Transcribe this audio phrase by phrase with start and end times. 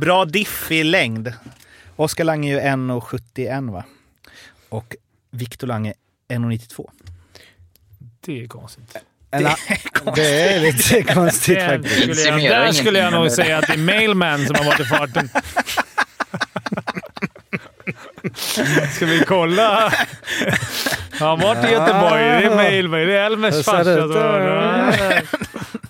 [0.00, 1.32] Bra diff i längd.
[1.96, 3.84] Oskar Lange är ju 1,71 va?
[4.68, 4.96] Och
[5.30, 5.92] Viktor Lange
[6.28, 6.90] 1,92.
[8.20, 8.96] Det är konstigt.
[9.30, 9.54] Eller,
[10.14, 12.20] det är lite konstigt Där faktiskt.
[12.20, 14.84] skulle, jag, där skulle jag nog säga att det är Mailman som har varit i
[14.84, 15.28] farten.
[18.94, 19.92] Ska vi kolla?
[21.12, 22.22] Han har varit i Göteborg.
[22.22, 23.00] Det är Mailman.
[23.00, 24.06] Det är Elmers farsa.
[24.06, 25.22] det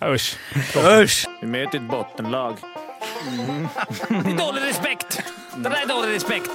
[0.05, 0.37] Usch.
[0.77, 1.27] Usch!
[1.41, 2.57] Vi möter ett bottenlag.
[3.25, 5.23] Det är dålig respekt.
[5.57, 6.51] Det där är dålig respekt.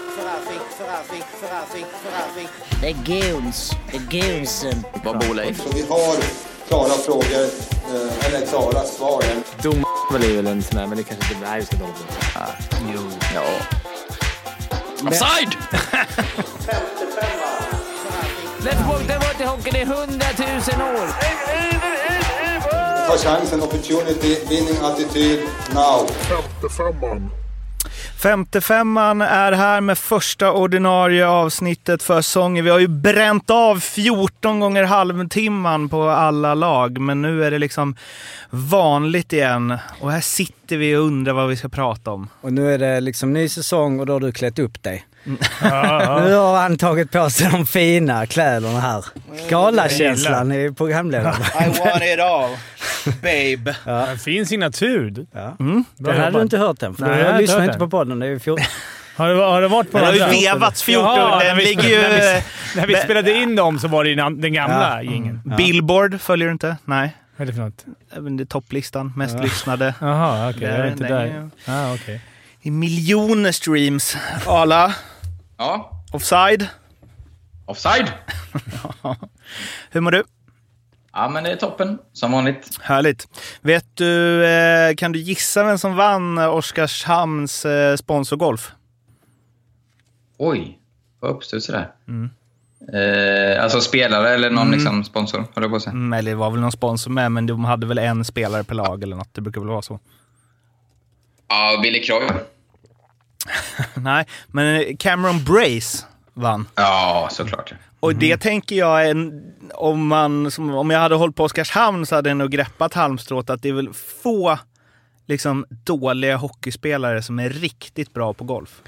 [2.81, 3.71] Det är goons.
[3.91, 4.83] Det är goonsen.
[5.03, 5.63] Vad bor Leif?
[5.63, 6.15] Så vi har
[6.67, 9.23] klara frågor, eh, eller klara svar.
[9.61, 11.47] Dom är väl en sån där, men det kanske inte...
[11.49, 11.95] Nej, vi ska dåligt.
[13.35, 13.43] Ja.
[15.07, 15.57] Offside!
[18.59, 21.07] Let's walk the water hockeyn i hundratusen år.
[23.07, 25.39] Ta chansen, opportunity, winning attityd,
[25.73, 26.09] now.
[28.23, 32.65] Femte femman är här med första ordinarie avsnittet för säsongen.
[32.65, 37.59] Vi har ju bränt av 14 gånger halvtimman på alla lag, men nu är det
[37.59, 37.95] liksom
[38.49, 39.77] vanligt igen.
[39.99, 42.29] Och här sitter vi och undrar vad vi ska prata om.
[42.41, 45.05] Och nu är det liksom ny säsong och då har du klätt upp dig.
[45.61, 49.05] Ja, Nu har han tagit på sig de fina kläderna här.
[49.49, 51.35] Galakänslan i programledaren.
[51.61, 52.49] I want it all,
[53.21, 53.75] babe.
[53.85, 54.07] ja.
[54.07, 55.25] En fin signatur.
[55.33, 55.55] Ja.
[55.59, 55.83] Mm.
[55.97, 57.79] Det hade du inte hört än, för Nej, jag lyssnar inte den.
[57.79, 58.19] på podden.
[58.19, 58.65] Det är ju 14.
[59.17, 61.03] Har det, har det varit på Den har ju vevats 14.
[61.05, 62.01] Jaha, när den vi- ligger ju...
[62.01, 62.41] När vi,
[62.75, 65.11] när vi spelade in dem så var det den den gamla Ja.
[65.11, 65.41] jingeln.
[65.57, 66.77] Billboard följer du inte?
[66.85, 67.15] Nej.
[67.37, 67.85] Vad är det för något?
[68.17, 69.93] Även det är topplistan, mest lyssnade.
[70.01, 70.63] Jaha, okej.
[70.63, 71.49] jag är Den- inte den där.
[71.65, 72.21] är- Ah, okej.
[72.61, 74.17] I miljoner streams.
[74.45, 74.93] Ala,
[75.57, 76.03] Ja.
[76.11, 76.67] offside.
[77.65, 78.11] Offside!
[79.91, 80.23] Hur mår du?
[81.13, 81.99] Ja, men det är toppen.
[82.13, 82.69] Som vanligt.
[82.81, 83.27] Härligt.
[83.61, 88.71] Vet du, eh, kan du gissa vem som vann Oskarshamns eh, sponsorgolf?
[90.37, 90.79] Oj,
[91.19, 91.91] vad uppstuds sådär.
[92.93, 95.91] Eh, alltså spelare eller någon liksom sponsor, höll jag på att säga.
[95.91, 98.75] Mm, eller det var väl någon sponsor med, men de hade väl en spelare per
[98.75, 99.33] lag eller något.
[99.33, 99.99] Det brukar väl vara så.
[101.47, 102.27] Ja, Billy Croy.
[103.93, 106.67] Nej, men eh, Cameron Brace vann.
[106.75, 107.73] Ja, såklart.
[107.99, 112.05] Och det tänker jag, är en, om, man, som, om jag hade hållit på Oskarshamn
[112.05, 114.59] så hade jag nog greppat halmstrået att det är väl få
[115.25, 118.81] liksom, dåliga hockeyspelare som är riktigt bra på golf.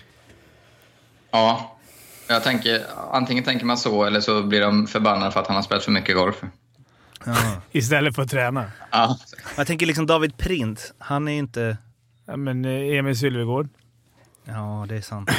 [1.31, 1.77] Ja.
[2.27, 2.81] Jag tänker,
[3.11, 5.91] antingen tänker man så eller så blir de förbannade för att han har spelat för
[5.91, 6.35] mycket golf.
[7.71, 8.71] Istället för att träna.
[8.91, 9.17] Ja.
[9.57, 11.77] Jag tänker liksom David Print, han är inte...
[12.25, 13.69] Ja, men eh, Emil Sylvegård.
[14.47, 15.29] Ja, det är sant.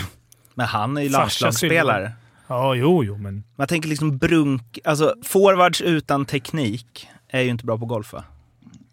[0.54, 2.12] Men han är ju landslagsspelare.
[2.46, 3.44] Ja, jo, jo, men...
[3.56, 4.78] Jag tänker liksom brunk...
[4.84, 8.24] Alltså forwards utan teknik är ju inte bra på golf va?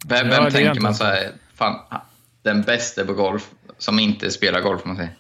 [0.05, 1.03] Vem, Ja, vem är tänker man så.
[1.03, 1.79] här, fan,
[2.43, 5.15] den bästa på golf som inte spelar golf, man säger.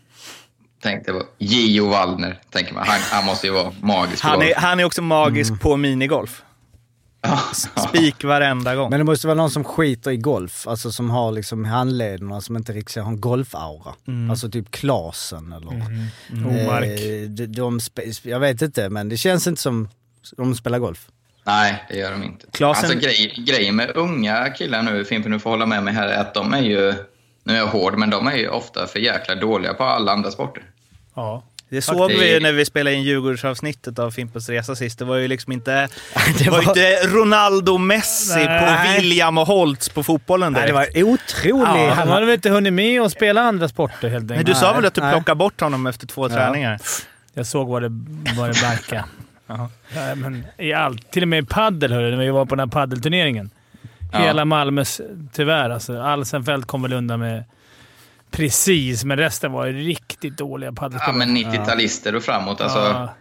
[0.81, 2.83] Tänkte på Gio Wallner, tänker man.
[2.87, 4.49] Han, han måste ju vara magisk på Han golf.
[4.49, 6.43] är, han är också magisk på minigolf.
[7.27, 7.39] Ja.
[7.89, 8.89] Spik varenda gång.
[8.89, 12.57] Men det måste vara någon som skiter i golf, alltså som har liksom handlederna som
[12.57, 13.93] inte riktigt har en golfaura.
[14.29, 15.71] Alltså typ Klasen eller...
[16.31, 16.85] Omark.
[16.99, 19.89] Eh, de, de, spe- jag vet inte, men det känns inte som
[20.37, 21.07] de spelar golf.
[21.43, 22.45] Nej, det gör de inte.
[22.51, 26.07] Klasen- Alltså, grej, grejen med unga killar nu, Fimpen, du får hålla med mig här,
[26.07, 26.93] är att de är ju,
[27.43, 30.31] nu är jag hård, men de är ju ofta för jäkla dåliga på alla andra
[30.31, 30.63] sporter.
[31.15, 31.43] Ja.
[31.69, 34.99] Det såg det- vi ju när vi spelade in Djurgårdsavsnittet av Fimpens Resa sist.
[34.99, 35.71] Det var ju liksom inte,
[36.39, 38.59] Det var var- inte Ronaldo Messi Nej.
[38.87, 40.93] på William och Holtz på fotbollen Nej, direkt.
[40.93, 41.67] det var otroligt.
[41.87, 44.47] Ja, han hade väl inte hunnit med att spela andra sporter helt Men enkelt.
[44.47, 45.13] du sa Nej, väl att du nej.
[45.13, 46.79] plockade bort honom efter två träningar?
[47.33, 47.89] Jag såg vad det,
[48.37, 49.05] vad det barkade.
[49.95, 51.11] Nej, men I allt.
[51.11, 53.49] Till och med i paddel, hörru, när vi var på den här paddelturneringen.
[54.13, 54.19] Ja.
[54.19, 55.01] Hela Malmös,
[55.33, 56.01] tyvärr alltså.
[56.01, 57.43] Alsenfelt kom väl undan med
[58.35, 61.17] precis, men resten var riktigt dåliga Ja, paddelspelare.
[61.17, 62.61] men 90-talister och framåt.
[62.61, 63.13] Alltså, Ja.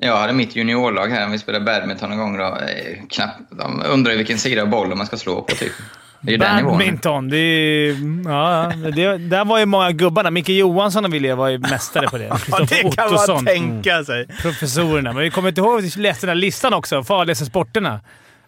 [0.00, 2.36] Jag hade mitt juniorlag här, vi spelade badminton en gång.
[2.38, 5.72] Då, eh, knappt, de undrar vilken sida av bollen man ska slå på, typ.
[6.20, 6.38] Det är.
[6.38, 7.96] Badminton, det är...
[8.30, 10.30] Ja, det, där var ju många gubbarna.
[10.30, 12.24] Micke Johansson och William var ju mästare på det.
[12.50, 13.46] Ja, det kan man Ottosson.
[13.46, 14.26] tänka sig.
[14.42, 15.12] professorerna.
[15.12, 17.02] Men vi kommer inte ihåg att vi läste den här listan också.
[17.04, 18.00] Farligaste sporterna.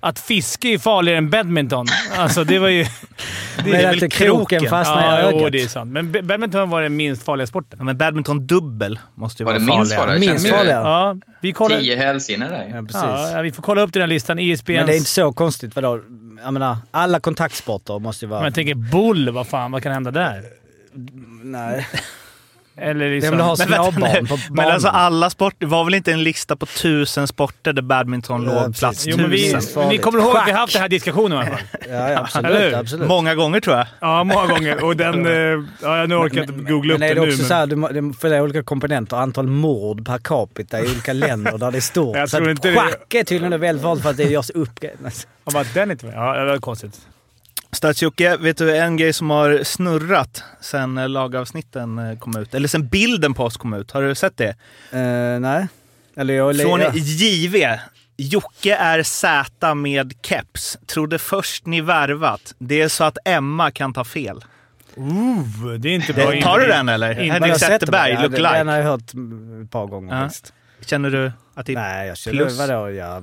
[0.02, 1.86] Att fiske är farligare än badminton.
[2.16, 2.84] Alltså det var ju...
[3.64, 5.52] Det Men är att väl kroken fastnar i Ja, jo, ögat.
[5.52, 5.90] det är sant.
[5.92, 7.78] Men ba- badminton var den minst farliga sporten.
[7.78, 10.18] Ja, men badminton dubbel måste ju Var vara det minst farligare.
[10.20, 10.82] Minst Känns det- farligare.
[10.88, 11.78] Ja, vi kollar...
[11.80, 12.70] Tio hälsenor där.
[12.74, 13.32] Ja, precis.
[13.34, 14.38] Ja, vi får kolla upp den här listan.
[14.38, 14.76] ISBNs...
[14.76, 15.76] Men det är inte så konstigt.
[15.76, 16.00] Vadå?
[16.44, 18.46] Jag menar, alla kontaktsporter måste ju Men vara...
[18.46, 20.42] jag tänker bull, vad fan, vad kan hända där?
[21.42, 21.86] Nej.
[22.80, 23.40] Eller liksom...
[23.40, 23.68] att ha Men
[24.12, 27.82] vänta på Men alltså alla sporter, var väl inte en lista på tusen sporter där
[27.82, 29.74] badminton Ja, låg plats Jo, men vi, tusen?
[29.74, 29.90] Farligt.
[29.90, 30.58] ni kommer ihåg att vi Schack.
[30.58, 31.60] haft den här diskussionen i alla fall?
[31.88, 32.74] Ja, ja, absolut.
[32.74, 33.08] absolut.
[33.08, 33.86] Många gånger tror jag.
[34.00, 34.84] Ja, många gånger.
[34.84, 35.26] Och den...
[35.26, 37.36] eh, Ja, nu orkar jag inte googla upp men den nu.
[37.36, 41.12] men- så här, du för det är olika komponenter, antal mord per capita i olika
[41.12, 42.16] länder där det är stort.
[42.16, 44.70] Jag så tror att schack är tydligen väldigt vanligt för att det görs upp.
[44.80, 46.14] Ja, bara den inte med.
[46.14, 47.00] Ja, det var konstigt.
[47.72, 52.54] Stats-Jocke, vet du en grej som har snurrat sen eh, lagavsnitten eh, kom ut?
[52.54, 53.90] Eller sen bilden på oss kom ut.
[53.90, 54.56] Har du sett det?
[54.94, 55.68] Uh, nej.
[56.16, 56.56] Eller jag...
[56.56, 56.80] Från.
[56.94, 57.78] JV.
[58.16, 60.78] Jocke är Z med keps.
[60.86, 62.54] Trodde först ni värvat.
[62.58, 64.44] Det är så att Emma kan ta fel.
[64.96, 66.40] Ooh, det är inte bra.
[66.42, 67.14] Tar du den eller?
[67.14, 68.76] Henrik jag har sett Zetterberg, look det- Den har like.
[68.76, 69.00] jag hört
[69.64, 70.52] ett par gånger faktiskt.
[70.80, 71.76] Känner du att det är...
[71.76, 72.58] Nej, jag känner Plus.
[72.58, 72.90] vadå?
[72.90, 73.22] Ja,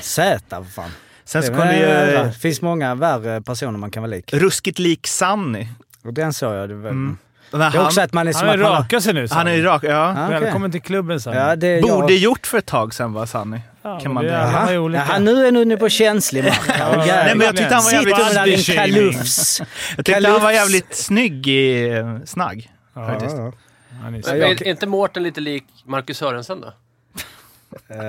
[0.00, 0.90] Z, vad fan.
[1.28, 1.86] Sen så Det kunde ju...
[1.86, 4.32] Det finns många värre personer man kan vara lik.
[4.34, 5.66] Ruskigt lik Sanny.
[6.04, 6.68] Och den såg jag.
[6.68, 7.16] Det, var, Mm.
[7.50, 9.28] Men det är också att man är som Han är raka sig nu.
[9.28, 9.90] sa Han är rak, ja.
[9.90, 10.40] Ja, okej.
[10.40, 12.22] Välkommen till klubben, sa Ja, det är Borde jag.
[12.22, 13.60] gjort för ett tag sedan var Sanny.
[13.82, 15.04] Ja, kan man det- olika.
[15.08, 16.60] Jaha, nu är du inne på känslig mark.
[16.68, 17.06] Ja, jävlar.
[17.24, 18.56] Nej, men jag tyckte han var Sitter jävligt- med där
[18.96, 19.60] din kalufs.
[19.96, 20.54] Jag tyckte han var Kalufs.
[20.54, 22.70] jävligt snygg i eh, snagg.
[22.94, 23.36] Ja, faktiskt.
[23.36, 23.52] Ja,
[24.04, 26.72] Ja, Men är inte Mårten lite lik Marcus Sörensen då?
[27.88, 27.94] Ja.
[27.94, 28.02] Eh,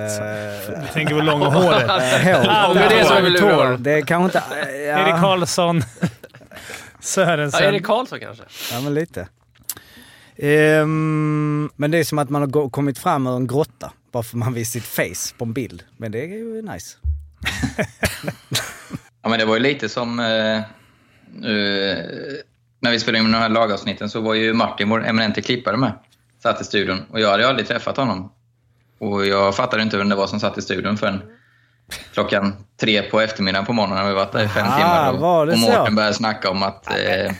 [0.82, 1.90] Jag tänker på långa håret.
[1.90, 2.44] hår.
[2.46, 3.76] Ja, det är det som är lurar.
[3.76, 4.42] Det är kanske inte...
[4.86, 5.82] Ja, Erik Karlsson.
[6.00, 6.08] Ja,
[7.00, 7.62] Sörensen.
[7.64, 8.44] Erik Karlsson kanske?
[8.72, 9.28] ja, men lite.
[10.36, 13.92] Ehm, Men det är som att man har kommit fram ur en grotta.
[14.12, 15.82] Bara för man visar sitt face på en bild.
[15.96, 16.96] Men det är ju nice.
[19.22, 20.20] Ja, men det var ju lite som...
[20.20, 20.60] Eh,
[22.80, 25.92] när vi spelade in de här lagavsnitten så var ju Martin, vår eminente klippare, med.
[26.42, 27.02] Satt i studion.
[27.10, 28.32] Och jag hade ju aldrig träffat honom.
[29.00, 31.22] Och jag fattade inte vem det var som satt i studion förrän
[32.14, 33.98] klockan tre på eftermiddagen på morgonen.
[33.98, 35.12] när Vi varit där i fem Ah, timmar.
[35.12, 35.58] Och, och?
[35.58, 37.32] Mårten började snacka om att eh,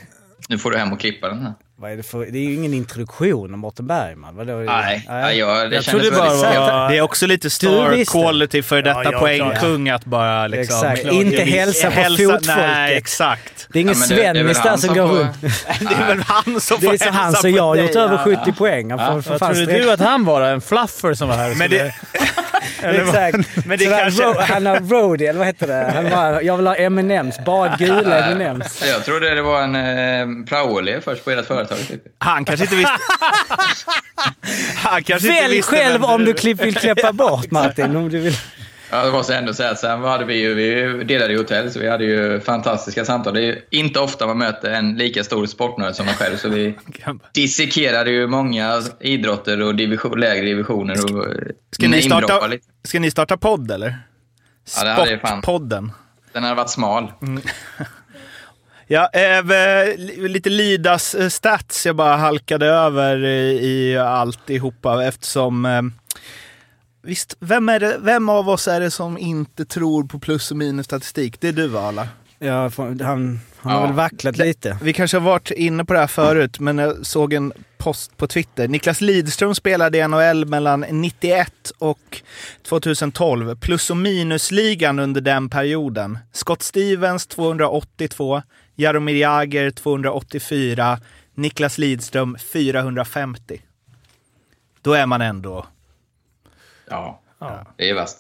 [0.49, 1.55] nu får du hem och klippa den här.
[1.81, 4.37] Vad är det, för, det är ju ingen introduktion om Mårten Bergman.
[4.37, 4.53] Vadå?
[4.53, 5.39] Nej, nej.
[5.39, 9.11] jag, det Jag kändes bara var- det är också lite star quality för detta Ja,
[9.13, 10.77] ja, poängkung att bara liksom...
[10.89, 11.03] Exakt.
[11.03, 12.47] Klart, Inte hälsa på hälsa- fotfolket.
[12.57, 13.67] Nej, exakt.
[13.73, 15.41] Det är ingen Ja, det- det Svennis där han som går får- runt.
[15.81, 17.77] Det är väl han som Det får är så hälsa han på som jag har
[17.77, 18.91] gjort över 70 poäng.
[18.91, 20.43] Han får för Vad trodde du att han var?
[20.43, 21.55] En fluffer som var här?
[21.55, 21.95] Men det,
[22.83, 23.67] Exakt.
[23.67, 25.93] Men det kanske- ro- Han har roadie, eller vad heter det?
[25.95, 28.87] Han bara, jag vill ha M&M's, bara gula M&M's.
[28.87, 31.79] Jag trodde det var en eh, praoelev först på ert företag.
[31.89, 32.03] Typ.
[32.19, 32.93] han kanske inte visste...
[34.77, 37.97] han kanske inte Välj visste själv om du vill klippa bort Martin.
[37.97, 38.37] Om du vill.
[38.91, 39.75] Ja, det måste jag ändå säga.
[39.75, 43.35] Sen hade vi ju, vi delade ju hotell, så vi hade ju fantastiska samtal.
[43.35, 46.75] Det är inte ofta man möter en lika stor sportnörd som man själv, så vi
[47.35, 51.27] dissekerade ju många idrotter och division, lägre divisioner och
[51.73, 52.67] Ska ni, starta, lite.
[52.85, 53.99] ska ni starta podd eller?
[54.77, 55.19] Ja, jag.
[55.19, 55.93] Sportpodden.
[56.33, 57.13] Den hade varit smal.
[58.93, 59.45] Ja, eh,
[59.97, 65.65] li- lite Lidas eh, stats jag bara halkade över i, i alltihopa eftersom...
[65.67, 65.83] Eh,
[67.03, 70.57] visst, vem, är det, vem av oss är det som inte tror på plus och
[70.57, 71.41] minus statistik?
[71.41, 72.09] Det är du va, Arla?
[72.39, 73.87] Ja, han, han har Ja.
[73.87, 74.79] väl vacklat lite.
[74.83, 78.27] Vi kanske har varit inne på det här förut, men jag såg en post på
[78.27, 78.69] Twitter.
[78.69, 82.23] Niklas Lidström spelade i NHL mellan 91 och
[82.69, 83.57] 2012.
[83.57, 86.19] Plus och minusligan under den perioden.
[86.33, 88.43] Scott Stevens 282,
[88.77, 90.99] Jaromir Jagr 284,
[91.35, 93.63] Niklas Lidström 450.
[94.83, 95.67] Då är man ändå...
[96.91, 97.21] Ja,
[97.77, 98.17] det är värst.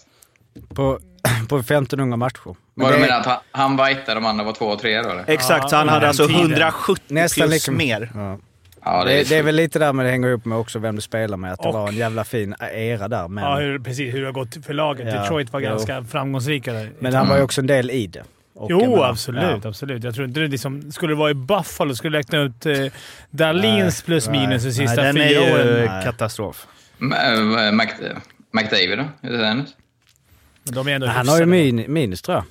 [0.74, 0.98] På,
[1.48, 2.40] på 1500 matcher.
[2.74, 4.64] Men Var du det är menar att han, han var etta, de andra var två
[4.66, 5.24] och tre då eller?
[5.26, 6.40] Exakt, så han hade den alltså tiden.
[6.40, 8.10] 170 Nästan plus lika- mer.
[8.14, 8.38] Ja.
[8.84, 11.02] Ja, Det, det är väl lite där med det hänger ihop med också vem du
[11.02, 11.52] spelar med.
[11.52, 13.28] Att det Och- var en jävla fin era där.
[13.28, 14.14] Men, Ja, hur, precis.
[14.14, 15.14] Hur det har gått för laget.
[15.14, 15.66] Ja, Detroit var jo.
[15.68, 16.90] ganska framgångsrika där.
[16.98, 18.22] men han var ju också en del i det.
[18.54, 19.64] Och Jo, menar, absolut.
[19.64, 20.04] absolut.
[20.04, 22.92] Jag tror inte det liksom, Skulle det vara i Buffalo skulle jag räkna ut eh,
[23.30, 25.86] Dahlins plus nej, minus de Nej, sista den är fyra ju åren.
[25.86, 26.04] Nej.
[26.04, 26.66] katastrof.
[27.00, 27.12] M-
[27.58, 27.86] eh, Mac,
[28.50, 29.08] McDavid då?
[29.20, 29.76] Den ut?
[30.64, 32.44] Men de är ändå Han har ju min, minus tror jag.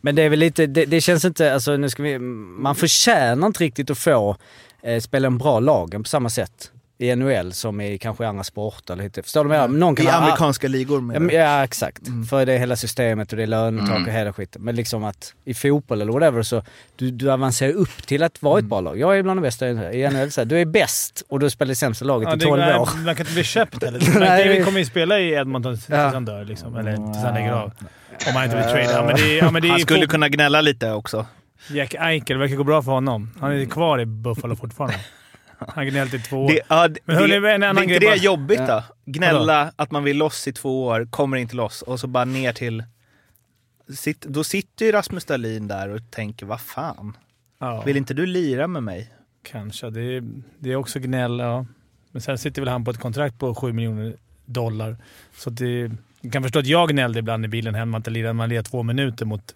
[0.00, 3.46] Men det är väl lite, det, det känns inte, alltså nu ska vi, man förtjänar
[3.46, 4.36] inte riktigt att få
[4.82, 8.94] eh, spela en bra lagen på samma sätt i NHL som i kanske andra sporter.
[8.94, 9.22] Eller lite.
[9.22, 9.78] Förstår du vad jag menar?
[9.86, 12.02] Någon kan I ha- amerikanska ligor Ja, med men, ja exakt.
[12.30, 14.04] För det är hela systemet och det är lönetak Mm.
[14.06, 14.62] och hela skiten.
[14.62, 16.62] Men liksom att i fotboll eller whatever så
[16.96, 18.98] du, du avancerar upp till att vara ett bra lag.
[18.98, 20.30] Jag är bland de bästa i NHL.
[20.30, 22.60] Så här, du är bäst och du spelar i sämsta laget Ja, i det, 12
[22.60, 22.88] nej, år.
[23.04, 24.00] Man kan inte bli köpt heller.
[24.20, 24.38] Nej.
[24.38, 26.08] McDavid kommer ju spela i Edmonton tills Ja.
[26.08, 26.76] han dör, liksom.
[26.76, 27.72] eller tills han lägger av.
[28.28, 28.84] Om han inte blir traded.
[28.90, 31.26] Ja, är- ja, är Han skulle kunna gnälla lite också.
[31.70, 33.30] Jack Eichel verkar gå bra för honom.
[33.40, 34.96] Han är kvar i Buffalo fortfarande.
[35.58, 36.48] Han gnällt i två år.
[36.48, 38.82] Det, ja, det, Men hörni, det, en annan är inte grej det bara- jobbigt då?
[39.04, 42.52] Gnälla att man vill loss i två år, kommer inte loss och så bara ner
[42.52, 42.84] till...
[43.94, 47.16] Sitt, då sitter ju Rasmus Dahlin där och tänker, vad fan?
[47.58, 47.82] ja.
[47.86, 49.12] Vill inte du lira med mig?
[49.42, 49.90] Kanske.
[49.90, 50.22] Det är,
[50.58, 51.66] det är också gnäll, ja.
[52.10, 54.96] Men sen sitter väl han på ett kontrakt på 7 miljoner dollar.
[55.36, 58.62] Så det, jag kan förstå att jag gnällde ibland i bilen hemma att man lirar
[58.62, 59.54] två minuter mot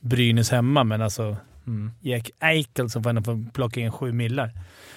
[0.00, 1.36] Brynäs hemma, men alltså
[1.66, 1.92] Mm.
[2.00, 4.52] Jack Eichel som får ändå få plocka in sju millar.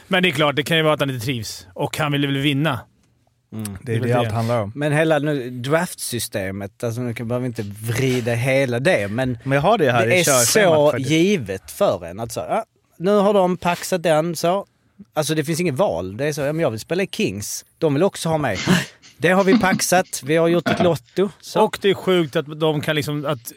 [0.08, 1.68] Men det är klart, det kan ju vara att han inte trivs.
[1.74, 2.80] Och han vill väl vinna.
[3.54, 3.78] Mm.
[3.82, 4.72] Det är väl det allt handlar om.
[4.76, 9.56] Men hela nu, draftsystemet, alltså nu kan behöver vi inte vrida hela det, men Men
[9.56, 11.10] jag har det här det är så faktiskt.
[11.10, 12.66] givet för en att så, ja,
[12.98, 14.66] nu har de paxat den så.
[15.14, 16.18] Alltså det finns inget val.
[16.18, 17.66] Det är så, ja, men jag vill spela i Kings.
[17.78, 18.58] De vill också ha mig.
[19.18, 20.22] Det har vi paxat.
[20.26, 21.30] Vi har gjort ett lotto.
[21.42, 21.62] Så.
[21.62, 23.26] Och det är sjukt att de kan liksom...
[23.26, 23.52] Att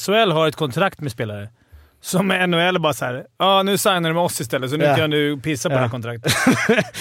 [0.00, 1.48] SHL har ett kontrakt med spelare.
[2.02, 4.96] Som NHL bara såhär, ja nu signar du med oss istället så nu Ja.
[4.96, 5.76] kan du pissa på Ja.
[5.78, 6.32] det här kontraktet.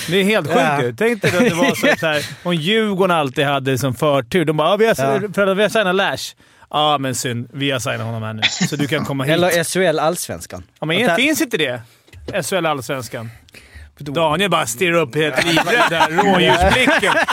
[0.07, 0.95] det är helt sjukt ju.
[0.97, 4.45] Tänk dig att det var så, så här, om Djurgården alltid hade som förtur.
[4.45, 6.35] De bara, ja, vi har, för att vi har signat Lash.
[6.69, 7.49] Ja, men synd.
[7.53, 8.41] Vi har signat honom här nu.
[8.43, 9.33] Så du kan komma hit.
[9.33, 10.63] Eller SHL Allsvenskan.
[10.79, 11.81] ja, men där- finns inte det?
[12.43, 13.29] SHL Allsvenskan.
[13.99, 16.07] Daniel bara stirrar upp helt livrädd där.
[16.09, 17.13] Rådjursblicken.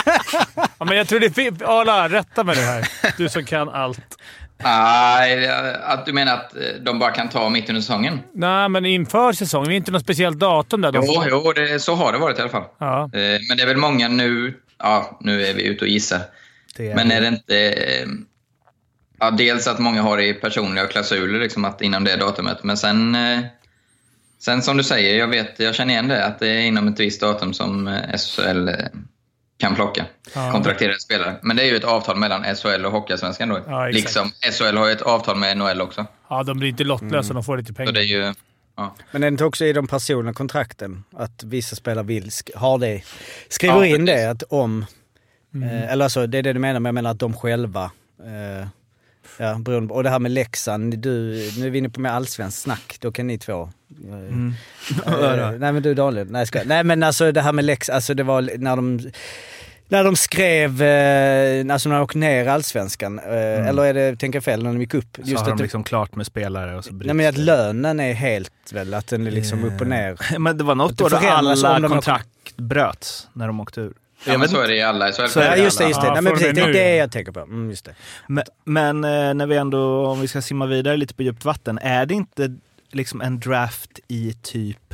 [0.79, 1.79] Ja, men jag tror det är.
[1.81, 2.87] Arla, rätta mig nu här.
[3.17, 3.99] Du som kan allt.
[4.63, 5.47] Nej,
[5.83, 8.19] att du menar att eh, de bara kan ta mitt under säsongen?
[8.33, 9.69] Nej, men inför säsongen.
[9.69, 10.91] Det är inte något speciellt datum där.
[10.91, 12.63] de Jo, får- jo det, så har det varit i alla fall.
[12.77, 13.03] Ja.
[13.03, 14.53] Eh, Men det är väl många nu...
[14.79, 16.19] Ja, nu är vi ute och gissar.
[16.77, 17.57] Det är Men är det inte...
[17.71, 18.07] eh,
[19.19, 22.63] Ja, dels att många har i personliga klausuler liksom att inom det datumet.
[22.63, 23.17] Men sen...
[24.39, 26.99] Sen som du säger, jag, vet, jag känner igen det, att det är inom ett
[26.99, 28.69] visst datum som SHL
[29.57, 30.51] kan plocka Ja.
[30.51, 31.35] kontrakterade spelare.
[31.41, 33.59] Men det är ju ett avtal mellan SHL och Hockeyallsvenskan då.
[33.67, 36.05] Ja, liksom SHL har ju ett avtal med NHL också.
[36.29, 37.33] ja, de blir inte lottlösa.
[37.33, 37.91] De får lite Så pengar.
[37.91, 38.33] det är ju...
[38.77, 38.95] Ja.
[39.11, 42.77] Men är det inte också i de personliga kontrakten att vissa spelare vill sk- ha
[42.77, 43.01] det?
[43.49, 44.05] Skriver Ja, in precis.
[44.23, 44.85] det att om...
[45.53, 45.69] Mm.
[45.69, 47.91] Eh, eller alltså det är det du menar, men jag menar att de själva...
[48.25, 48.67] Eh,
[49.37, 51.11] ja, beroende och det här med Leksand, du,
[51.57, 53.69] nu är vi inne på mer allsvenskt snack, då kan ni två...
[54.05, 54.53] Eh, Mm.
[55.05, 56.67] eh, nej men du Daniel, nej jag.
[56.67, 58.99] Nej men alltså det här med Leksand, alltså det var när de...
[59.89, 64.37] När de skrev, eh, alltså när de åkte ner allsvenskan, eh, eller är det, tänker
[64.37, 65.17] jag fel, när de gick upp?
[65.25, 67.41] Så har att de liksom klart med spelare och så Nej bryts men att det.
[67.41, 70.17] lönen är helt väl, att den är liksom upp och ner.
[70.39, 72.27] Men det var något det år då alla kontrakt
[72.57, 73.93] bröts när de åkte ur.
[74.25, 75.11] Ja, Jag men så är det i alla.
[75.11, 76.07] Så är Ja det just det, just det.
[76.07, 77.39] Ja, Nej, men precis, det är det jag tänker på.
[77.39, 77.95] Mm, just det.
[78.27, 81.79] Men, men eh, när vi ändå, om vi ska simma vidare lite på djupt vatten,
[81.81, 82.55] är det inte
[82.91, 84.93] liksom en draft i typ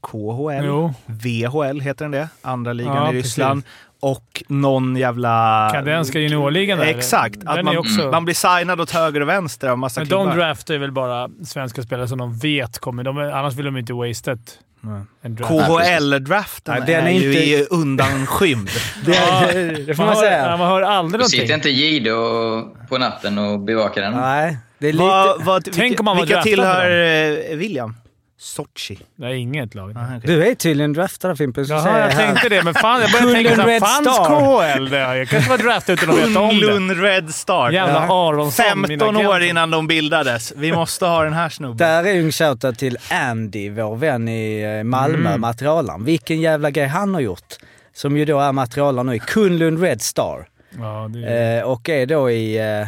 [0.00, 0.64] KHL?
[0.64, 0.94] Jo.
[1.06, 3.62] VHL heter den det, andra ligan Ja, i Ryssland.
[4.00, 5.68] Och någon jävla...
[5.72, 6.86] Kanadensiska juniorligan där.
[6.86, 10.24] Exakt, att man, också- man blir signad åt höger och vänster av massa Men de
[10.26, 10.36] klubbar.
[10.36, 13.02] draftar ju väl bara svenska spelare som de vet kommer.
[13.04, 14.58] De annars vill de inte wastea ett-.
[15.48, 18.68] KHL-draften är, är ju inte- undanskymd.
[19.04, 19.46] Det, Ja,
[19.86, 20.56] det, får man, man hör, säga.
[20.56, 21.40] man hör aldrig någonting.
[21.40, 24.12] sitter inte Gide och- på natten och bevakar den.
[24.12, 25.04] Nej, det är lite...
[25.04, 27.96] vad, vad, Tänk vilka, om man var vilka draftad tillhör eh, William?
[28.40, 28.98] Sochi.
[29.16, 29.94] Det är inget lag.
[29.96, 30.20] Ah, okej.
[30.24, 32.26] Du är tydligen draftad Fimpen, Jaha, säga jag här.
[32.26, 32.62] tänkte det.
[32.62, 34.74] Men fan, jag började tänka såhär, Red fanns Star.
[34.76, 35.14] KHL där?
[35.14, 36.66] Jag kanske var draftad utan att veta om det.
[36.66, 37.70] Kunlun Red Star.
[37.70, 38.64] Jävla Aronsson.
[38.64, 40.52] 15 mina år innan de bildades.
[40.56, 41.76] Vi måste ha den här snubben.
[41.76, 45.40] Där är ju en shoutout till Andy, vår vän i eh, Malmö, Mm.
[45.40, 46.04] materialaren.
[46.04, 47.54] Vilken jävla grej han har gjort.
[47.94, 50.48] Som ju då är materialare nu i Kunlund Red Star.
[50.78, 51.58] Ja, det är...
[51.58, 52.58] Eh, och är då i...
[52.80, 52.86] Eh,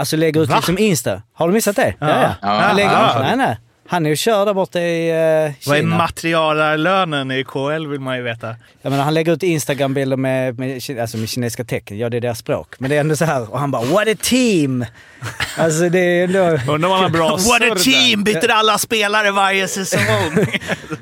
[0.00, 0.56] alltså lägger ut Va?
[0.56, 1.22] liksom Insta.
[1.32, 1.94] Har du missat det?
[1.98, 2.34] Ja, ja.
[2.42, 3.18] Ja, Han lägger, ja.
[3.20, 3.58] nej, nej.
[3.88, 5.96] Han är ju körd där borta i eh, Vad är Kina.
[5.96, 8.56] materialarlönen i KL vill man ju veta.
[8.82, 11.98] Jag menar, han lägger ut Instagram-bilder med, med, alltså med kinesiska tecken.
[11.98, 12.74] Ja, det är deras språk.
[12.78, 13.50] Men det är ändå så här.
[13.52, 14.84] Och han bara “What a team!”
[15.58, 16.72] Alltså det är ändå...
[16.72, 18.24] Undrar om han har bra What a team!
[18.24, 20.00] Byter alla spelare varje säsong.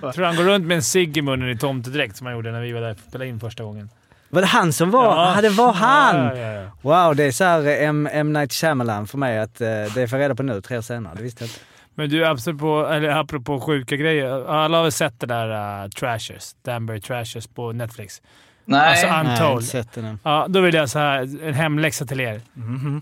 [0.03, 2.53] Jag tror han går runt med en cigg i munnen i tomtedräkt som han gjorde
[2.53, 3.89] när vi var där och spelade in första gången.
[4.31, 5.35] Var det han som var?
[5.35, 6.17] Ja, det var han!
[6.17, 6.71] Ja, ja, ja.
[6.83, 8.33] Wow, det är så här eh, M, M.
[8.33, 11.15] Night Shyamalan för mig att eh, det får jag reda på nu, tre år senare.
[11.17, 11.59] Det visste jag inte.
[11.95, 14.49] Men du, apropå, eller apropå sjuka grejer.
[14.51, 18.23] Alla har väl sett det där uh, Trashers, Danbury Trashers på Netflix?
[18.65, 19.53] Nej, Alltså, Nej, Untold.
[19.61, 20.19] inte sett den.
[20.23, 22.41] Ja, då vill jag så här, en hemläxa till er.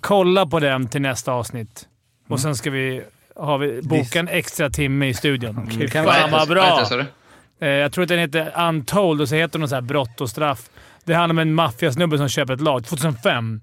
[0.00, 1.88] Kolla på den till nästa avsnitt.
[2.28, 3.02] Och sen ska vi,
[3.37, 5.71] har vi boka en extra timme i studion.
[5.95, 6.87] Vad fan vad bra!
[7.59, 7.73] Det, du?
[7.73, 10.31] Eh, jag tror att den heter Untold och så heter den så här brott och
[10.31, 10.61] straff.
[11.05, 12.85] Det handlar om en maffiasnubbe som köper ett lag.
[12.87, 13.61] 2005.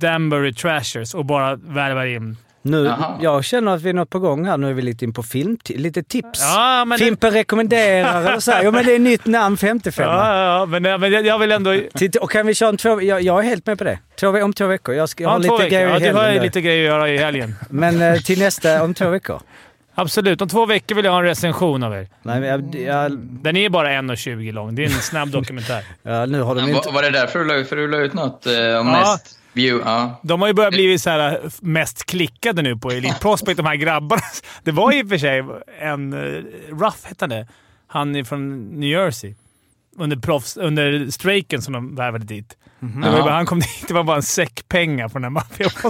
[0.00, 2.36] Danbury Trashers och bara värvar in.
[2.62, 4.56] Nu, jag känner att vi är något på gång här.
[4.56, 6.40] Nu är vi lite in på film, lite tips.
[6.42, 6.98] Ja, men...
[6.98, 8.50] Fimpen rekommenderar eller så.
[8.52, 8.64] här.
[8.64, 10.04] Jo men det är nytt namn 55.
[10.08, 11.74] Ja, ja, ja, men, men jag, jag vill ändå...
[12.20, 13.02] Och kan vi köra en två...
[13.02, 13.98] Jag, jag är helt med på det.
[14.20, 14.94] Två, om två veckor.
[14.94, 15.68] Jag, ska, jag Ja, har lite veckor.
[15.68, 16.42] grejer Ja, i du har ju helgen.
[16.44, 17.54] lite grejer att göra i helgen.
[17.70, 19.40] Men eh, till nästa, om två veckor.
[19.98, 20.42] Absolut.
[20.42, 22.08] Om två veckor vill jag ha en recension av er.
[22.22, 24.74] Nej, men jag, jag, Den är bara 1.20 lång.
[24.74, 25.84] Det är en snabb dokumentär.
[26.02, 26.86] ja, nu har de inte...
[26.88, 28.82] var, var det därför du la ut, för du la ut något eh, om Ja.
[28.82, 29.90] mest view?
[29.90, 30.20] Ja.
[30.22, 33.66] De har ju börjat bli så här eh, mest klickade nu på Elite Prospect, de
[33.66, 34.22] här grabbarna.
[34.62, 35.44] Det var i och för sig
[35.80, 36.12] en...
[36.12, 36.42] eh,
[36.80, 37.46] Ruff hette han det?
[37.86, 39.34] Han är från New Jersey.
[39.96, 42.56] Under, proffs, under strejken som de värvade dit.
[42.80, 43.00] Mhm.
[43.00, 43.24] Det var Ja.
[43.24, 45.34] bara, han kom dit, det var bara en säck pengar från den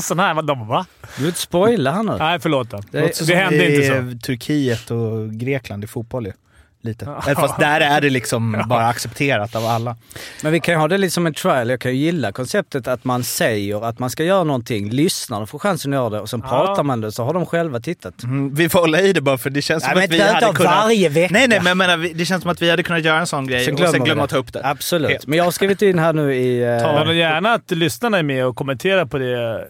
[0.01, 0.35] sån här.
[0.35, 0.87] De bara, va?
[1.17, 2.17] Du vill inte spoila här nu.
[2.19, 2.81] Nej, förlåt då.
[2.91, 4.27] Det- Det, som hände inte så.
[4.27, 6.33] Turkiet och Grekland i fotboll ju.
[6.83, 7.05] Lite.
[7.05, 9.97] Eller Fast där är det liksom bara accepterat av alla.
[10.43, 11.71] Men vi kan ju ha det lite som en trial.
[11.71, 15.59] Jag kan ju gilla konceptet att man säger att man ska göra någonting, lyssnarna får
[15.59, 16.49] chansen att göra det och sen Ja.
[16.49, 18.23] pratar man det så har de själva tittat.
[18.23, 20.33] Mm, vi får hålla i det bara för det känns Nej, som att vi inte
[20.33, 20.85] hade ha kunnat...
[20.85, 21.33] varje vecka.
[21.33, 23.47] Nej, nej, men jag menar, det känns som att vi hade kunnat göra en sån
[23.47, 24.61] grej Sen och sen glömma att ta upp det.
[24.65, 25.11] Absolut.
[25.11, 25.27] Helt.
[25.27, 26.63] Men jag har skrivit in här nu i...
[26.63, 29.69] eh, Ta väl gärna att lyssnarna är med och kommenterar på det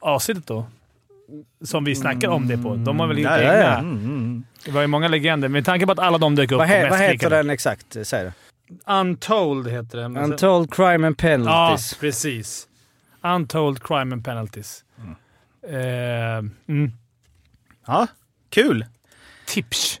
[0.00, 0.66] avsnittet då.
[1.64, 2.74] Som vi snackar om det på.
[2.74, 3.54] De har väl Ja, ja, egna...
[3.64, 3.78] ja.
[3.78, 4.44] Mm, mm.
[4.68, 5.48] Det var ju många legender.
[5.48, 7.96] Med tanke på att alla de dök upp vad, he, vad heter den exakt?
[8.02, 8.32] Säg det.
[8.92, 10.16] Untold heter den.
[10.16, 11.94] Untold Crime and Ja, Penalties.
[11.94, 12.68] precis.
[13.22, 14.84] Untold Crime and Penalties.
[15.68, 16.92] Eh, mm.
[17.86, 18.06] Ja,
[18.50, 18.86] kul.
[19.46, 20.00] Tips.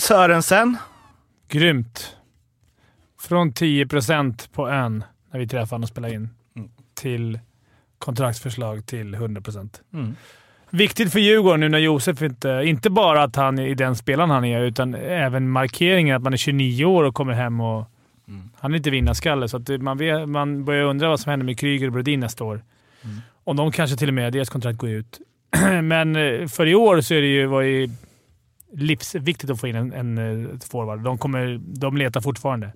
[0.00, 0.76] Sörensen.
[1.48, 2.16] Grymt.
[3.20, 6.28] Från 10% på en när vi träffade honom och spelade in
[6.94, 7.38] till
[7.98, 9.70] kontraktsförslag till 100%.
[9.94, 10.16] Mm.
[10.70, 12.62] Viktigt för Djurgården nu när Josef inte...
[12.64, 16.36] Inte bara att han är den spelaren han är, utan även markeringen att man är
[16.36, 17.90] 29 år och kommer hem och...
[18.60, 21.58] Han är inte vinnarskalle, så att man, vet, man börjar undra vad som händer med
[21.58, 22.64] Kryger och Brodin nästa år.
[23.44, 25.20] Om de kanske till och med, deras kontrakt går ut.
[25.82, 27.88] Men eh, för i år så är det ju, var ju
[28.72, 31.00] livsviktigt att få in en, en eh, forward.
[31.00, 32.72] De, kommer, de letar fortfarande.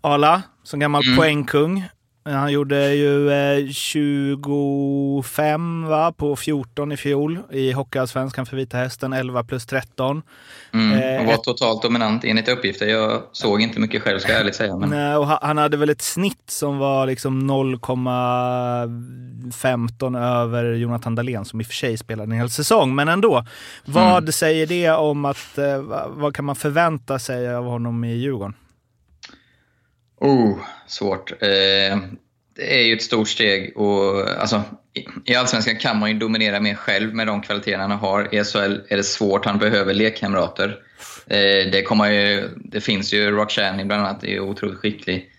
[0.00, 1.16] Arla, som gammal Mm.
[1.16, 1.84] poängkung.
[2.24, 9.12] Han gjorde ju eh, 25 va, på 14 i fjol i Hockeyallsvenskan för Vita Hästen,
[9.12, 10.22] 11 plus 13.
[10.74, 10.92] Mm.
[10.98, 12.86] Eh, Och var ett- totalt dominant enligt uppgifter.
[12.86, 14.76] Jag såg inte mycket själv, ska jag ärligt säga.
[14.76, 14.88] Men...
[14.90, 21.44] Nej, och ha- han hade väl ett snitt som var liksom 0,15 över Jonathan Dahlén
[21.44, 23.44] som i och för sig spelade en hel säsong, men ändå.
[23.84, 24.32] Vad Mm.
[24.32, 28.54] säger det om att, eh, va- vad kan man förvänta sig av honom i Djurgården?
[30.20, 31.30] Oh, svårt.
[31.32, 31.98] Eh,
[32.56, 33.76] det är ju ett stort steg.
[33.76, 34.62] Och, alltså,
[35.24, 38.34] i- Allsvenskan kan man ju dominera mer själv med de kvaliteterna han har.
[38.34, 39.44] I SHL är det svårt.
[39.44, 40.78] Han behöver lekkamrater.
[41.26, 45.30] Eh, det, kommer ju, det finns ju Rock bland annat, är ju otroligt skicklig.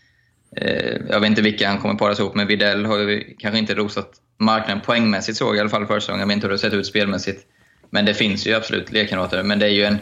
[0.57, 2.47] Eh, jag vet inte vilka han kommer paras ihop med.
[2.47, 6.19] Videll har ju kanske inte rosat marknaden poängmässigt såg jag i alla fall förra säsongen.
[6.19, 7.45] Jag vet inte hur det har sett ut spelmässigt.
[7.89, 9.43] Men det finns ju absolut lekkamrater.
[9.43, 9.97] Men det är ju en,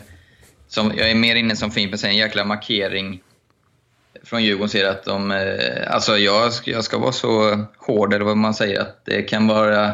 [0.68, 3.22] som, jag är mer inne som fimpen, men säger, en jäkla markering
[4.24, 5.32] från Djurgårdens sida, att de...
[5.32, 9.22] Eh, alltså jag, ska- jag ska vara så hård, eller vad man säger, att det
[9.22, 9.92] kan vara,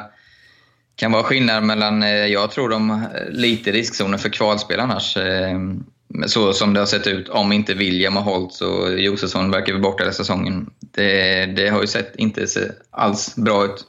[0.95, 2.03] kan vara skillnad mellan...
[2.03, 5.17] Eh, jag tror de är lite i riskzonen för kvalspel annars.
[5.17, 5.59] Eh,
[6.27, 9.81] så som det har sett ut, om inte William har hållit och Josefsson verkar vara
[9.83, 10.69] borta hela säsongen.
[10.79, 12.45] Det, det har ju sett inte
[12.91, 13.85] alls bra ut.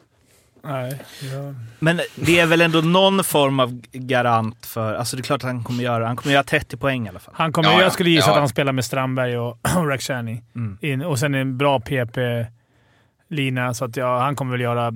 [0.66, 1.00] Nej.
[1.32, 1.54] Ja.
[1.78, 5.50] Men det är väl ändå någon form av garant för, alltså det är klart att
[5.50, 7.34] han kommer göra, han kommer göra 30 poäng i alla fall.
[7.36, 7.82] Han kommer, Ja, ja.
[7.82, 8.32] Jag skulle gissa Ja.
[8.32, 10.42] att han spelar med Strandberg och, och Rakhshani.
[10.54, 10.78] Mm.
[10.80, 14.92] In, och sen en bra PP-lina, så att ja, han kommer väl göra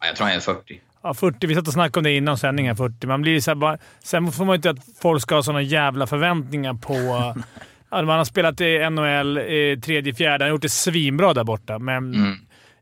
[0.00, 0.80] Ja, Jag tror han är 40.
[1.02, 1.46] ja, 40.
[1.46, 2.76] Vi satt och snackade om det innan sändningen.
[2.76, 3.06] 40.
[3.06, 5.62] Man blir så här bara, sen får man ju inte att folk ska ha såna
[5.62, 6.94] jävla förväntningar på...
[7.90, 10.44] man har spelat i NHL i tredje, fjärde.
[10.44, 12.36] Han har gjort det svinbra där borta, men Mm.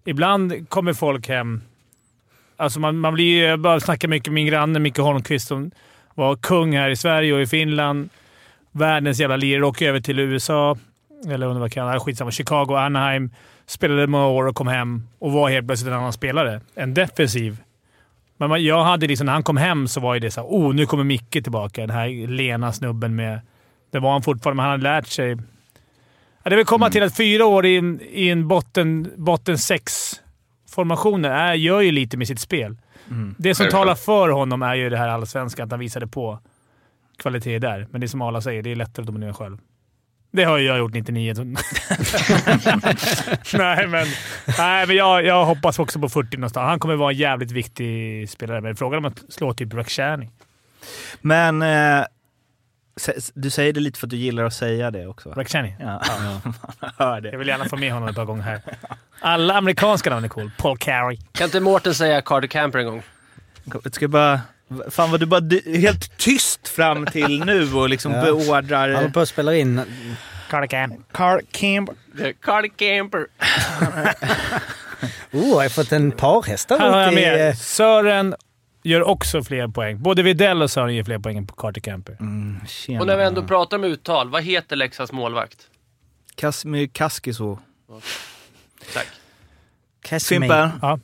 [0.05, 1.63] ibland kommer folk hem...
[2.61, 3.43] Alltså man, man blir ju...
[3.43, 5.71] Jag bara snackar mycket med min granne Micke Holmqvist som
[6.15, 8.09] var kung här i Sverige och i Finland.
[8.73, 9.67] Världens jävla lirare.
[9.67, 10.77] Åker över till USA,
[11.29, 12.31] eller om det var Kanada, skitsamma.
[12.31, 13.31] Chicago, Anaheim.
[13.67, 16.61] Spelade några år och kom hem och var helt plötsligt en annan spelare.
[16.75, 17.57] En defensiv.
[18.37, 20.87] Men jag hade liksom, när han kom hem så var det så här, oh, nu
[20.87, 21.81] kommer Micke tillbaka.
[21.81, 23.41] Den här lena snubben med...
[23.91, 25.37] Det var han fortfarande, men han hade lärt sig.
[26.43, 29.59] Ja, det vill komma till att fyra år i en, i en botten, botten
[30.71, 32.77] sex-formationer är, gör ju lite med sitt spel.
[33.39, 36.39] Det som talar för honom är ju det här allsvenska, att han visade på
[37.19, 37.87] kvalitet där.
[37.91, 39.59] Men det är som Arla säger, det är lättare att dominera själv.
[40.33, 41.35] Det har ju jag gjort 99.
[41.35, 41.45] så-
[43.59, 44.07] nej, men,
[44.59, 46.69] nej, men jag, jag hoppas också på 40 någonstans.
[46.69, 50.29] Han kommer vara en jävligt viktig spelare, men frågan om att slå typ Rakhshani.
[51.21, 52.05] Men eh,
[53.35, 55.29] du säger det lite för att du gillar att säga det också.
[55.31, 55.75] Rakhshani.
[55.81, 56.03] Ja,
[56.81, 58.61] man hör Jag vill gärna få med honom ett par gånger här.
[59.21, 60.51] Alla amerikanska namn är cool.
[60.59, 61.19] Paul Carey.
[61.33, 63.03] Kan inte Mårten säga Carter Camper en gång?
[63.85, 64.41] Jag ska bara...
[64.91, 65.43] Fan vad du bara
[65.79, 68.19] helt tyst fram till nu och liksom Ja.
[68.19, 69.09] Han håller beordrar...
[69.09, 69.81] på att spela in...
[70.51, 70.95] Carter Camp.
[71.13, 71.91] Carl Camp.
[72.43, 73.27] Carter Camper.
[75.33, 77.15] Oh, jag har fått en parhäst Här har jag där i...
[77.15, 77.49] med.
[77.49, 78.35] eh, Sören
[78.83, 80.03] gör också fler poäng.
[80.03, 82.17] Både Widell och Sören ger fler poäng än på Carter Camper.
[82.21, 82.57] Mm.
[83.01, 85.67] Och när vi ändå pratar om uttal, vad heter Leksands målvakt?
[86.35, 87.59] Kasimir Kaskiso.
[88.95, 89.07] Tack.
[90.23, 90.99] Fimpen, Ja.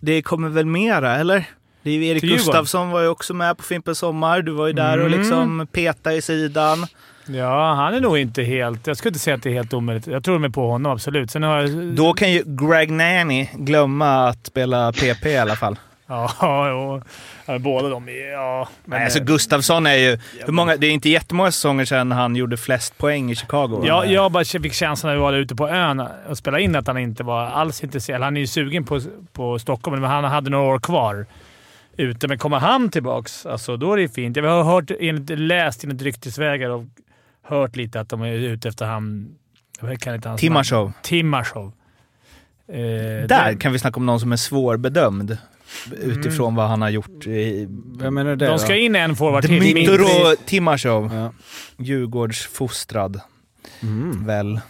[0.00, 1.44] det kommer väl mera, eller?
[1.82, 2.22] Det är ju Erik.
[2.22, 4.42] Gustafsson var ju också med på Fimpens Sommar.
[4.42, 5.18] Du var ju där och Mm.
[5.18, 6.86] liksom petade i sidan.
[7.26, 8.86] Ja, han är nog inte helt...
[8.86, 10.06] Jag skulle inte säga att det är helt omöjligt.
[10.06, 11.30] Jag tror de är på honom, absolut.
[11.30, 11.70] Sen har jag...
[11.70, 15.76] Då kan ju Greg Nanny glömma att spela PP i alla fall.
[16.06, 17.00] Ja, ja,
[17.46, 18.32] ja, båda de är...
[18.32, 20.18] Ja, men, Nej, alltså Gustafsson är ju...
[20.46, 23.84] Hur många, det är inte jättemånga säsonger sedan han gjorde flest poäng i Chicago.
[23.86, 26.76] Ja, jag bara fick känslan när vi var där ute på ön och spelade in
[26.76, 28.22] att han inte var alls intresserad.
[28.22, 29.00] Han är ju sugen på,
[29.32, 31.26] på Stockholm, men han hade några år kvar
[31.96, 32.28] ute.
[32.28, 34.36] Men kommer han tillbaks, alltså, då är det fint.
[34.36, 36.84] Jag har hört, enligt, läst enligt ryktesvägar och
[37.42, 39.34] hört lite att de är ute efter han...
[39.80, 40.48] Jag kan inte hans namn.
[40.50, 40.92] Timashov.
[41.02, 41.72] Timashov.
[42.68, 45.38] Eh, Där det- kan vi snacka om någon som är svårbedömd
[46.02, 47.26] utifrån vad han har gjort.
[47.26, 48.58] I, Vem är det De då?
[48.58, 49.60] ska in en forward till.
[49.60, 51.10] Dmitro Timashov.
[51.14, 51.32] Ja.
[51.84, 53.20] Djurgårdsfostrad.
[53.82, 54.26] Mm.
[54.26, 54.60] Väl.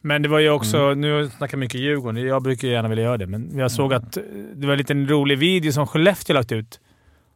[0.00, 3.04] Men det var ju också, nu snackar jag mycket Djurgården, jag brukar ju gärna vilja
[3.04, 4.22] göra det, men jag såg att eh,
[4.54, 6.80] det var en liten rolig video som Skellefteå lagt ut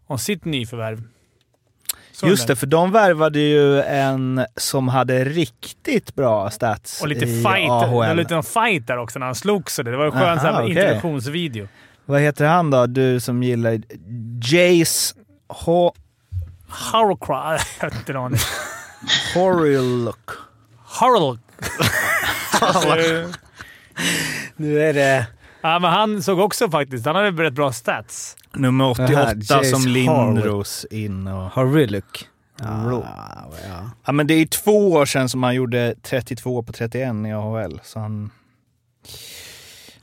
[0.06, 1.02] om sitt nyförvärv.
[2.12, 7.24] Såg Just det, för de värvade ju en som hade riktigt bra stats Och lite
[7.24, 7.68] i fight.
[7.82, 8.16] Det var AHL.
[8.16, 9.78] lite fight där också när han slogs.
[9.78, 10.70] och Det Det var en skön Aha, så här okej.
[10.70, 11.68] introduktionsvideo.
[12.08, 13.80] Vad heter han då, du som gillar...
[14.42, 15.14] Jace
[15.48, 15.92] Ho-
[16.92, 17.58] Horrocry.
[17.80, 18.38] Jag vet inte en aning.
[21.00, 21.40] Horlock.
[22.60, 22.88] Alltså,
[24.56, 25.26] Nu är det...
[25.60, 28.36] ja, men han såg också faktiskt, han hade rätt bra stats.
[28.54, 29.86] Nummer Det här, 88 Jace som.
[29.88, 31.50] Lindros in och...
[31.52, 32.28] Horrilook.
[32.62, 33.90] Ro- Ja, ja.
[34.06, 37.80] Ja, men det är två år sedan som han gjorde 32 på 31 i AHL,
[37.84, 38.30] så han...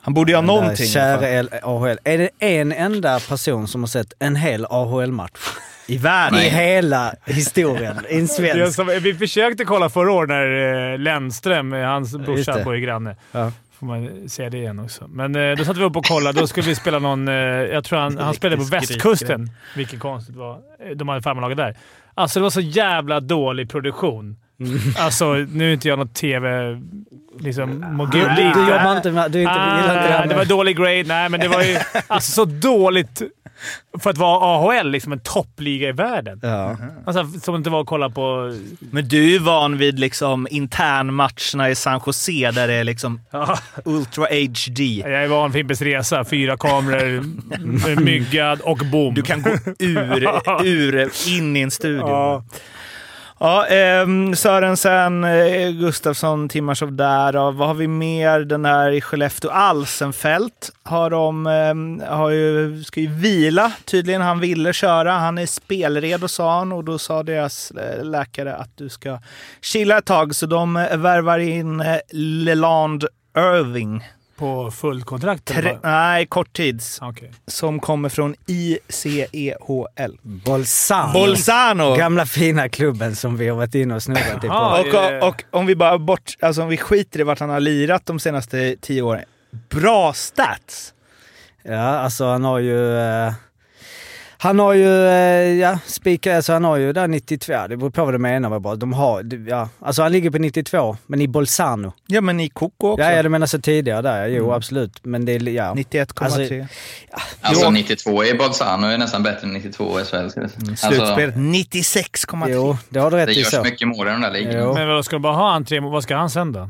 [0.06, 0.86] Han borde ju ha någonting.
[0.86, 1.98] Kära AHL.
[2.04, 5.40] Är det en enda person som har sett en hel AHL-match?
[5.88, 6.40] I världen.
[6.40, 7.96] I hela historien.
[8.10, 8.76] I en svensk.
[8.76, 13.16] som, vi försökte kolla förra året när eh, Lennström, eh, hans brorsa, bor ju granne.
[13.32, 13.52] Ja.
[13.80, 15.08] Får man säga det igen också.
[15.08, 16.40] Men eh, då satt vi upp och kollade.
[16.40, 17.28] Då skulle vi spela någon...
[17.28, 19.50] Jag tror han, han spelade på västkusten.
[19.76, 20.60] Vilket konstigt var.
[20.96, 21.78] De hade farmarlaget där.
[22.14, 24.38] Alltså det var så jävla dålig produktion.
[24.98, 26.78] Alltså, nu är inte jag någon TV...
[27.40, 28.22] Liksom, mogul.
[28.36, 29.32] Du, du jobbar inte med...
[29.32, 31.04] Du inte, Ah, gillar inte det här det var dålig grade.
[31.04, 33.22] Nej, men det var ju alltså, så dåligt
[34.00, 34.92] för att vara AHL.
[34.92, 36.40] Liksom en toppliga i världen.
[36.44, 36.78] Ja.
[37.06, 38.56] Alltså, som inte var att kolla på...
[38.80, 43.22] Men du är ju van vid liksom internmatcherna i San Jose där det är liksom
[43.32, 43.58] Ja.
[43.86, 44.84] Ultra HD.
[44.84, 46.26] Jag är van Fimpens Resa.
[46.26, 47.24] Fyra kameror,
[48.02, 49.14] myggad och bom.
[49.14, 50.28] Du kan gå ur,
[50.66, 52.08] ur in i en studio.
[52.10, 52.44] Ja.
[53.40, 57.36] Ja, eh, Sörensen, eh, Gustafsson, Timashov där.
[57.36, 58.40] Och vad har vi mer?
[58.40, 64.22] Den här i Skellefteå, Alsenfelt har de, eh, har ju, ska ju vila tydligen.
[64.22, 65.12] Han ville köra.
[65.12, 69.20] Han är spelredo sa han och då sa deras eh, läkare att du ska
[69.62, 70.36] chilla ett tag.
[70.36, 73.06] Så de eh, värvar in eh, Leland
[73.38, 74.04] Irving.
[74.36, 75.46] På fullkontrakt?
[75.46, 77.00] Tre, nej, korttids.
[77.02, 77.32] Okej.
[77.48, 80.18] Som kommer från ICEHL.
[80.22, 81.14] Bolzano.
[81.14, 81.96] Bolzano!
[81.96, 85.66] Gamla fina klubben som vi har varit inne och snurrat i Och, och, och om
[85.66, 89.02] vi bara bort, alltså om vi skiter i vart han har lirat de senaste tio
[89.02, 89.24] åren.
[89.70, 90.94] Bra stats!
[91.64, 92.98] Ja, alltså han har ju...
[92.98, 93.34] Eh,
[94.46, 98.06] han har ju, eh, ja, spika, alltså han har ju där 92, det beror på
[98.06, 98.76] vad du menar vad bra.
[98.76, 101.94] De har, det- ja, alltså han ligger på 92, men i Bolzano.
[102.08, 103.04] Ja, men i Coco också.
[103.04, 105.06] Ja, ja, du menar så tidigare där, jo absolut.
[105.06, 105.74] Men det är, ja.
[105.74, 106.24] 91,3.
[106.26, 106.42] Alltså,
[107.42, 110.22] Alltså 92 i Bolzano är nästan bättre än 92 i säga.
[110.22, 112.46] Mm, Alltså, Slutspelet 96,3.
[112.50, 113.64] Jo, det har du rätt det i görs så.
[113.64, 114.74] mycket mål i de där ligorna.
[114.74, 116.70] Men vad ska de bara ha han tre Vad ska han sen då?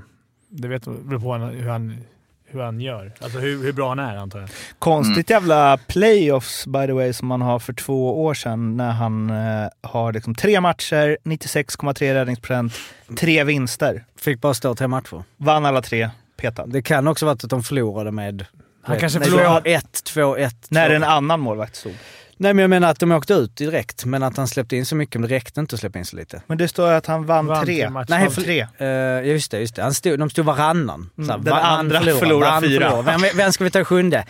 [0.50, 1.98] Det vet, beror på hur han,
[2.56, 3.12] hur han gör.
[3.22, 4.50] Alltså hur, hur bra han är antar jag.
[4.80, 9.30] Konstigt jävla playoffs by the way som man har för två år sedan när han
[9.30, 12.74] eh, har liksom tre matcher, 96,3 räddningsprocent,
[13.20, 14.06] tre vinster.
[14.20, 15.24] Fick bara stå tre matcher.
[15.38, 16.66] Vann alla tre, petad.
[16.68, 18.46] Det kan också varit att de förlorade med...
[18.84, 20.52] Han kanske med förlorade- 2-1, 2-1.
[20.70, 20.96] När 2-1.
[20.96, 21.94] en annan målvakt stod.
[22.38, 24.96] Nej men jag menar att de åkte ut direkt, men att han släppte in så
[24.96, 26.42] mycket, men det räckte inte att släppa in så lite.
[26.48, 27.90] Men det står att han vann, Vann tre.
[27.90, 28.10] matcher.
[28.10, 28.68] Nej, för- tre.
[29.22, 29.82] Uh, just det, just det.
[29.84, 31.10] Han stod, de stod varannan.
[31.18, 32.90] Mm, den va- han andra förlorar, förlorar han fyra.
[32.90, 33.18] förlorar.
[33.20, 34.26] Vem, vem ska vi ta sjunde?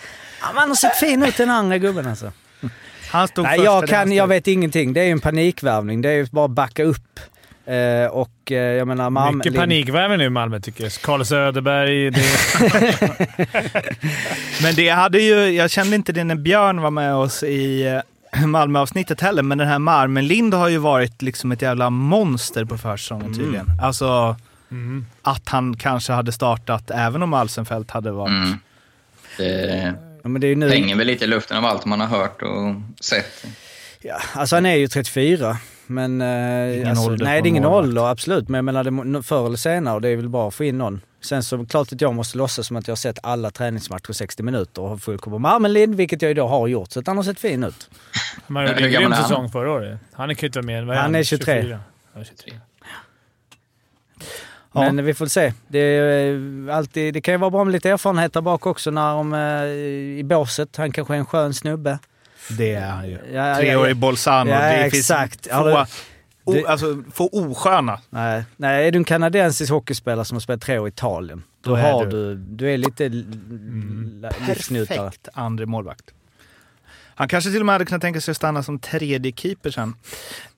[0.55, 2.31] Man har sett fin ut den andra gubben alltså.
[3.11, 4.93] Han stod Nej, jag, kan, stod- jag vet ingenting.
[4.93, 6.01] Det är ju en panikvärvning.
[6.01, 7.19] Det är ju bara att backa upp.
[7.65, 9.09] Eh, och eh, jag menar...
[9.09, 10.93] Malmö- Mycket panikvärme nu i Malmö tycker jag.
[10.93, 12.11] Carl Söderberg.
[12.11, 12.21] Det,
[14.63, 17.83] Men det hade ju, jag kände inte det när Björn var med oss i
[18.33, 22.77] eh, Malmö-avsnittet heller, men den här Marmenlind har ju varit liksom ett jävla monster på
[22.77, 23.67] försäsongen tydligen.
[23.81, 24.35] Alltså
[24.71, 25.05] mm.
[25.21, 28.29] att han kanske hade startat även om Alsenfelt hade varit...
[28.29, 28.57] Mm.
[29.37, 30.69] Det Ja, men det är ju nu...
[30.69, 33.45] hänger väl lite i luften av allt man har hört och sett.
[34.01, 35.57] Ja, alltså han är ju 34.
[35.87, 36.21] Men...
[36.21, 38.49] Eh, Ingen alltså, ålder nej, det är ingen ålder, absolut.
[38.49, 40.77] Men jag menar, det, förr eller senare, och det är väl bra att få in
[40.77, 41.01] någon.
[41.21, 44.43] Sen så klart att jag måste låtsas som att jag har sett alla träningsmatcher 60
[44.43, 46.91] minuter och har full koll på Marmelin, vilket jag idag har gjort.
[46.91, 47.89] Så att han har sett fin ut.
[48.47, 49.23] Man gjorde en grym är han?
[49.23, 49.99] säsong förra året.
[50.13, 50.97] Han kan ju inte vara med.
[50.97, 51.61] Han är 23.
[51.61, 51.79] 24?
[52.13, 52.53] Ja, 23.
[54.75, 54.91] Ja.
[54.91, 55.53] Men vi får se.
[55.67, 56.33] Det, är
[56.67, 59.33] eh, alltid, det kan ju vara bra med lite erfarenhet där bak också när de,
[59.33, 60.75] eh, i båset.
[60.75, 61.99] Han kanske är en skön snubbe.
[62.49, 63.17] Det är han ju.
[63.33, 63.95] Ja, ja, Treårig ja.
[63.95, 64.49] Bolzano.
[64.51, 65.33] Ja, det exakt.
[65.45, 65.59] finns Ja,
[66.45, 67.99] få, det- o, alltså, få osköna.
[68.09, 71.69] Nej, nej, är du en kanadensisk hockeyspelare som har spelat tre år i Italien, då,
[71.69, 72.35] Då har du- du...
[72.35, 73.25] Du är lite l-
[74.47, 74.97] livsnjutare.
[74.97, 76.05] Perfekt andra målvakt.
[77.17, 79.95] Han kanske till och med hade kunnat tänka sig att stanna som tredje keeper sen.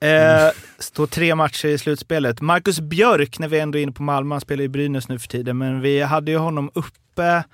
[0.00, 0.48] Eh,
[0.78, 2.40] står tre matcher i slutspelet.
[2.40, 5.28] Marcus Björk, när vi ändå är inne på Malmö, han spelar i Brynäs nu för
[5.28, 7.44] tiden, men vi hade ju honom uppe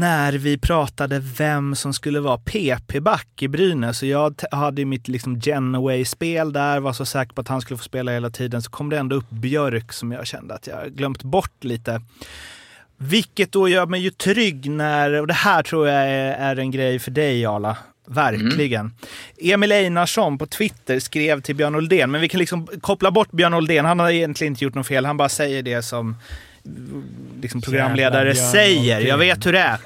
[0.00, 3.98] när vi pratade vem som skulle vara PP-back i Brynäs.
[3.98, 7.78] Så jag hade ju mitt liksom Genoway-spel där, var så säker på att han skulle
[7.78, 8.62] få spela hela tiden.
[8.62, 12.02] Så kom det ändå upp Björk som jag kände att jag glömt bort lite.
[12.96, 16.70] Vilket då gör mig ju trygg när, och det här tror jag är, är en
[16.70, 17.76] grej för dig Jarla.
[18.08, 18.94] Verkligen.
[19.38, 23.54] Emil Einarsson på Twitter skrev till Björn Oldén, men vi kan liksom koppla bort Björn
[23.54, 23.84] Oldén.
[23.84, 26.16] Han har egentligen inte gjort något fel, han bara säger det som
[27.42, 29.00] liksom programledare Jävla säger.
[29.00, 29.78] Jag vet hur det är.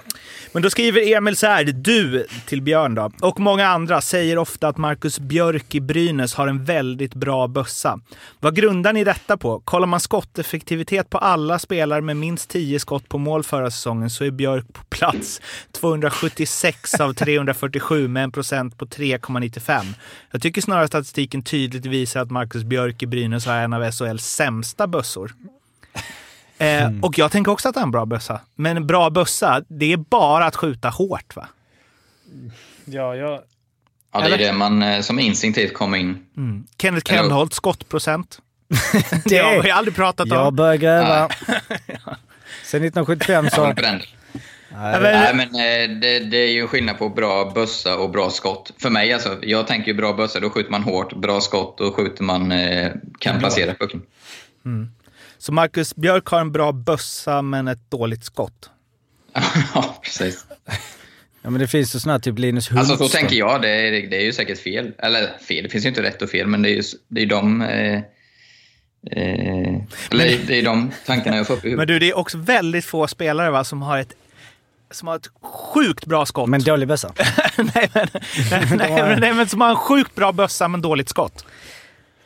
[0.53, 4.69] Men då skriver Emil så här, du till Björn då, och många andra säger ofta
[4.69, 8.01] att Marcus Björk i Brynäs har en väldigt bra bössa.
[8.41, 9.61] Vad grundar ni detta på?
[9.61, 14.25] Kollar man skotteffektivitet på alla spelare med minst 10 skott på mål förra säsongen så
[14.25, 15.41] är Björk på plats
[15.73, 19.85] 276 av 347 med en procent på 3,95.
[20.31, 24.25] Jag tycker snarare statistiken tydligt visar att Marcus Björk i Brynäs har en av SHLs
[24.25, 25.35] sämsta bössor.
[26.61, 28.41] Eh, och jag tänker också att det är en bra bössa.
[28.55, 31.49] Men en bra bössa, det är bara att skjuta hårt va?
[32.85, 33.41] Ja, jag...
[34.13, 36.27] Ja, det är det man eh, som instinktivt kommer in.
[36.37, 36.67] Mm.
[36.79, 38.39] Kenneth Eller- Kenholt, skottprocent.
[39.25, 40.57] det har vi aldrig pratat Jag om.
[40.57, 41.29] börjar gräva.
[42.65, 43.75] Sen 1975 Jag så...
[43.83, 44.01] men-
[44.73, 48.73] Nej, men eh, det, det är ju skillnad på bra bössa och bra skott.
[48.79, 51.13] För mig alltså, jag tänker ju bra bössa, då skjuter man hårt.
[51.17, 52.53] Bra skott, då skjuter man,
[53.19, 54.03] kan placera pucken.
[55.41, 58.71] Så Marcus Björk har en bra bössa men ett dåligt skott.
[59.75, 60.47] ja, precis.
[61.43, 63.09] Ja men det finns ju här typ Linus Alltså Hultström.
[63.09, 64.93] så tänker jag, det är, det är ju säkert fel.
[64.99, 67.27] Eller fel, det finns ju inte rätt och fel, men det är ju det är
[67.27, 67.63] de...
[67.63, 71.89] Eh, eh, eller det är de tankarna jag får upp i Men huvudet.
[71.89, 74.13] du, det är också väldigt få spelare va, som har ett
[74.91, 76.49] som har ett sjukt bra skott.
[76.49, 77.13] Men dålig bössa.
[77.57, 78.09] nej, men,
[78.51, 81.45] nej, nej, men, nej, men som har en sjukt bra bössa men dåligt skott.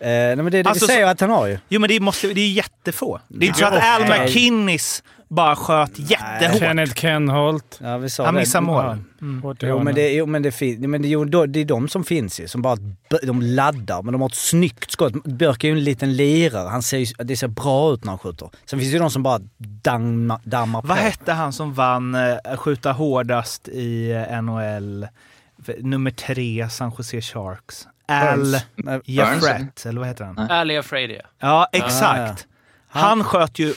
[0.01, 1.59] Eh, nej men det är det Alltså, vi säger så- att han har ju.
[1.69, 3.21] Jo, men det, måste, det är jättefå.
[3.29, 4.21] Det är inte så att Al.
[4.21, 6.59] McKinnis bara sköt jättehårt.
[6.59, 7.79] Kenneth Kenholt.
[7.83, 8.41] Ja, vi sa Han det.
[8.41, 8.97] missar mål.
[8.97, 12.05] I Jo men, det, jo, men, det, fin- men det, jo, det är de som
[12.05, 12.77] finns ju, som bara
[13.23, 15.25] de laddar, men de har ett snyggt skott.
[15.25, 18.51] Björk är ju en liten lirare, han ser, det ser bra ut när han skjuter.
[18.65, 19.41] Sen finns det ju de som bara
[19.83, 20.89] dammar, dammar på.
[20.89, 25.07] Vad hette han som vann eh, skjuta hårdast i eh, NHL?
[25.79, 27.87] Nummer tre, San Jose Sharks.
[28.09, 28.57] Al
[29.05, 30.39] Jaffrett, eller vad heter han?
[30.51, 31.23] Ali Afraidia.
[31.39, 32.47] Ja, exakt.
[32.89, 33.75] Han sköt ju,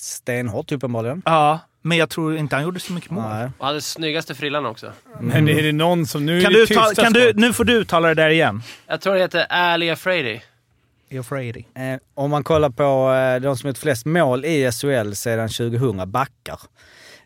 [0.00, 1.22] Stenhårt uppenbarligen.
[1.24, 3.24] ja, men jag tror inte han gjorde så mycket mål.
[3.28, 3.50] Nej.
[3.58, 4.92] Och hade snyggaste frillan också.
[5.20, 6.26] Men är det någon som...
[6.26, 8.30] Nu Kan är det du tysta ta, kan du, nu får du uttala det där
[8.30, 8.62] igen.
[8.86, 9.90] Jag tror det heter Ali.
[9.90, 10.40] Afraidy.
[11.74, 16.10] Eh, om man kollar på eh, de som gjort flest mål i SHL sedan 2000,
[16.10, 16.60] backar.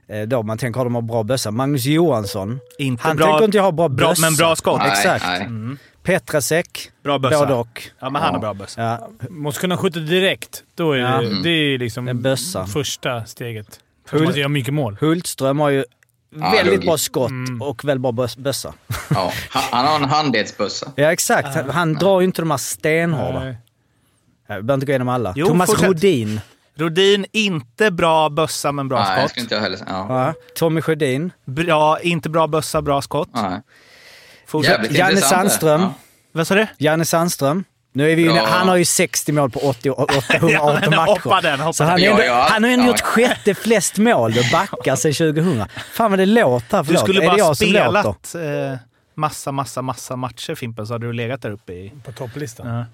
[0.08, 1.50] Eh, då man tänker, har de har bra bössa?
[1.50, 2.60] Magnus Johansson.
[2.78, 4.20] Inte Han bra, tänker inte jag ha bra bra, bössa.
[4.20, 4.78] men bra skott.
[4.80, 5.24] Nej, Exakt.
[5.50, 5.76] nej.
[6.02, 6.90] Petrasek.
[7.02, 7.38] Bra bössa.
[7.38, 7.82] Både och.
[8.00, 8.82] Ja, men han har bra bössa.
[8.82, 10.62] Ja, Måste kunna skjuta direkt.
[10.74, 11.20] Då är Ja.
[11.20, 12.66] det, det är liksom En bössa.
[12.66, 13.80] första steget.
[14.06, 14.96] För Hul- att man ska göra mycket mål.
[15.00, 15.84] Hultström har ju
[16.30, 16.84] väldigt ruggigt.
[16.84, 17.62] bra skott Mm.
[17.62, 18.74] och väldigt bra bös- bössa.
[19.10, 20.92] Ja, han, har en handledsbössa.
[20.96, 23.40] Ja exakt, han, han drar ju inte de här stenhårda.
[23.40, 23.54] Vi
[24.48, 25.32] behöver inte gå igenom alla.
[25.36, 25.86] Jo, Thomas fortsätt.
[25.88, 26.40] Rodin.
[26.74, 29.30] Rodin, inte bra bössa men bra Nej, skott.
[29.30, 29.78] skulle inte jag heller.
[29.86, 30.34] Ja.
[30.56, 31.32] Tommy Sjödin.
[31.44, 33.28] Bra, inte bra bössa, bra skott.
[33.34, 33.60] Nej.
[34.52, 34.72] Fortsätt.
[34.72, 35.16] Jävligt Janne.
[35.20, 35.80] Sandström.
[35.80, 35.94] Ja.
[36.32, 36.66] Vad sa du?
[36.78, 37.64] Janne Sandström.
[37.94, 38.30] Nu är vi ju.
[38.30, 41.42] Han har ju 60 mål på 80, 818 Ja, men hoppa matcher.
[41.42, 42.10] den, hoppa Så han, den.
[42.10, 42.46] ändå, Ja, ja.
[42.50, 42.88] han har ju ändå Ja.
[42.88, 45.64] gjort sjätte flest mål och backar sedan 2000.
[45.92, 46.78] Fan vad det låter.
[46.78, 47.02] Du Förlåt.
[47.02, 48.28] skulle är det bara jag som låter?
[48.28, 48.34] spelat
[48.72, 48.78] eh,
[49.14, 51.92] massa, massa, massa matcher Fimpen så hade du legat där uppe i...
[52.04, 52.66] På topplistan.
[52.66, 52.84] Ja.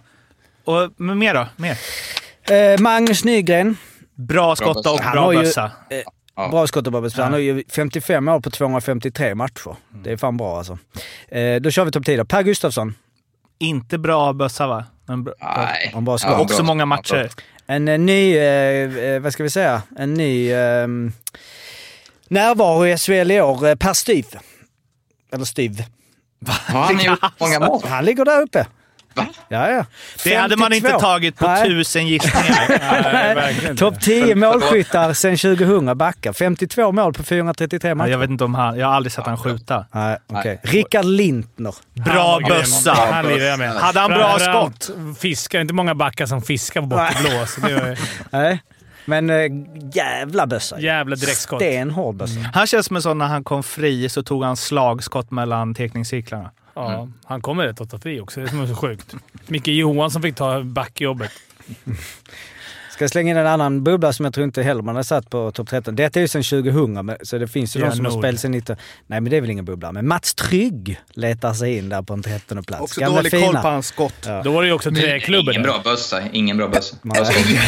[0.73, 1.47] Och, men mer då?
[1.57, 1.79] Mer?
[2.51, 3.77] Eh, Magnus Nygren.
[4.15, 4.91] Bra skott bössa.
[4.91, 5.71] och Han bra har ju- bössa.
[6.39, 6.49] Ja.
[6.49, 7.23] Bra skott och bra bössa.
[7.23, 9.77] Han har ju 55 mål på 253 matcher.
[10.05, 10.79] Det är fan bra alltså.
[11.29, 12.25] Eh, då kör vi topp 10 då.
[12.25, 12.95] Per Gustafsson.
[13.59, 14.85] Inte bra bössa va?
[15.07, 15.95] Men bra, Nej.
[16.01, 16.31] Bara skott.
[16.33, 16.67] Ja, också bra.
[16.67, 17.31] många Ja, matcher.
[17.67, 20.87] En eh, ny, eh, eh, vad ska vi säga, en ny eh,
[22.29, 23.67] närvaro i SHL i år.
[23.69, 24.27] Eh, per Styv.
[25.33, 25.83] Eller Styv.
[26.47, 27.83] Har han gjort många mål?
[27.85, 28.67] Han ligger där uppe.
[29.49, 29.85] Ja, ja.
[30.25, 31.07] Det hade man inte 52.
[31.07, 31.69] tagit på Nej.
[31.69, 33.75] tusen gissningar.
[33.77, 36.33] Topp 10 målskyttar sen 2000 backar.
[36.33, 38.11] 52 mål på 433 Ja, matcher.
[38.11, 38.79] jag vet inte om han...
[38.79, 39.87] Jag har aldrig sett han skjuta.
[39.93, 40.61] Nej, okej.
[40.63, 41.75] Rickard Lintner.
[41.95, 42.93] Bra bössa!
[42.93, 43.73] Han med.
[43.73, 44.91] Hade han bra skott?
[45.19, 45.61] Fiskar.
[45.61, 47.99] Inte många backar som fiskar på var
[48.31, 48.63] Nej.
[49.05, 49.37] Men äh,
[49.93, 50.81] jävla bössa.
[50.81, 51.59] jävla direktskott.
[51.63, 52.41] Stenhård bössa.
[52.55, 56.51] Han känns som en sån när han kom fri så tog han slagskott mellan tekningscirklarna.
[56.79, 58.41] Ja, han kommer rätt att ta fri också.
[58.41, 59.15] Det är som är så sjukt.
[59.47, 61.33] Micke Johansson fick ta backjobbet.
[62.99, 65.31] Ska jag slänga in en annan bubbla som jag tror inte heller man har satt
[65.31, 65.97] på topp 13.
[65.97, 68.41] Detta är ju sen 2000, men- så det finns ju Ja, de som har spelat
[68.41, 68.77] sen 19...
[69.07, 69.93] Nej men det är väl ingen bubbla.
[69.93, 72.83] Men Mats Trygg letar sig in där på en 13 plats.
[72.83, 74.15] Också Gamla dålig koll på hans skott.
[74.27, 74.43] Ja.
[74.45, 75.55] Då var det ju också träklubben.
[75.55, 76.23] Ingen bra bössa.
[76.33, 76.97] Ingen bra bössa.
[77.03, 77.25] Nej.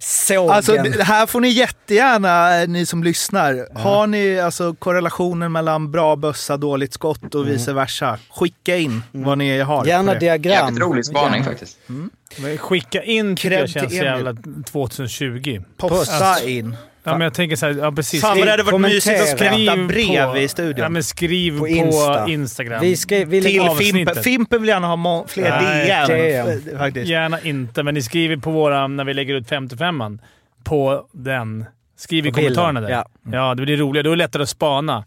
[0.00, 0.50] Sågen.
[0.50, 3.78] Alltså, här får ni jättegärna, eh, ni som lyssnar.
[3.78, 8.18] Har ni alltså korrelationen mellan bra bössa, dåligt skott och vice versa?
[8.30, 9.86] Skicka in vad ni har.
[9.86, 10.52] Gärna diagram.
[10.52, 11.78] Jävligt rolig spaning faktiskt.
[12.38, 14.34] Men Skicka in tycker jag känns jävla
[14.72, 15.60] 2020.
[15.76, 16.76] Posta Alltså, in.
[17.06, 18.20] Ja, men jag tänker så här, ja precis.
[18.20, 20.82] Fan vad det hade varit mysigt att skratta Skriv brev på- i studion.
[20.82, 22.28] Ja, men skriv På på, Insta.
[22.28, 22.80] Instagram.
[22.80, 23.70] Vi, ska, vi Till.
[23.92, 24.22] Fimpen.
[24.22, 26.08] Fimpen vill gärna ha må- fler Nej, DM.
[26.08, 26.48] DM.
[26.72, 27.06] eh, Faktiskt.
[27.08, 30.18] Gärna inte, men ni skriver på våra, när vi lägger ut 55an,
[30.64, 31.64] på den.
[31.96, 32.90] Skriv i På bilden, kommentarerna där.
[32.90, 33.06] ja.
[33.32, 33.54] Ja.
[33.54, 34.02] det blir roligare.
[34.04, 35.04] Då är det lättare att spana.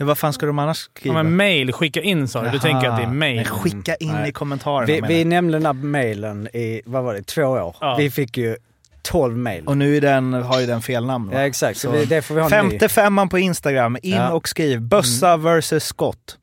[0.00, 1.22] Ja, vad fan ska de annars Ja, skriva?
[1.22, 2.50] men mail, skicka in sa du.
[2.50, 3.36] Du tänker att det är mail.
[3.36, 4.28] Nej, skicka in Nej.
[4.28, 7.76] i kommentarerna Vi, vi nämnde den här mailen i, vad var det, två år.
[7.80, 7.96] Ja.
[7.98, 8.56] Vi fick ju
[9.02, 9.66] 12 mail.
[9.66, 11.30] Och nu är den, har ju den fel namn.
[11.30, 11.34] va?
[11.40, 12.48] Ja exakt, så det får vi ha.
[12.48, 13.96] Femte femman på Instagram.
[14.02, 14.32] In Ja.
[14.32, 14.80] och skriv.
[14.80, 16.38] Bössa versus skott.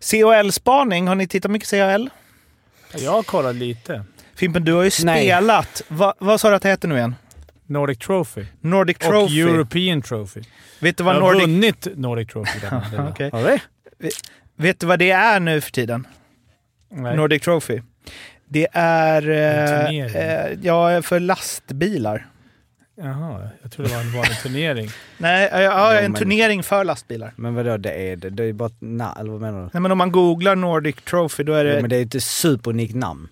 [0.00, 1.08] CHL-spaning.
[1.08, 2.08] Har ni tittat mycket CHL?
[3.04, 4.04] Jag har kollat lite.
[4.34, 5.24] Fimpen, du har ju Nej.
[5.26, 5.82] spelat.
[5.88, 7.14] Va, vad sa du att det heter nu igen?
[7.68, 8.46] Nordic Trophy.
[8.60, 9.40] Nordic Och Trophy.
[9.40, 10.42] European Trophy.
[10.80, 11.42] Vet du Jag vad har Nordic...
[11.42, 12.58] vunnit Nordic Trophy.
[13.10, 13.30] Okej.
[13.32, 14.10] Har vi?
[14.56, 16.06] Vet du vad det är nu för tiden?
[16.90, 17.16] Nej.
[17.16, 17.80] Nordic Trophy.
[18.48, 19.28] Det är...
[19.30, 22.26] Eh, eh, ja, för lastbilar.
[23.00, 24.90] Jaha, jag trodde det var en vanlig turnering.
[25.18, 27.32] Nej, ja, ja, en men- turnering för lastbilar.
[27.36, 28.30] Men vadå, det är det?
[28.30, 29.70] Det är bara ett na, eller vad menar du?
[29.72, 31.74] Nej, men om man googlar Nordic Trophy då är det...
[31.74, 33.28] Ja, men det är inte superunikt namn.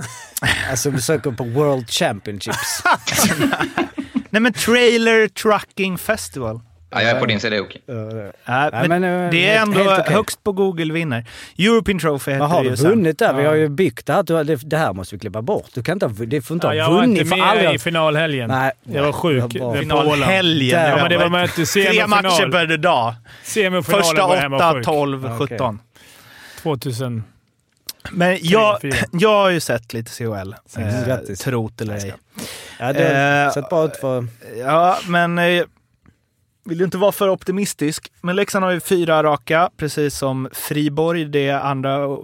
[0.70, 2.82] alltså du söker på World Championships.
[4.30, 6.60] Nej men Trailer Trucking Festival.
[6.90, 7.78] Ja, jag är på din sida Jocke.
[7.86, 10.14] Nej, Nej, men men, eh, det är ändå okej.
[10.14, 11.24] högst på Google vinner.
[11.58, 12.90] European Trophy heter har det du ju sen.
[12.90, 13.34] vunnit där?
[13.34, 13.48] Vi Ja.
[13.48, 14.22] har ju byggt det här.
[14.22, 15.66] Du har- Det, här måste vi klippa bort.
[15.74, 17.20] Du kan inte ha, det får inte Ja, ha jag var vunnit.
[17.20, 18.48] inte med aldrig- i finalhelgen.
[18.48, 18.72] Nej.
[18.84, 19.44] Jag var sjuk.
[19.54, 20.80] Ja, Finalhelgen.
[20.88, 22.08] Ja, men det var möte Tre semifinal.
[22.08, 23.14] matcher per dag.
[23.42, 24.84] Semifinalen Första var jag hemma 8, sjuk.
[24.84, 25.46] 12, Ja, okej.
[25.58, 25.78] 17.
[26.62, 27.24] 2000.
[28.12, 28.78] Men jag,
[29.12, 30.54] jag har ju sett lite CHL.
[30.78, 32.14] Eh, trot eller ej.
[32.78, 34.26] Ja, det har Eh, sett bra ut för...
[34.58, 35.64] Ja, men eh,
[36.64, 38.12] vill ju inte vara för optimistisk.
[38.20, 42.16] Men Leksand har ju fyra raka, precis som Friborg, det andra,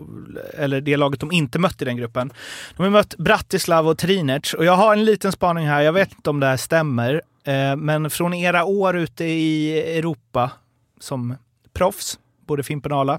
[0.55, 2.33] eller det laget de inte mött i den gruppen.
[2.77, 5.81] De har mött Bratislava och Trinec och jag har en liten spaning här.
[5.83, 10.51] Jag vet inte om det här stämmer, eh, men från era år ute i Europa
[11.01, 11.37] som
[11.75, 13.19] proffs, både Fimpen och Ala,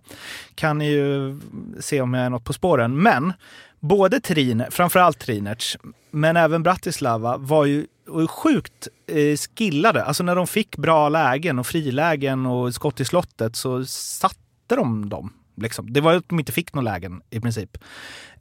[0.56, 1.40] kan ni ju
[1.80, 3.02] se om jag är något på spåren.
[3.02, 3.34] Men
[3.80, 5.78] både Trinec, framförallt Trinec,
[6.12, 7.88] men även Bratislava var ju
[8.30, 10.04] sjukt eh, skillade.
[10.04, 15.10] Alltså när de fick bra lägen och frilägen och skott i slottet så satte de
[15.10, 15.34] dem.
[15.58, 15.94] Liksom.
[15.94, 17.78] Det var att de inte fick några lägen i princip.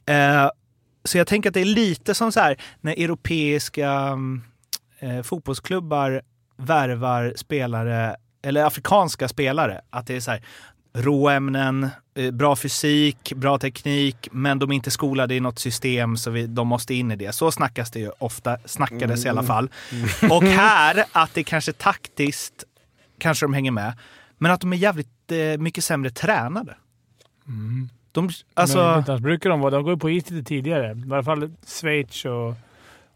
[0.05, 0.49] Eh,
[1.03, 4.17] så jag tänker att det är lite som så här när europeiska
[4.99, 6.21] eh, fotbollsklubbar
[6.57, 9.81] värvar spelare, eller afrikanska spelare.
[9.89, 10.43] Att det är så här
[10.93, 16.31] råämnen, eh, bra fysik, bra teknik, men de är inte skolade i något system så
[16.31, 17.35] vi, de måste in i det.
[17.35, 19.69] Så snackas det ju ofta, snackades i alla fall.
[20.29, 22.63] Och här, att det kanske taktiskt,
[23.17, 23.93] kanske de hänger med,
[24.37, 26.75] men att de är jävligt eh, mycket sämre tränade.
[28.11, 29.71] De, alltså, Men brukar de vara.
[29.71, 30.97] De går ju på is lite tidigare.
[31.07, 32.55] I alla fall Schweiz och,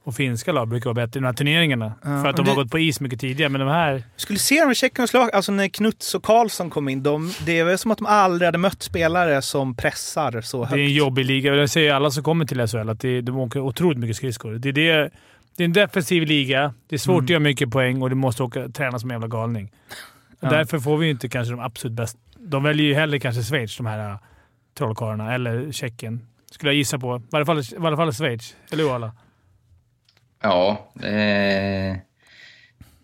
[0.08, 1.94] och finska lag brukar vara bättre i de här turneringarna.
[2.02, 3.50] Ja, för att de men har det- gått på is mycket tidigare.
[3.50, 4.04] Men de här...
[4.16, 7.34] skulle se dem i Tjeckien och Slovakien, alltså när Knuts och Karlsson kom in, de,
[7.46, 10.78] det är väl som att de aldrig hade mött spelare som pressar så Det högt.
[10.78, 11.52] är en jobbig liga.
[11.54, 14.52] Det säger alla som kommer till SHL, att det, de åker otroligt mycket skridskor.
[14.52, 15.10] Det är, det,
[15.58, 16.74] det är en defensiv liga.
[16.90, 17.24] Det är svårt Mm.
[17.26, 19.72] att göra mycket poäng och du måste åka, träna som en jävla galning.
[20.40, 20.50] Ja.
[20.50, 22.20] Därför får vi inte kanske de absolut bästa.
[22.40, 24.18] De väljer ju hellre kanske Schweiz, de här äh,
[24.78, 26.22] trollkarlarna, eller Tjeckien.
[26.52, 27.22] Skulle jag gissa på.
[27.34, 28.56] I alla fall, i alla fall Schweiz.
[28.72, 29.12] Eller hur alla?
[30.42, 32.02] Ja, det är,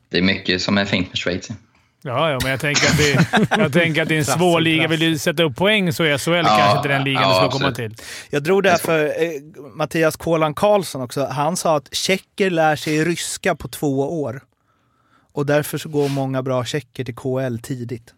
[0.09, 1.49] det är mycket som är fint med Schweiz.
[2.05, 4.87] Ja, ja, men jag tänker att det, jag tänker att det är en svår liga.
[4.87, 7.49] Vill du sätta upp poäng så är SHL kanske inte den ligan ja, du ska
[7.49, 7.97] komma absolut.
[7.97, 8.05] till.
[8.29, 9.41] Jag drog det för eh,
[9.75, 11.25] Mattias Kolan Karlsson också.
[11.25, 14.41] Han sa att tjecker lär sig ryska på två år.
[15.31, 18.13] Och därför så går många bra tjecker till KL tidigt.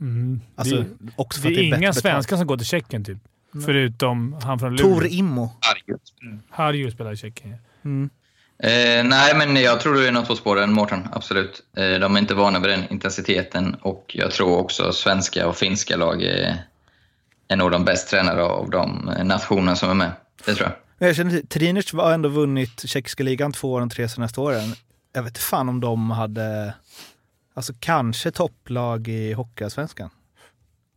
[0.00, 0.40] Mm.
[0.56, 3.18] Alltså, det, också för det att det är inga svenskar som går till Tjeckien typ.
[3.64, 4.94] Förutom han från Luleå.
[4.94, 5.50] Tor Immo.
[6.50, 7.54] Harju spelar i Tjeckien.
[8.58, 11.08] Eh, nej, men jag tror du är något på spåren, Mårten.
[11.12, 11.62] Absolut.
[11.76, 15.96] Eh, de är inte vana vid den intensiteten och jag tror också svenska och finska
[15.96, 16.58] lag är,
[17.48, 20.12] är nog de bäst tränade av de nationerna som är med.
[20.44, 20.76] Det tror jag.
[20.98, 24.74] Men Jag känner, Trinic har ändå vunnit tjeckiska ligan två av de tre senaste åren.
[25.12, 26.74] Jag vet inte fan om de hade,
[27.54, 30.10] alltså kanske topplag i Hockeyallsvenskan.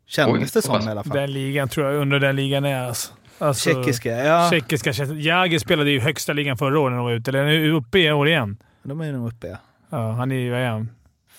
[0.07, 1.17] Kändes Oj, det som i alla fall.
[1.17, 3.13] Den ligan tror jag under den ligan är alltså.
[3.39, 4.49] Alltså Tjeckiska, ja.
[4.49, 4.91] Tjeckiska.
[5.03, 7.31] Jäger spelade ju högsta ligan förra året när de var ute.
[7.31, 8.57] Eller är uppe i år igen.
[8.83, 9.57] De är nog uppe, ja.
[9.89, 10.51] Ja, han är ju...
[10.51, 10.89] Vad är han?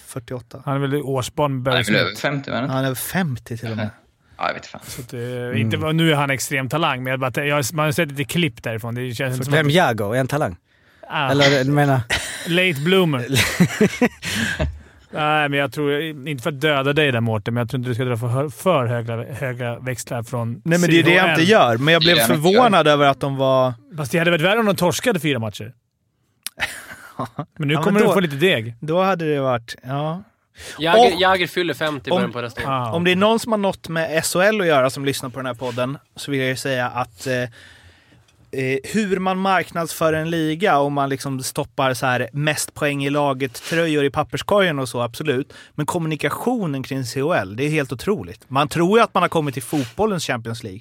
[0.06, 0.62] 48.
[0.64, 2.22] Han är väl årsbarn med Han är väl över Smith.
[2.22, 3.90] 50, men Han är över 50 till och med.
[4.42, 4.80] Ja, jag vet fan.
[4.84, 7.92] Så att, eh, inte, Nu är han extrem talang, men jag bara, jag, man har
[7.92, 8.94] sett lite klipp därifrån.
[8.94, 9.72] Det känns som Vem att...
[9.72, 10.14] Jagger?
[10.14, 10.56] Är en talang?
[11.08, 12.00] Ah, Eller du menar...
[12.46, 13.26] Late bloomer.
[15.10, 16.00] Nej, men jag tror...
[16.02, 18.48] Inte för att döda dig där Mårten, men jag tror inte du ska dra för,
[18.48, 21.76] för höga, höga växlar från Nej men det är det jag inte gör.
[21.76, 23.74] Men jag blev förvånad över att de var...
[23.96, 25.72] Fast det hade varit värre om de torskade fyra matcher.
[27.58, 28.74] Men nu Ja, men kommer då- du få lite deg.
[28.80, 29.76] Då hade det varit...
[29.82, 30.22] Ja.
[30.78, 32.94] Jäger, Och- Jäger fyller 50 i om- på nästa år.
[32.94, 35.46] Om det är någon som har något med SHL att göra som lyssnar på den
[35.46, 37.32] här podden så vill jag ju säga att eh,
[38.52, 43.10] eh, hur man marknadsför en liga om man liksom stoppar så här mest poäng i
[43.10, 45.52] laget-tröjor i papperskorgen och så, absolut.
[45.74, 48.44] Men kommunikationen kring CHL, det är helt otroligt.
[48.48, 50.80] Man tror ju att man har kommit till fotbollens Champions League.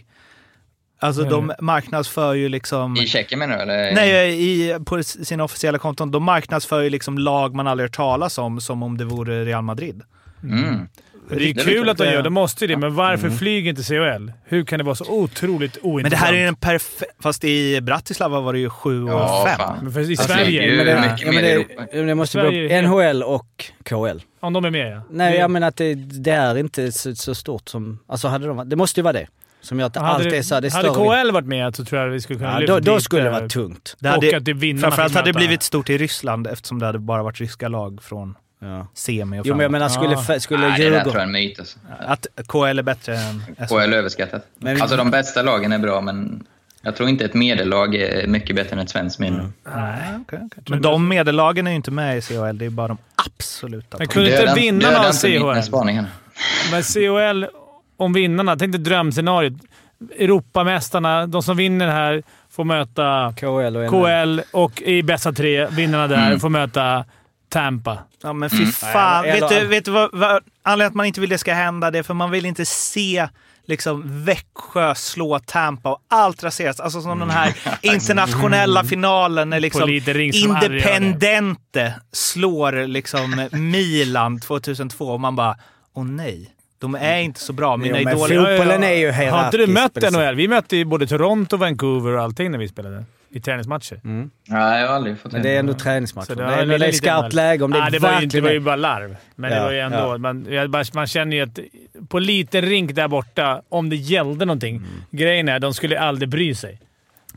[1.02, 1.32] Alltså Mm.
[1.48, 2.98] de marknadsför ju liksom...
[2.98, 3.62] I Tjeckien menar du?
[3.64, 3.92] Eller?
[3.96, 6.12] Nej, i, på sina officiella konton.
[6.12, 9.64] De marknadsför ju liksom lag man aldrig hört talas om, som om det vore Real
[9.64, 10.02] Madrid.
[10.44, 10.88] Mm.
[11.30, 12.78] Det är kul att de gör det, måste ju det.
[12.78, 13.38] Men varför Mm.
[13.40, 14.32] flyger inte CHL?
[14.46, 16.02] Hur kan det vara så otroligt ointressant?
[16.04, 17.12] Men det här är ju en perfekt...
[17.24, 19.58] Fast i Bratislava var det ju 7 och Ja, 5.
[19.58, 19.80] fan.
[19.84, 21.52] Men för I Alltså, Sverige, det är ju Men det, mycket ja, men mer i
[21.52, 21.86] Europa.
[21.92, 24.20] det måste helt- NHL och KL.
[24.40, 25.02] om de är med ja.
[25.12, 28.00] Nej, jag menar att det, det är inte så, så stort som...
[28.08, 29.28] Alltså hade de, det måste ju vara det.
[29.62, 30.90] Som gör att hade allt det- är så här, det Hade.
[30.90, 33.24] KL varit med så tror jag vi skulle kunna Ja, lyfta då, då dit, skulle
[33.24, 33.96] det vara tungt.
[34.00, 36.86] Det och hade, att det vinnarna framförallt hade det blivit stort i Ryssland eftersom det
[36.86, 38.88] hade bara varit ryska lag från Ja.
[38.94, 39.72] semi och Jo men jag framåt.
[39.72, 40.40] menar, skulle, Ja.
[40.40, 41.28] skulle Nej, det där tror jag är Djurgården...
[41.28, 41.60] en myt.
[41.60, 41.80] Alltså.
[42.00, 43.66] Att KL är bättre än SHL.
[43.68, 44.46] KL är överskattat.
[44.58, 46.44] Men- Alltså de bästa lagen är bra, men
[46.82, 49.40] jag tror inte ett medellag är mycket bättre än ett svenskt medel.
[49.76, 50.64] Nej, okej, okej.
[50.68, 52.58] Men de medellagen är ju inte med i CHL.
[52.58, 52.98] Det är bara de
[53.38, 53.98] absoluta.
[53.98, 55.14] Men kunde inte Döda- vinnarna döda av
[55.56, 55.62] CHL...
[55.64, 56.06] spaningen.
[56.72, 57.46] Men CHL,
[57.98, 59.54] om vinnarna, tänk dig drömscenariot.
[60.20, 63.90] Europamästarna, de som vinner här, får möta KL och.
[63.90, 66.40] KL och i bästa tre, vinnarna där, Mm.
[66.40, 67.06] får möta
[67.50, 67.98] Tampa.
[68.24, 69.24] Ja, men fy fan.
[69.24, 71.54] Nej, eller- vet du, vet du vad, vad anledningen att man inte vill det ska
[71.54, 71.92] hända?
[71.92, 73.28] Det är för man vill inte se
[73.66, 76.80] liksom Växjö slå Tampa och allt raseras.
[76.80, 79.90] Alltså som den här internationella finalen när liksom.
[80.34, 85.58] Independente slår liksom Milan 2002 och man bara,
[85.94, 86.56] åh nej.
[86.80, 87.78] De är inte så bra.
[87.78, 88.58] Mina Jo, men idoler...
[88.58, 90.36] fotbollen är ju Har inte du mött NHL?
[90.36, 94.00] Vi mötte ju både Toronto, Vancouver och allting när vi spelade i träningsmatcher.
[94.04, 96.26] Nej, jag har aldrig fått Men det är ändå träningsmatcher.
[96.26, 98.42] Så Det har är, det är skarpt läge om det är det var, ju, det
[98.42, 99.16] var ju bara larv.
[99.36, 99.98] Men det Ja, var ju ändå...
[99.98, 100.18] ja.
[100.18, 100.48] Man,
[100.94, 101.60] man känner ju att
[102.10, 104.76] på liten rink där borta, om det gällde någonting.
[104.76, 104.90] Mm.
[105.12, 106.80] Grejen är de skulle aldrig bry sig.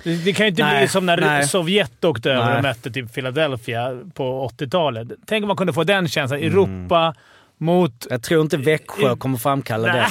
[0.05, 1.49] Det, det kan ju inte bli Nej, som när nej.
[1.49, 2.57] Sovjet åkte över Nej.
[2.57, 5.09] och mötte typ Philadelphia på 80-talet.
[5.27, 6.41] Tänk om man kunde få den känslan.
[6.41, 6.53] Mm.
[6.53, 7.15] Europa
[7.59, 9.97] mot Jag tror inte Växjö kommer framkalla Nej.
[10.01, 10.11] den.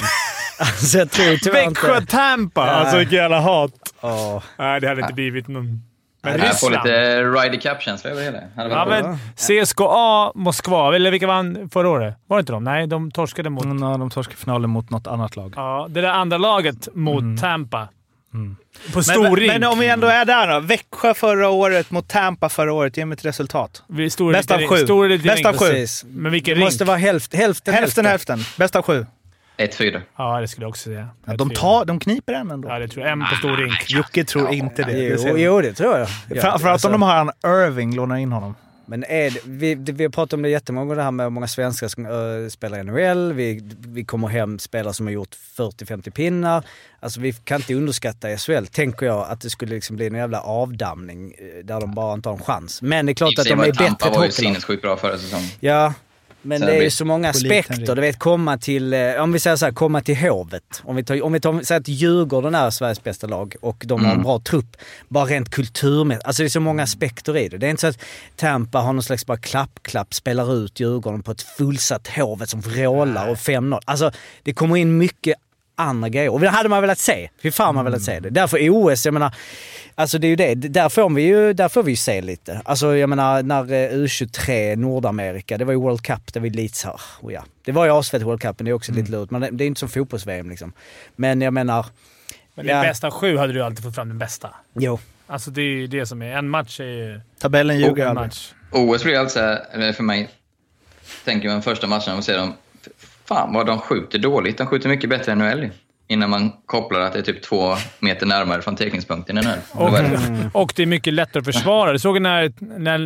[0.58, 1.80] Alltså jag tror tyvärr inte...
[1.86, 2.62] Växjö-Tampa!
[2.70, 3.72] Alltså vilket jävla hat.
[4.00, 4.42] Åh.
[4.58, 5.82] Nej, det hade inte blivit någon...
[6.24, 6.86] Men Jag får Ryssland.
[6.86, 8.74] lite Ryder Cup-känsla över det hela.
[8.74, 12.14] Ja, men CSKA Moskva, eller vilka vann förra året?
[12.26, 12.64] Var det inte de?
[12.64, 13.64] Nej, de torskade mot...
[13.64, 15.52] Mm, ja, de torskade finalen mot något annat lag.
[15.56, 17.88] Ja, det där andra laget mot Tampa.
[18.94, 19.52] På stor Men, rink.
[19.52, 20.60] men om vi ändå är där då.
[20.60, 22.96] Växjö förra året mot Tampa förra året.
[22.96, 23.82] Ge mig ett resultat.
[23.88, 24.26] Bäst av
[24.68, 25.18] sju.
[25.22, 25.86] Bäst av sju.
[26.06, 26.64] Men vilken Det rink?
[26.66, 28.38] måste vara hälft, hälften, Hälften hälften.
[28.58, 29.06] Bäst av sju.
[29.58, 30.00] 1-4.
[30.16, 31.08] Ja, det skulle jag också säga.
[31.26, 32.68] Ja, de, tar, de kniper en ändå.
[32.68, 33.12] Ja, det tror jag.
[33.12, 33.90] En på stor rink.
[33.90, 34.92] Jocke tror inte det.
[34.92, 35.42] det Jo, vi.
[35.42, 36.08] jo, det tror jag.
[36.28, 38.54] Ja, Framförallt alltså, om de har han Irving, lånar in honom.
[38.86, 41.26] Men är det, vi, det, vi har pratat om det jättemånga gånger, det här med
[41.26, 43.32] hur många svenskar som äh, spelar i NHL.
[43.32, 46.64] Vi, vi kommer hem spelare som har gjort 40-50 pinnar.
[47.00, 50.40] Alltså vi kan inte underskatta SHL, tänker jag, att det skulle liksom bli en jävla
[50.40, 52.82] avdamning eh, där de bara inte har en chans.
[52.82, 54.32] Men det är klart att de är bättre Tampa ett var ju hockeylag.
[54.32, 55.48] sinnessjukt bra förra säsongen.
[55.60, 55.94] Ja,
[56.42, 57.94] men det är ju så många aspekter.
[57.94, 60.82] Du vet, komma till, eh, om vi säger så här, komma till Hovet.
[60.84, 64.00] Om vi tar, om vi tar, säger att Djurgården är Sveriges bästa lag och de
[64.00, 64.22] har en Mm.
[64.24, 64.76] bra trupp.
[65.08, 66.26] Bara rent kulturmässigt.
[66.26, 67.58] Alltså det är så många aspekter i det.
[67.58, 67.98] Det är inte så att
[68.36, 73.28] Tampa har någon slags bara klapp-klapp, spelar ut Djurgården på ett fullsatt Hovet som vrålar
[73.28, 73.80] och 5-0.
[73.84, 74.10] Alltså
[74.42, 75.34] det kommer in mycket
[75.74, 76.32] andra grejer.
[76.32, 77.28] Och det hade man velat se.
[77.42, 78.30] Fy fan man velat se det.
[78.30, 79.34] Därför OS, jag menar,
[79.94, 80.54] alltså det är ju det.
[80.54, 82.62] Där får vi ju, där får vi ju se lite.
[82.64, 86.52] Alltså jag menar när eh, U23 Nordamerika, det var ju World Cup, det var ju
[86.52, 87.44] lite så här, oh ja.
[87.64, 89.30] Det var ju asfett World Cup, men det är också lite lurt.
[89.30, 90.72] Men det, är inte som fotbolls-VM liksom.
[91.16, 91.86] Men jag menar,
[92.54, 92.82] Men det Ja.
[92.82, 94.50] bästa av sju hade du alltid fått fram den bästa.
[94.74, 94.98] Jo.
[95.26, 96.36] Alltså det är ju det som är...
[96.36, 98.26] En match är ju Tabellen ljuger en aldrig.
[98.26, 98.52] match.
[98.72, 99.58] OS blir alltså,
[99.96, 100.28] för mig,
[101.24, 102.52] tänker man första matchen och ser dem,
[103.24, 104.58] fan vad de skjuter dåligt.
[104.58, 105.70] De skjuter mycket bättre än NHL.
[106.08, 109.46] Innan man kopplar att det är typ två meter närmare från teckningspunkten än.
[109.72, 111.92] Och, och det är mycket lättare att försvara.
[111.92, 112.98] Du såg när, när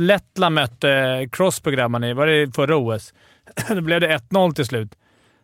[0.00, 3.14] Lettland mötte Crosby grabbarna i, var det förra OS?
[3.68, 4.88] Då blev det 1-0 till slut.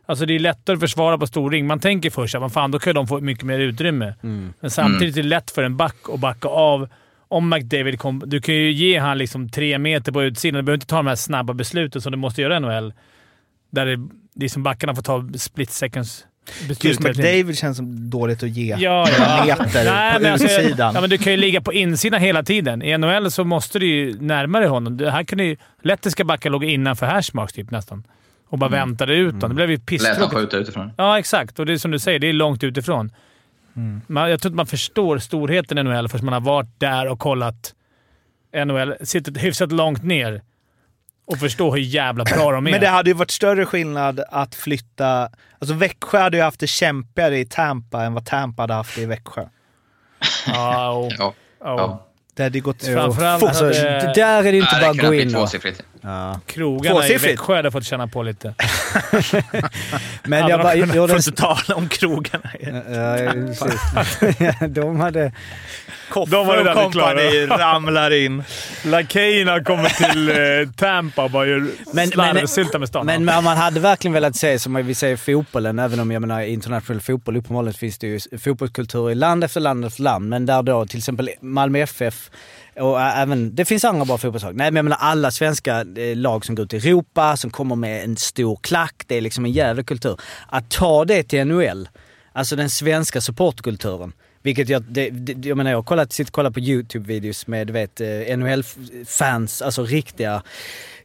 [0.07, 1.67] Alltså det är lättare att försvara på stor ring.
[1.67, 4.15] Man tänker först att man fan, då kan de få mycket mer utrymme.
[4.61, 6.89] Men samtidigt är det lätt för en back att backa av.
[7.29, 10.57] Om McDavid kom, Du kan ju ge han liksom tre meter på utsidan.
[10.57, 12.93] Du behöver inte ta de här snabba besluten som du måste göra i NHL.
[13.71, 16.27] Där det, det är som backarna får ta split seconds.
[16.81, 17.01] Just.
[17.01, 18.77] McDavid känns som dåligt att ge.
[18.79, 19.57] Ja, ja.
[19.59, 20.95] Meter Nej, på men alltså, utsidan.
[20.95, 22.83] Ja, men du kan ju ligga på insidan hela tiden.
[22.83, 24.97] I NHL så måste du ju närmare honom.
[24.97, 25.57] Det här kunde ju...
[25.83, 28.05] Lettiska backar låg innanför hashmarks typ nästan.
[28.49, 29.49] Och bara väntade ut honom.
[29.49, 30.35] Det blev ju Lät han pisstråkigt.
[30.35, 30.93] skjuta utifrån.
[30.97, 31.59] Ja, exakt.
[31.59, 33.11] Och det är som du säger, det är långt utifrån.
[34.07, 37.19] Man, jag tror inte man förstår storheten i NHL förrän man har varit där och
[37.19, 37.75] kollat
[38.67, 38.95] NHL.
[39.01, 40.43] Sitter hyfsat långt ner
[41.27, 42.71] och förstår hur jävla bra de är.
[42.71, 45.29] Men det hade ju varit större skillnad att flytta...
[45.59, 49.03] Alltså Växjö hade ju haft det kämpigare i Tampa än vad Tampa hade haft det
[49.03, 49.47] i Växjö.
[50.47, 51.27] Ja, och, Ja.
[51.27, 51.35] och.
[51.61, 52.07] ja.
[52.37, 52.85] Det hade gått...
[52.85, 53.43] Framförallt.
[53.43, 55.49] Alltså, hade det där är det inte Nej, bara det att gå in och...
[56.05, 56.41] Ja.
[56.47, 57.17] krogarna i.
[57.17, 58.55] Växjö hade fått känna på lite.
[60.25, 62.51] Men jag bara kunnat gjorde Får inte tala om krogarna.
[62.61, 64.61] Ja, precis.
[64.69, 65.33] de hade...
[66.27, 68.43] De var ju Koffer och kompani ramlar in.
[68.85, 73.07] Lakejerna kommer till eh, Tampa och bara gör Men- slarvsylta med stan.
[73.07, 77.01] Men man hade verkligen velat se, som vi säger, fotbollen, även om jag menar internationell
[77.01, 80.87] fotboll, uppenbarligen finns det ju fotbollskultur i land efter land efter land, men där då
[80.87, 82.31] till exempel Malmö FF
[82.77, 84.57] och även, det finns andra bra fotbollslag.
[84.57, 87.77] Nej men jag menar alla svenska eh, lag som går ut i Europa, som kommer
[87.77, 90.21] med en stor klack, det är liksom en jävla kultur.
[90.49, 91.89] Att ta det till NHL,
[92.33, 94.13] alltså den svenska supportkulturen,
[94.43, 97.67] vilket jag, det, det, jag menar jag har kollat, sitter och kollar på YouTube-videos med
[97.67, 100.43] du vet eh, NHL-fans, alltså riktiga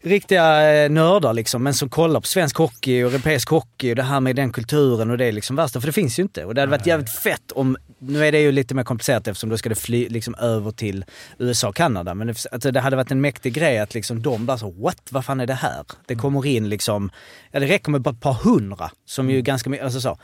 [0.02, 4.04] riktiga eh, nördar liksom, men som kollar på svensk hockey och europeisk hockey och det
[4.04, 6.46] här med den kulturen och det är liksom värsta, för det finns ju inte.
[6.46, 9.50] Och det hade varit jävligt fett om, nu är det ju lite mer komplicerat eftersom
[9.50, 11.06] då ska det fly liksom över till
[11.38, 14.46] USA och Kanada, men det, alltså, det hade varit en mäktig grej att liksom de
[14.46, 15.84] bara så what, vad fan är det här?
[16.06, 17.12] Det kommer in liksom,
[17.52, 20.18] ja det räcker med bara ett par hundra som ju ganska mycket, alltså så.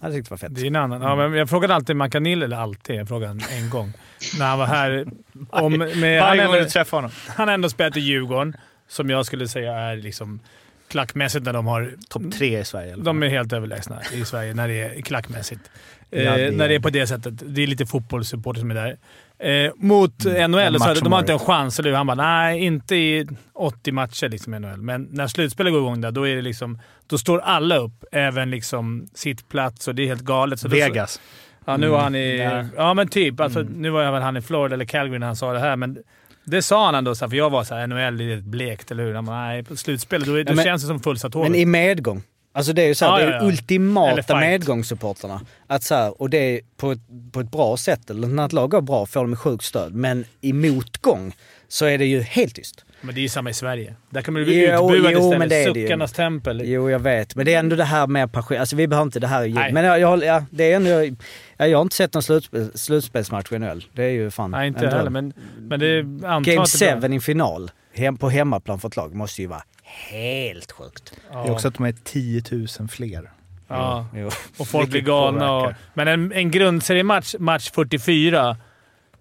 [0.00, 0.54] Jag hade tyckt det var fett.
[0.54, 1.02] Det är en annan.
[1.02, 3.92] Ja, men jag frågade alltid Makanil, eller alltid, jag frågade en gång,
[4.38, 5.06] när han var här.
[5.50, 7.10] Om, med, han, Varje gång ändå, du träffar honom.
[7.28, 8.56] han har ändå spelat i Djurgården,
[8.88, 10.40] som jag skulle säga är liksom
[10.88, 11.92] klackmässigt när de har...
[12.08, 12.96] Topp tre i Sverige.
[12.96, 13.00] i.
[13.00, 15.70] De är helt överlägsna i Sverige när det är klackmässigt.
[16.10, 17.34] Ja, eh, det- När det är på det sättet.
[17.46, 18.96] Det är lite fotbollssupporter som är där.
[19.38, 21.78] Eh, mot NHL, så match de har inte en chans.
[21.78, 21.92] Eller?
[21.92, 24.82] Han bara nej, inte i 80 matcher liksom NHL.
[24.82, 28.04] Men när slutspelet går igång där, då, är det liksom, då står alla upp.
[28.12, 30.60] Även liksom sittplats och det är helt galet.
[30.60, 31.20] Så Vegas.
[31.64, 32.38] Ja, nu var han i...
[32.38, 32.66] Ja.
[32.76, 33.40] Ja, men typ.
[33.40, 35.98] Alltså, Nu var väl han i Florida eller Calgary när han sa det här, men
[36.44, 37.14] det sa han ändå.
[37.14, 39.22] För jag var så här, NHL är ett blekt, eller hur?
[39.22, 41.42] Bara, nej, på slutspelet då, Ja, men- känns det som fullsatt tåg.
[41.42, 42.22] Men i medgång.
[42.56, 43.48] Alltså det är ju såhär, Ja, det är ja, ja.
[43.48, 45.40] ultimata medgångssupportrarna.
[45.66, 46.98] Att så här, och det är på ett,
[47.32, 49.94] på ett bra sätt, eller när ett lag går bra får de sjukt stöd.
[49.94, 51.32] Men i motgång
[51.68, 52.84] så är det ju helt tyst.
[53.04, 53.94] Men det är ju samma i Sverige.
[54.10, 55.38] Där kommer du bli Jo, utbuad jo, istället.
[55.38, 55.80] men det är det.
[55.82, 56.62] Suckarnas tempel.
[56.64, 57.36] Jo, jag vet.
[57.36, 58.58] Men det är ändå det här med passion.
[58.58, 59.48] Alltså vi behöver inte det här.
[59.48, 59.72] Nej.
[59.72, 61.16] Men jag, jag, håller- ja, det är ändå...
[61.56, 63.84] Ja, jag har inte sett någon slutspel, slutspelsmatch i NHL.
[63.92, 65.10] Det är ju fan Nej, inte heller.
[65.10, 66.02] Men, men det är...
[66.02, 66.54] Game att det
[66.86, 67.08] är bra.
[67.08, 69.62] 7 i final, hem, på hemmaplan för ett lag, måste ju vara
[70.10, 71.12] helt sjukt.
[71.32, 71.42] Ja.
[71.42, 73.30] Det är också att de är 10 000 fler.
[73.68, 74.06] Ja.
[74.16, 74.30] Jo.
[74.58, 75.52] Och folk blir galna.
[75.52, 78.56] Och, men en, en grundseriematch, match 44.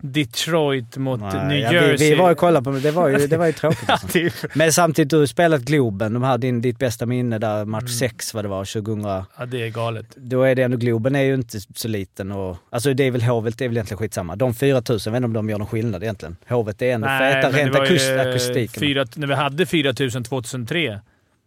[0.06, 1.98] Detroit mot Nej, New ja, Jersey.
[1.98, 2.80] vi, vi var och kollade på det.
[2.80, 3.84] Det var ju, det var ju tråkigt.
[3.90, 4.08] Alltså.
[4.08, 4.34] Typ.
[4.56, 6.14] Men samtidigt, du har spelat Globen.
[6.14, 7.88] De hade din, ditt bästa minne där, match Mm.
[7.94, 9.02] 6 vad det var, 2000.
[9.38, 10.06] Ja, det är galet.
[10.16, 12.58] Då är det ändå, Globen är ju inte så liten och...
[12.70, 14.36] Alltså det är väl Hovet, det är väl egentligen skitsamma.
[14.36, 16.36] De 4000, jag vet inte om de gör någon skillnad egentligen.
[16.48, 18.80] Hovet är ändå feta men rent akust, akustiken.
[18.80, 21.00] Fyra, när vi hade 4000 2003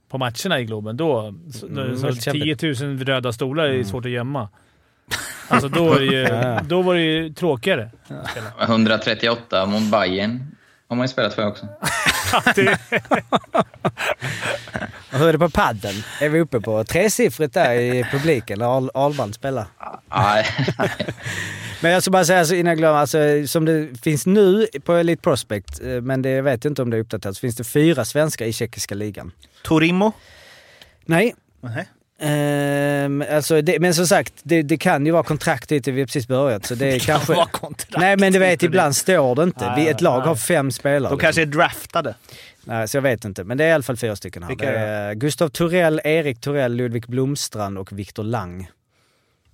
[0.09, 1.35] på matcherna i Globen, då...
[1.53, 2.61] Så, Mm, så väldigt kämpigt.
[2.61, 4.49] 10 000 röda stolar är svårt att gömma.
[5.49, 6.29] Alltså då, är det ju,
[6.69, 7.91] då var det ju tråkigare.
[8.61, 10.57] 138 mot Bayern
[10.89, 11.67] har man ju spelat för också.
[15.11, 15.95] Hur är det på padden?
[16.21, 19.67] Är vi uppe på tresiffrigt där i publiken när Ahlbrand spelar?
[20.11, 20.47] Nej,
[21.81, 24.93] Men jag ska bara säga alltså, innan jag glömmer, alltså, som det finns nu på
[24.93, 27.65] Elite Prospect, eh, men det jag vet inte om det är uppdaterat, så finns det
[27.65, 29.33] fyra svenskar i tjeckiska ligan.
[29.63, 30.13] Torimo?
[31.05, 31.35] Nej.
[31.61, 31.89] Nej.
[32.19, 36.07] Ehm, alltså det, men som sagt, det, det kan ju vara kontrakt dit vi har
[36.07, 36.67] precis börjat.
[36.67, 37.35] Så det är kanske...
[37.35, 39.73] Vad kontrakt Nej men du vet, ibland står det inte.
[39.77, 40.29] Vi, ett lag Nej.
[40.29, 41.13] har fem spelare.
[41.13, 42.15] De kanske är draftade.
[42.65, 43.45] Nej, så jag vet inte.
[43.45, 44.49] Men det är i alla fall fyra stycken här.
[44.49, 48.71] Vilka Det är Gustav Torell, Erik Torell, Ludvig Blomstrand och Viktor Lang.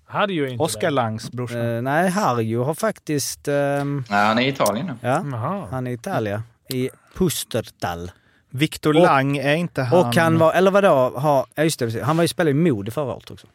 [0.06, 0.90] Harjo är inte Oskar där.
[0.90, 1.58] Langs brorsa.
[1.58, 3.48] Eh, nej, Harjo har faktiskt...
[3.48, 4.94] ehm, Nej, han är i Italien nu.
[5.00, 5.66] ja, Jaha.
[5.70, 6.42] han är i Italien.
[6.68, 8.10] I Pustertal.
[8.54, 9.98] Viktor och- Lang, är inte han...
[10.06, 12.90] Och han var, eller vadå, har, ja just det, han var ju spelare i Mode
[12.90, 13.46] förra året också.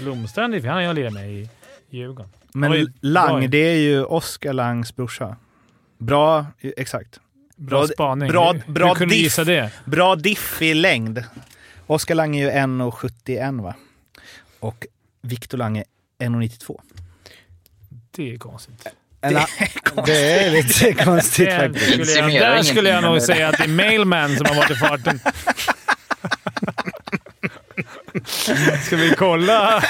[0.00, 1.48] Blomstrand, han har jag lirat med i
[1.90, 2.30] Djurgården.
[2.54, 3.48] Men Oj, Lang, bra.
[3.48, 5.36] det är ju Oskar Langs brorsa.
[5.98, 7.20] Bra, exakt.
[7.56, 8.28] Bra, Bra- spaning.
[8.28, 9.24] bra- bra Hur kunde du diff.
[9.24, 9.72] gissa det?
[9.84, 11.24] Bra diff i längd.
[11.86, 13.74] Oskar Lang är ju 1,71 va?
[14.60, 14.86] Och
[15.22, 15.84] Viktor Lang är
[16.18, 16.80] 1,92.
[18.10, 18.86] Det är konstigt.
[19.20, 19.46] En a-
[20.06, 22.10] det är lite konstigt Det faktiskt.
[22.16, 24.74] skulle jag, där skulle jag nog säga att det är Mailman som har varit i
[24.74, 25.20] farten.
[28.86, 29.82] Ska vi kolla?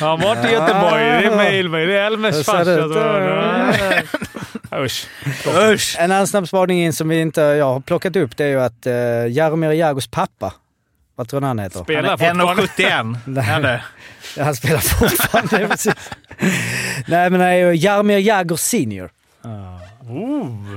[0.00, 1.04] Han har varit i Göteborg.
[1.04, 1.80] Det är Mailman.
[1.80, 2.64] Det är Elmers farsa.
[2.64, 4.02] det
[4.84, 5.06] Usch.
[5.72, 5.96] Usch!
[5.98, 8.60] En annan snabb spaning in som vi inte, jag har plockat upp det är ju
[8.60, 8.92] att uh,
[9.36, 10.52] Jaromir Jagrs pappa,
[11.16, 11.82] vad tror ni han heter?
[11.82, 13.22] Spelar Han är fortfarande.
[13.32, 13.80] 1,71.
[14.34, 14.42] Det?
[14.42, 15.58] Han spelar fortfarande.
[17.06, 19.10] Nej men det är ju Jaromir Jagr senior.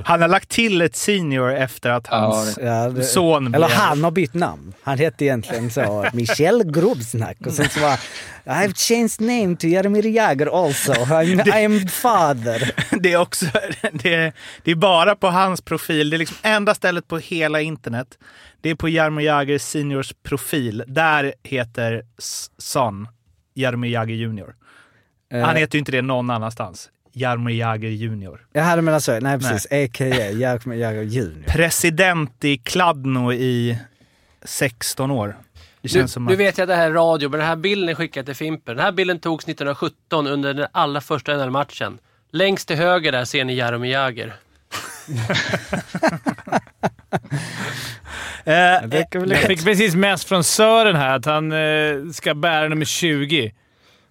[0.04, 4.04] Han har lagt till ett senior efter att hans Ja, det, son eller blev- han
[4.04, 4.72] har bytt namn.
[4.82, 7.98] Han hette egentligen så Michel Grubsnack och sen så var
[8.44, 10.92] I've changed name to Jaromir Jagr also.
[10.92, 12.72] I'm, I'm father.
[13.00, 13.46] Det är också,
[13.92, 14.32] det är,
[14.64, 16.10] det är bara på hans profil.
[16.10, 18.08] Det är liksom enda stället på hela internet.
[18.60, 20.84] Det är på Jaromir Jagr seniors profil.
[20.86, 22.02] Där heter
[22.58, 23.08] son
[23.54, 24.54] Jaromir Jagr junior.
[25.30, 26.90] Han heter ju inte det någon annanstans.
[27.12, 28.46] Jaromir Jagr junior.
[28.52, 29.66] Jag hade menat så, nej precis.
[29.66, 30.30] A.k.a.
[30.30, 31.44] Jaromir Jagr junior.
[31.46, 33.78] President i Kladno i
[34.42, 35.26] 16 år.
[35.28, 35.34] Det
[35.82, 36.38] Nu, känns som nu att...
[36.38, 38.76] vet jag att det här är radio, men den här bilden skickade till Fimpen.
[38.76, 41.98] Den här bilden togs 1917 under den allra första NHL-matchen.
[42.30, 44.32] Längst till höger där ser ni Jaromir Jagr.
[48.44, 49.46] Jag rätt.
[49.46, 51.58] fick precis mest från Sören här att han eh,
[52.12, 53.52] ska bära nummer 20.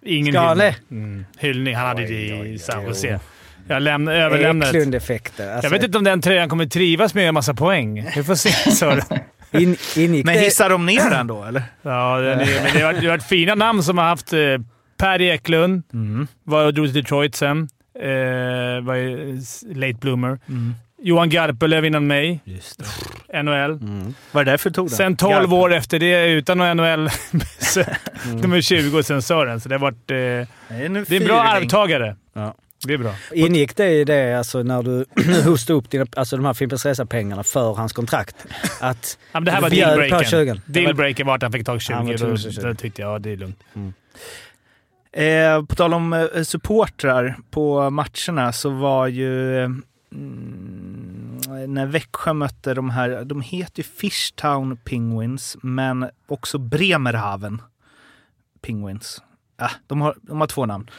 [0.04, 0.74] Ingen Ska han hyllning.
[0.88, 0.94] det?
[0.94, 1.24] Mm.
[1.38, 1.74] hyllning.
[1.76, 2.84] Han hade det Oj, oj, i oj, San oj.
[2.88, 3.20] Jose.
[3.68, 4.78] Jag lämnar, överlämnar det.
[4.78, 5.52] Eklund-effekter.
[5.52, 8.10] Alltså, Jag vet inte om den tröjan kommer trivas med en massa poäng.
[8.16, 9.02] Vi får se Sören.
[9.50, 10.40] in, ingick men det...
[10.40, 11.62] hissar de ner den då eller?
[11.82, 14.38] Ja, men det har, varit- det har varit fina namn som har haft eh,
[14.96, 15.82] Per Eklund.
[15.92, 16.26] Mm.
[16.44, 17.68] Var och drog till Detroit sen.
[18.00, 20.38] Eh, ju s- late bloomer.
[21.04, 22.40] Johan Garpenlöv innan mig.
[22.44, 22.78] Just
[23.28, 23.42] det.
[23.42, 23.70] NHL.
[23.70, 24.14] Mm.
[24.32, 24.96] Var det därför du tog den?
[24.96, 25.52] Sen 12 Garpen.
[25.52, 27.08] år efter det utan någon NHL.
[27.58, 27.84] Så,
[28.42, 29.60] Nummer 20 och sen Sören.
[29.60, 30.10] Så det har varit...
[30.10, 32.16] Eh, Det är, en det är en bra arvtagare.
[32.32, 32.54] Ja.
[32.86, 33.14] Det är bra.
[33.34, 35.04] Ingick det i det, alltså när du
[35.44, 38.36] hostade upp dina, alltså de här Fimpens Resa-pengarna för hans kontrakt?
[38.80, 40.24] Att Ja, men det här var dealbreakern.
[40.24, 40.60] 20?
[40.66, 41.92] Dealbreaker var att han fick tag i 20.
[41.94, 42.60] Han var Då, tvungen till 20.
[42.68, 43.58] då tyckte jag ja, det är lugnt.
[45.12, 49.68] Eh, på tal om eh, supportrar på matcherna så var ju eh,
[51.68, 57.62] när Växjö mötte de här, de heter ju Fishtown Penguins men också Bremerhaven
[58.62, 59.22] Penguins.
[59.56, 60.90] Ah, de, har, de har två namn.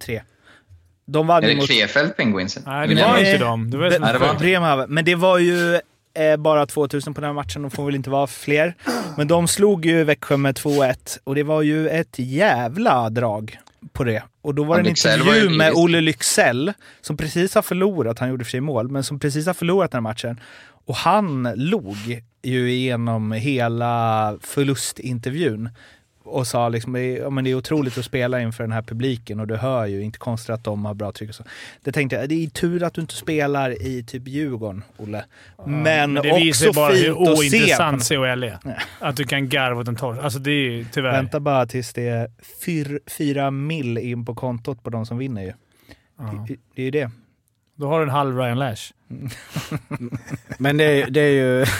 [0.00, 0.22] Tre.
[1.04, 2.58] De vann Är ju det mot Krefeld Penguins?
[2.66, 3.70] Nej, det var inte dem.
[3.70, 4.34] Det var Nej, det var.
[4.34, 4.90] Bremerhaven.
[4.90, 5.80] Men det var ju
[6.14, 8.74] eh, bara 2000 på den här matchen, de får väl inte vara fler.
[9.16, 13.58] Men de slog ju Växjö med 2-1 och det var ju ett jävla drag
[13.92, 14.22] på det.
[14.42, 15.72] Och då var det en ju intervju med.
[15.74, 19.54] Olle Lycksell som precis har förlorat, han gjorde för sig mål, men som precis har
[19.54, 20.40] förlorat den här matchen.
[20.86, 25.68] Och han log ju igenom hela förlustintervjun
[26.30, 29.46] och sa liksom ja, men det är otroligt att spela inför den här publiken och
[29.46, 31.44] du hör ju, inte konstigt att de har bra tryck och så.
[31.84, 35.24] Det tänkte jag, det är tur att du inte spelar i typ Djurgården, Olle.
[35.66, 38.58] Men, Men det visar ju bara hur ointressant CHL är.
[38.98, 40.22] Att du kan garva åt en torsk.
[40.22, 41.12] Alltså det är ju tyvärr.
[41.12, 42.30] Vänta bara tills det är
[42.64, 45.52] fyr, fyra mil in på kontot på de som vinner ju.
[46.18, 46.44] Ja.
[46.48, 47.10] Det, det är ju det.
[47.74, 48.92] Då har du en halv Ryan Lash.
[50.58, 51.66] Men det, är- det är ju...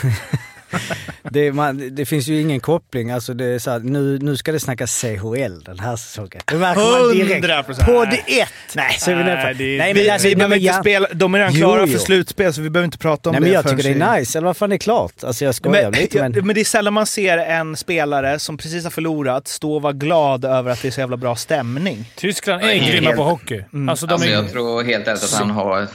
[1.23, 3.11] det, man, det finns ju ingen koppling.
[3.11, 6.41] Alltså det är så här, nu, nu ska det snackas CHL den här säsongen.
[6.45, 7.45] Det märker man direkt.
[7.45, 7.85] 100%.
[7.85, 8.49] På det ett!
[8.75, 9.23] Nej, så är vi.
[9.23, 11.53] Nej, det Nej, Vi, men alltså, vi nej, behöver inte jag, spela, de är redan
[11.53, 11.87] Jo, klara jo.
[11.87, 13.45] för slutspel så vi behöver inte prata om nej, det.
[13.45, 14.37] men jag tycker det är nice.
[14.37, 15.23] Eller vad fan, det är klart.
[15.23, 16.45] Alltså jag skojar Men, lite men...
[16.45, 19.93] men det är sällan man ser en spelare som precis har förlorat stå och vara
[19.93, 22.11] glad över att det är så jävla bra stämning.
[22.15, 23.63] Tyskland är grymma på hockey.
[23.89, 25.87] Alltså, de Alltså, är, jag tror helt ärligt att han har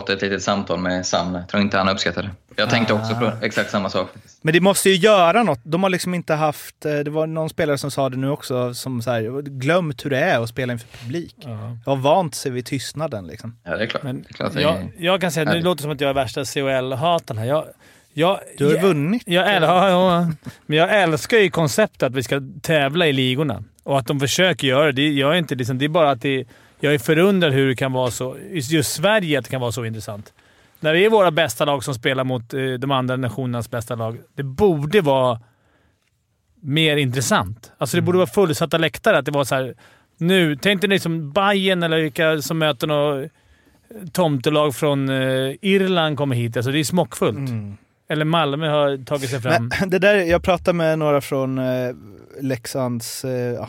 [0.00, 1.34] fått ett litet samtal med Sam.
[1.34, 2.30] Jag tror inte han uppskattar det.
[2.56, 4.10] Jag tänkte också på exakt samma sak.
[4.42, 5.60] Men det måste ju göra något.
[5.62, 6.84] De har liksom inte haft...
[6.84, 10.10] eh, Det var någon spelare som sa det nu också, som så här, glömt hur
[10.10, 11.34] det är att spela inför publik.
[11.38, 11.76] Ja.
[11.84, 13.56] Jag har vant sig vid tystnaden liksom.
[13.64, 14.02] Ja, det är klart.
[14.02, 14.88] Men det är klart jag, är...
[14.98, 17.46] jag kan säga, nu låter det som att jag är värsta CHL-hataren här.
[17.46, 17.64] Jag,
[18.12, 19.22] jag, Du har ju jag, vunnit.
[19.26, 20.28] jag, äl- ja, ja,
[20.66, 23.64] men jag älskar ju konceptet att vi ska tävla i ligorna.
[23.82, 24.92] Och att de försöker göra det.
[24.92, 25.08] det.
[25.08, 26.44] Jag är inte liksom, det är bara att det,
[26.84, 28.36] jag är förundrad hur det kan vara så...
[28.52, 30.32] Just Sverige att det kan vara så intressant.
[30.80, 34.18] När det är våra bästa lag som spelar mot eh, de andra nationernas bästa lag.
[34.34, 35.40] Det borde vara...
[36.60, 37.72] mer intressant.
[37.78, 39.18] Alltså det borde vara fullsatta läktare.
[39.18, 39.74] Att det var så här,
[40.18, 43.30] nu, tänk dig liksom Bayern eller vilka som möter något
[44.12, 46.56] tomtelag från eh, Irland kommer hit.
[46.56, 47.38] Alltså det är smockfullt.
[47.38, 47.76] Mm.
[48.08, 49.70] Eller Malmö har tagit sig fram.
[49.80, 51.94] Men det där, jag pratade med några från eh,
[52.40, 53.66] Leksands eh,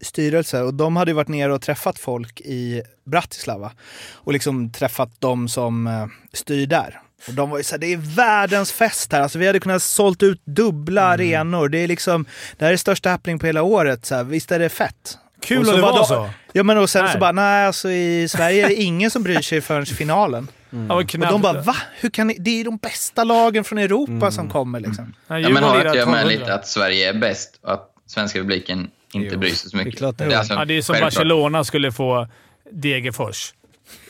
[0.00, 3.72] styrelse och de hade varit nere och träffat folk i Bratislava
[4.12, 7.00] och liksom träffat de som eh, styr där.
[7.28, 9.20] Och de var ju såhär, det är världens fest här.
[9.20, 11.68] Alltså vi hade kunnat sålt ut dubbla arenor.
[11.68, 12.24] Det är liksom,
[12.58, 14.06] det här är största happening på hela året.
[14.06, 15.18] Så här, visst är det fett?
[15.40, 16.30] Kul Och om det var då- så.
[16.52, 17.12] Ja men och sen Nej.
[17.12, 20.48] så bara, nej alltså i Sverige är det ingen som bryr sig förrän finalen.
[20.72, 21.32] Ja, vad Och knappt.
[21.32, 21.76] de bara, va?
[22.00, 22.36] Hur kan ni?
[22.38, 24.32] Det är de bästa lagen från Europa Mm.
[24.32, 25.14] som kommer liksom.
[25.26, 26.28] Ja, Ja, men har inte jag med 1200.
[26.40, 29.82] lite att Sverige är bäst och att svenska publiken inte Jo, bryr sig så det
[29.82, 30.18] är mycket?
[30.18, 30.34] det.
[30.38, 31.14] alltså Ja, det är som självklart.
[31.14, 32.28] Barcelona skulle få
[32.70, 33.54] Degerfors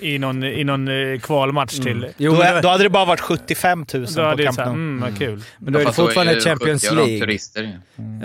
[0.00, 2.08] i någon, i någon eh, kvalmatch till...
[2.16, 4.68] Jo, Då, då hade det bara varit 75 000 Då på det Camp Nou.
[4.68, 5.42] mm, vad kul.
[5.58, 7.20] men då är det då fortfarande ju Champions 70 av dem League.
[7.26, 7.70] Turister, ju.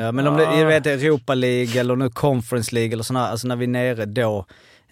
[0.02, 3.48] Ja, men om det jag vet, Europa League eller nu Conference League eller sådana, alltså
[3.48, 4.46] när vi är nere då.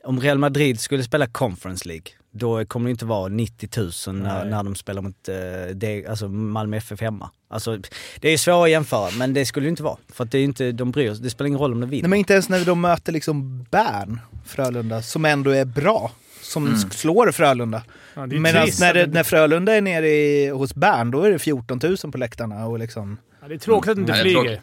[0.04, 2.06] Om Real Madrid skulle spela Conference League,
[2.38, 3.69] då kommer det inte vara 90
[4.07, 5.36] 000 när, när de spelar mot eh,
[5.75, 7.29] det, alltså Malmö FF hemma.
[7.47, 7.77] Alltså,
[8.19, 9.97] det är svårt att jämföra, men det skulle det inte vara.
[10.13, 12.03] För att det är inte, de bryr sig, det spelar ingen roll om de vinner.
[12.03, 16.11] Nej, men inte ens när de möter liksom Bern, Frölunda, som ändå är bra.
[16.41, 16.77] Som Mm.
[16.79, 17.83] slår Frölunda.
[18.15, 21.79] Ja, trist när, det, när Frölunda är nere i, hos Bern, då är det 14
[21.83, 22.65] 000 på läktarna.
[22.67, 24.61] Och liksom, Ja, det är tråkigt att det inte är flyger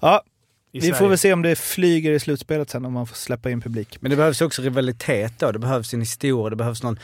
[0.00, 0.22] ja,
[0.80, 0.94] vi Sverige.
[0.94, 3.96] får väl se om det flyger i slutspelet sen, om man får släppa in publik.
[4.00, 5.52] Men det behövs också rivalitet då.
[5.52, 6.98] Det behövs en historia, det behövs någon,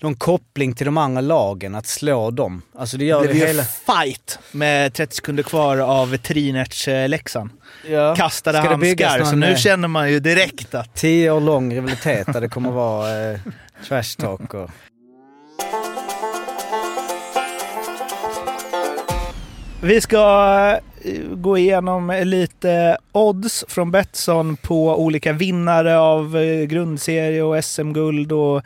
[0.00, 2.62] någon koppling till de andra lagen, att slå dem.
[2.78, 3.62] Alltså det gör Det det, hela...
[3.64, 7.50] fight med 30 sekunder kvar av Trinerts Leksand.
[7.88, 8.14] Ja.
[8.16, 10.94] Kastade Ska handskar, så nu eh, känner man ju direkt att...
[10.94, 13.38] Tio år lång rivalitet där det kommer vara eh,
[13.88, 14.70] trash talk och...
[19.86, 27.42] Vi ska eh, gå igenom lite odds från Betsson på olika vinnare av eh, grundserie
[27.42, 28.32] och SM-guld.
[28.32, 28.62] Och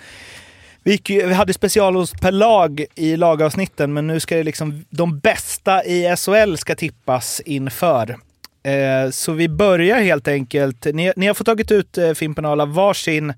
[0.83, 5.19] vi, gick vi hade specialodds per lag i lagavsnitten, men nu ska det liksom de
[5.19, 8.17] bästa i SHL ska tippas inför.
[8.63, 10.87] Eh, så vi börjar helt enkelt.
[10.95, 13.33] Ni, ni har fått tagit ut eh, Fimpen och Arla varsin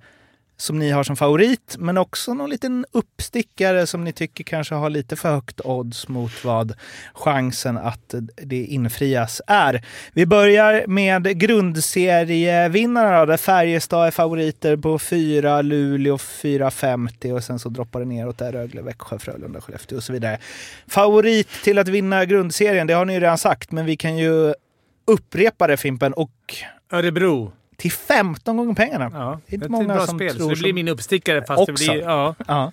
[0.57, 4.91] som ni har som favorit, men också någon liten uppstickare som ni tycker kanske har
[4.91, 6.75] lite för högt odds mot vad
[7.15, 9.85] chansen att det infrias är.
[10.13, 17.69] Vi börjar med grundserievinnarna där Färjestad är favoriter på 4, Luleå 4,50 och sen så
[17.69, 20.39] droppar det neråt där Rögle, Växjö, Frölunda, Skellefteå och så vidare.
[20.87, 24.55] Favorit till att vinna grundserien, det har ni ju redan sagt, men vi kan ju
[25.05, 26.31] upprepa det Fimpen och
[26.93, 29.11] Örebro till 15 gånger pengarna.
[29.15, 30.37] Ja, Det är inte ett många bra som spel.
[30.37, 31.73] tror så det blir min uppstickare fast Också.
[31.73, 32.03] det blir...
[32.03, 32.35] Ja.
[32.47, 32.73] Ja.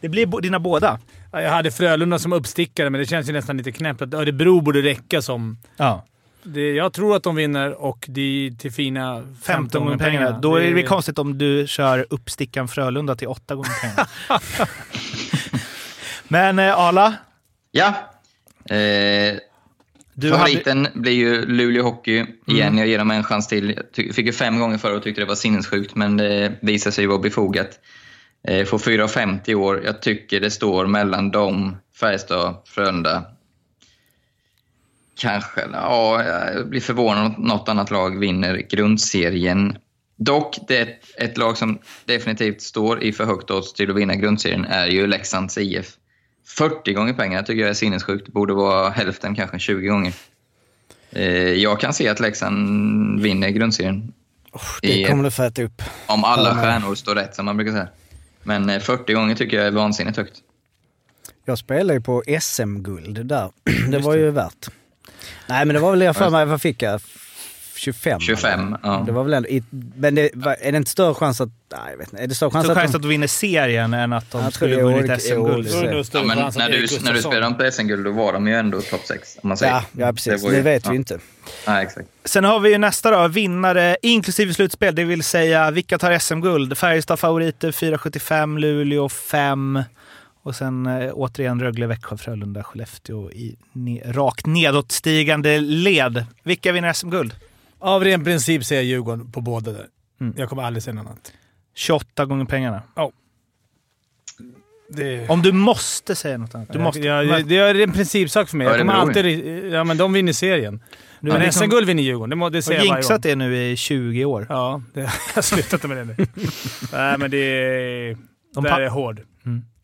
[0.00, 0.98] Det blir dina båda.
[1.32, 4.60] Ja, Jag hade Frölunda som uppstickare, men det känns ju nästan lite knäppt att Örebro
[4.60, 5.58] borde räcka som...
[5.76, 6.04] Ja.
[6.46, 10.30] Det, jag tror att de vinner och det är till fina 15, 15 gånger pengarna.
[10.38, 14.06] Då är det väl konstigt om du kör uppstickan Frölunda till 8 gånger pengarna.
[16.28, 17.14] Men eh, Arla,
[17.70, 17.88] Ja.
[18.76, 19.36] Eh,
[20.14, 20.38] du hade...
[20.38, 22.78] favoriten blir ju Luleå Hockey igen.
[22.78, 23.80] Jag ger dem en chans till.
[23.94, 27.06] Jag fick ju fem gånger förra och tyckte det var sinnessjukt, men det visade sig
[27.06, 27.80] vara befogat.
[28.48, 29.82] Eh, får 4,50 i år.
[29.84, 33.24] Jag tycker det står mellan dem, Färjestad, Frölunda.
[35.18, 39.78] Kanske, ja, jag blir förvånad om något annat lag vinner grundserien.
[40.16, 40.88] Dock, det
[41.18, 45.06] ett lag som definitivt står i för högt odds till att vinna grundserien är ju
[45.06, 45.86] Leksands IF.
[46.46, 48.26] 40 gånger pengar tycker jag är sinnessjukt.
[48.26, 50.12] Det borde vara hälften, kanske 20 gånger.
[51.10, 51.22] Eh,
[51.52, 54.12] jag kan se att Leksand vinner grundserien.
[54.82, 55.82] Det I- kommer du få äta upp.
[56.06, 57.88] Om alla stjärnor står rätt, som man brukar säga.
[58.42, 60.34] Men eh, 40 gånger tycker jag är vansinnigt högt.
[61.44, 63.50] Jag spelade ju på SM-guld där.
[63.90, 64.68] det var ju värt.
[65.48, 67.00] Nej men det var väl jag för mig, vad fick jag?
[67.76, 68.20] 25?
[68.20, 68.78] 25, eller?
[68.82, 69.02] ja.
[69.06, 69.48] Det var väl ändå,
[69.96, 72.50] men det, är det inte större chans att, nej jag vet inte, är det större
[72.50, 75.22] chans Så att chans de, att du vinner serien än att de skulle är vunnit
[75.22, 75.68] SM-guld.
[76.12, 78.80] Ja, men när, du, när du spelade dem på SM-guld, då var de ju ändå
[78.80, 79.36] topp 6.
[79.42, 79.72] Om man säger.
[79.72, 80.42] Ja, ja precis.
[80.42, 80.90] Det ju- vet ja.
[80.90, 81.18] vi inte.
[81.66, 82.08] Ja, exakt.
[82.24, 86.78] Sen har vi ju nästa då, vinnare inklusive slutspel, det vill säga vilka tar SM-guld?
[86.78, 89.82] Färjestad favoriter 4,75, Luleå 5
[90.42, 96.24] och sen eh, återigen Rögle, Växjö, Frölunda, Skellefteå i ne- rakt nedåtstigande led.
[96.42, 97.34] Vilka vinner SM-guld?
[97.84, 99.86] Av ren princip säger jag Djurgården på båda där.
[100.20, 100.34] Mm.
[100.36, 101.32] Jag kommer aldrig säga något annat.
[101.74, 102.82] 28 gånger pengarna.
[104.88, 106.72] Det, Om du måste säga något annat.
[106.72, 107.00] Du måste.
[107.00, 108.66] Ja, det, Men- det är en principsak för mig.
[108.66, 109.46] Jag kommer alltid...
[109.72, 110.82] Ja, men de vinner serien.
[111.20, 112.30] Du men liksom- SM-guld vinner Djurgården.
[112.30, 113.18] Det, må, det säger jag varje gång.
[113.22, 114.46] det nu i 20 år.
[114.48, 116.16] Ja, det, jag har slutat med det nu.
[116.92, 118.16] Nej, men det är...
[118.54, 119.20] De där pa- är hård.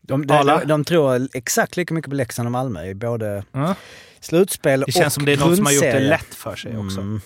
[0.01, 0.59] De, de, Arla?
[0.59, 3.75] de, de tror exakt lika mycket på Leksand och Malmö i både Ja.
[4.21, 6.77] Slutspel Det känns och som det är något som har gjort det lätt för sig
[6.77, 6.99] också.
[7.01, 7.21] Mm.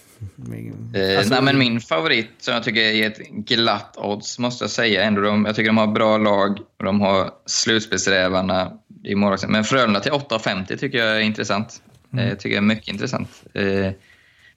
[0.96, 4.72] Eh, Alltså- nej, men min favorit som jag tycker är ett glatt odds måste jag
[4.72, 5.04] säga.
[5.04, 8.72] Ändå de, jag tycker de har bra lag och de har slutspelsrävarna
[9.04, 9.52] i målvakten.
[9.52, 11.82] Men Frölunda till 8,50 tycker jag är intressant.
[12.14, 12.26] Mm.
[12.28, 13.44] Eh, tycker jag är mycket intressant.
[13.54, 13.92] Eh,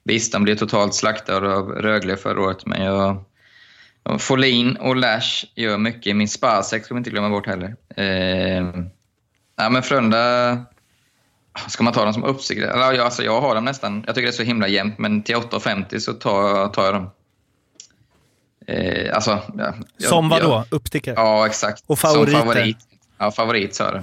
[0.03, 3.23] visst, de blev totalt slaktade av Rögle förra året, men jag...
[4.19, 6.15] Folin och Lash gör mycket.
[6.15, 7.75] Min Spasek ska vi inte glömma bort heller.
[7.95, 8.83] Eh,
[9.57, 10.57] ja, men Frölunda...
[11.67, 12.23] Ska man ta dem som
[12.57, 14.03] ja, Alltså, jag har dem nästan.
[14.05, 17.09] Jag tycker det är så himla jämnt, men till 8,50 så tar, tar jag dem.
[18.67, 20.75] Eh, alltså, ja, jag- Som vad jag- då?
[20.75, 21.15] Uppstickare?
[21.17, 21.83] Ja, exakt.
[21.87, 22.31] Och favoriter?
[22.39, 22.77] Som favorit.
[23.17, 24.01] Ja, favorit sa du.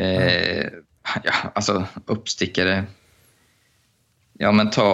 [0.00, 0.64] Eh,
[1.24, 2.84] ja, alltså uppstickare.
[4.38, 4.84] Ja, men ta...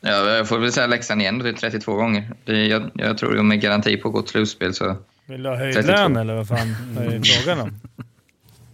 [0.00, 2.30] Ja, jag får väl säga Leksand igen, det är 32 gånger.
[2.44, 4.74] Det, jag, jag tror de är garanti på till slutspel.
[4.74, 5.92] Så, Vill du ha höjd 32.
[5.96, 7.80] lön eller vad fan är det frågan om?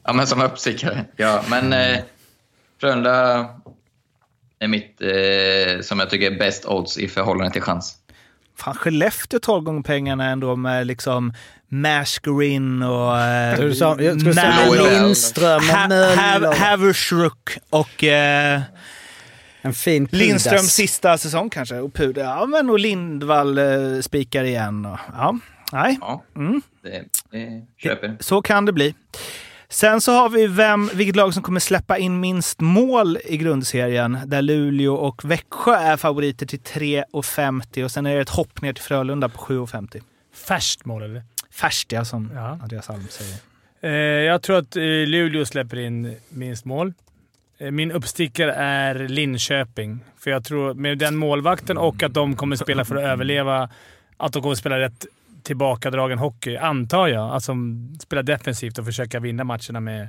[0.05, 1.05] ja, men som uppstickare.
[1.17, 1.99] Ja, men eh,
[2.81, 3.49] Frölunda
[4.59, 7.97] är mitt, eh, som jag tycker är bäst odds i förhållande till chans.
[8.57, 11.33] Fan, Skellefteå 12 gånger pengarna ändå med liksom
[11.69, 13.91] Mashgrin och eh, Lindström
[14.69, 14.77] och
[15.89, 16.17] Möller.
[16.17, 18.61] Hav- Haversrook och eh,
[19.63, 20.21] En fin Pudas.
[20.27, 21.75] Lindströms sista säsong kanske.
[21.79, 24.87] Och Puder, ja men och Lindvall eh, spikar igen.
[24.87, 25.39] Och, ja,
[25.73, 26.63] nej, Ja, Mm.
[26.83, 28.17] det, det köper.
[28.21, 28.95] så kan det bli.
[29.73, 34.19] Sen så har vi vem, vilket lag som kommer släppa in minst mål i grundserien.
[34.27, 38.73] Där Luleå och Växjö är favoriter till 3,50 och sen är det ett hopp ner
[38.73, 40.03] till Frölunda på 7,50.
[40.35, 41.23] Färskt mål eller?
[41.51, 42.59] Färskt ja, som Ja.
[42.63, 43.37] Andreas Alm säger.
[43.81, 43.91] Eh,
[44.25, 46.93] jag tror att eh, Luleå släpper in minst mål.
[47.59, 50.05] Eh, min uppstickare är Linköping.
[50.19, 53.71] För jag tror med den målvakten och att de kommer spela för att överleva,
[54.17, 55.07] att de kommer spela rätt
[55.45, 57.31] tillbakadragen hockey, antar jag.
[57.31, 57.53] Alltså
[58.01, 60.09] spela defensivt och försöka vinna matcherna med...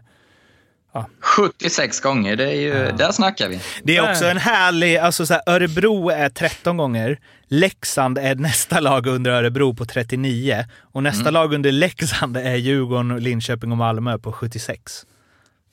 [1.22, 3.60] 76 gånger, det är ju, där snackar vi.
[3.84, 8.80] Det är också en härlig, alltså så här, Örebro är 13 gånger, Leksand är nästa
[8.80, 11.34] lag under Örebro på 39 och nästa Mm.
[11.34, 15.06] lag under Leksand är Djurgården, Linköping och Malmö på 76.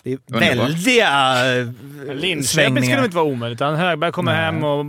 [0.02, 0.58] Det är Underbart.
[0.68, 1.08] väldiga
[1.58, 1.66] eh,
[2.14, 2.82] Linköping svängningar.
[2.96, 3.56] skulle inte vara omöjligt.
[3.58, 4.42] utan Högberg kommer Nej.
[4.44, 4.86] hem och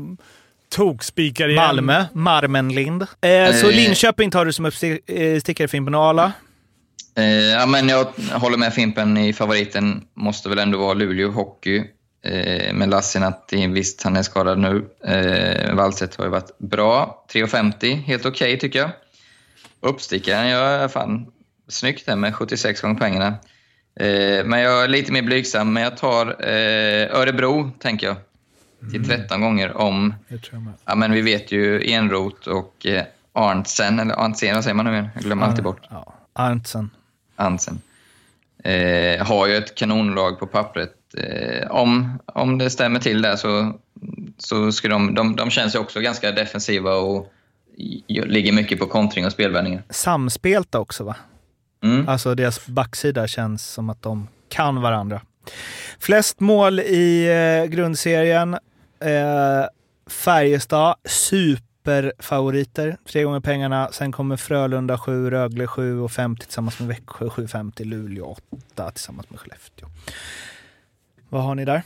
[0.71, 1.63] tokspikar igen.
[1.63, 3.01] Malmö, Marmenlind.
[3.01, 3.75] Eh, så Eh.
[3.75, 6.31] Linköping tar du som uppstickare Fimpen och Arla.
[7.17, 10.01] Eh, ja, men jag håller med Fimpen i favoriten.
[10.13, 11.83] Måste väl ändå vara Luleå Hockey.
[12.25, 14.85] Eh, med Lassinantti, visst han är skadad nu.
[15.05, 17.25] Eh, Wallstedt har ju varit bra.
[17.33, 18.89] 3,50, helt okej tycker jag.
[19.81, 21.25] Uppstickaren, jag är fan
[21.69, 23.27] snyggt där med 76 gånger pengarna.
[23.99, 28.15] Eh, men jag är lite mer blygsam, men jag tar eh, Örebro, tänker jag.
[28.91, 30.13] Till 13 gånger om...
[30.85, 33.03] Ja, men vi vet ju Enroth och eh,
[33.33, 35.09] Arntsen, eller Arntsen, vad säger man nu igen?
[35.13, 35.81] Jag glömmer alltid bort.
[35.89, 36.89] Ja, Arntzen.
[37.35, 37.81] Ansen.
[38.63, 40.95] Eh, har ju ett kanonlag på pappret.
[41.17, 43.79] Eh, om, om det stämmer till där så,
[44.37, 45.35] så ska de, de...
[45.35, 47.33] De känns ju också ganska defensiva och
[48.07, 49.83] ligger mycket på kontring och spelvändningar.
[49.89, 51.15] Samspelta också va?
[51.83, 52.07] Mm.
[52.07, 55.21] Alltså deras backsida känns som att de kan varandra.
[55.99, 57.27] Flest mål i
[57.63, 58.57] eh, grundserien.
[59.01, 59.65] Eh,
[60.07, 62.97] Färjestad, superfavoriter.
[63.11, 63.89] Tre gånger pengarna.
[63.91, 67.85] Sen kommer Frölunda 7, Rögle 7 och 50 tillsammans med Växjö 7,50.
[67.85, 69.87] Luleå 8 tillsammans med Skellefteå.
[71.29, 71.81] Vad har ni där?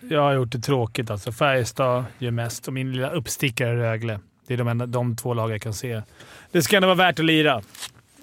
[0.00, 1.32] Jag har gjort det tråkigt alltså.
[1.32, 4.20] Färjestad gör mest och min lilla uppstickare är Rögle.
[4.46, 6.02] Det är de, enda, de två lag jag kan se.
[6.52, 7.62] Det ska ändå vara värt att lira.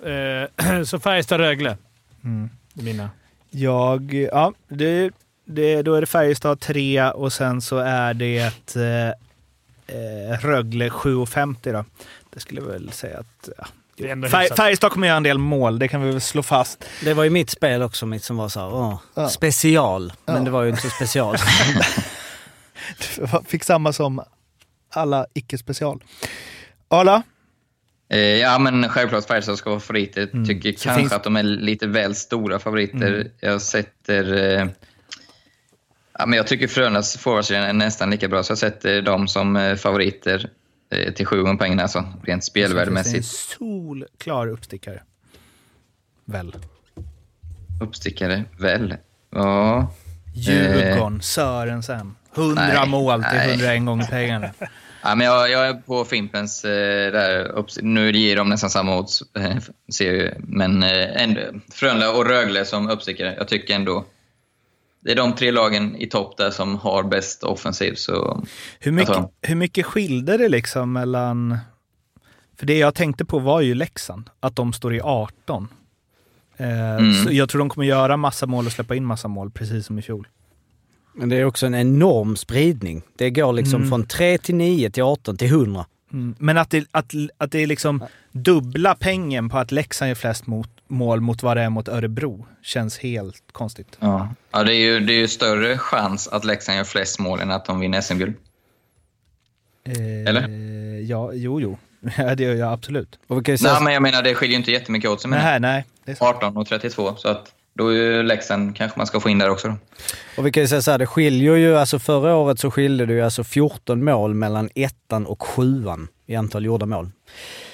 [0.06, 1.78] Eh, så Färjestad-Rögle.
[2.24, 2.50] Mm.
[2.74, 3.10] Mina.
[3.50, 5.12] Jag, ja, det,
[5.46, 8.38] det, då är det Färjestad 3 och sen så är det
[8.76, 9.08] eh,
[9.98, 11.86] eh, Rögle 7,50 då.
[12.34, 13.50] Det skulle jag väl säga att...
[13.58, 13.68] Ja.
[14.30, 14.56] Fär.
[14.56, 16.86] Färjestad kommer göra en del mål, det kan vi väl slå fast.
[17.04, 19.30] Det var ju mitt spel också, mitt som var så här, åh, Ja.
[19.30, 20.14] special.
[20.26, 20.42] Men Ja.
[20.42, 21.38] det var ju inte så special.
[23.46, 24.22] Fick samma som
[24.90, 26.04] alla icke-special.
[26.88, 27.24] Arla?
[28.10, 30.30] Eh, ja, men självklart Färjestad ska vara favoriter.
[30.34, 30.46] Mm.
[30.48, 33.14] Tycker Så kanske finns- att de är lite väl stora favoriter.
[33.16, 33.28] Mm.
[33.40, 34.70] Jag sätter...
[36.22, 39.28] Eh, ja, men jag tycker Frölundas forwardskedja är nästan lika bra, så jag sätter dem
[39.28, 40.50] som eh, favoriter
[40.92, 43.26] eh, till sju gånger pengarna, alltså rent Det är en spelvärdemässigt.
[43.28, 45.04] solklar uppstickare.
[46.26, 46.56] Väl?
[47.82, 48.96] Uppstickare, väl?
[49.32, 49.92] Ja.
[50.34, 52.16] Djurgården, Sörensen.
[52.36, 53.50] 100 Nej, mål till nej.
[53.50, 54.50] 101 gånger pengarna.
[55.04, 57.66] ja men jag, jag är på Fimpens eh, där.
[57.82, 59.58] Nu ger de nästan samma odds, eh,
[59.94, 60.32] ser jag ju.
[60.40, 61.42] Men eh, ändå,
[61.72, 63.36] Frölunda och Rögle som uppstickare.
[63.38, 64.06] Jag tycker ändå...
[65.04, 67.94] Det är de tre lagen i topp där som har bäst offensiv.
[67.96, 68.44] Så
[68.80, 71.58] Hur mycket, Alltså- hur mycket skilde det liksom mellan...
[72.58, 75.68] För det jag tänkte på var ju Leksand, att de står i 18.
[76.58, 77.14] Eh, Mm.
[77.14, 80.00] så jag tror de kommer göra massa mål och släppa in massa mål, precis som
[80.00, 80.28] i fjol.
[81.14, 83.02] Men det är också en enorm spridning.
[83.16, 83.90] Det går liksom Mm.
[83.90, 85.86] från 3 till 9 till 18 till 100.
[86.14, 86.36] Mm.
[86.40, 90.48] Men att det, att, att det är liksom dubbla pengen på att Leksand gör flest
[90.48, 93.98] mot, mål mot vad det är mot Örebro känns helt konstigt.
[94.00, 97.40] Ja, ja det, är ju, det är ju större chans att Leksand gör flest mål
[97.40, 98.34] än att de vinner SM-guld.
[99.84, 100.48] Eh, Eller?
[101.10, 101.78] Ja, jo, jo.
[102.18, 103.20] Ja, det gör jag absolut.
[103.28, 105.22] Och vi kan ju säga, Nej, men jag menar, det skiljer ju inte jättemycket åt
[105.22, 105.32] sig.
[105.32, 105.86] Nej, nej.
[106.06, 106.36] Det är sant.
[106.36, 109.50] 18 och 32, så att då är ju Leksand kanske man ska få in där
[109.50, 109.68] också.
[109.68, 109.76] Då.
[110.38, 113.06] och vi kan ju säga så här, det skiljer ju, alltså förra året så skilde
[113.06, 117.12] det ju alltså 14 mål mellan ettan och sjuan i antal gjorda mål.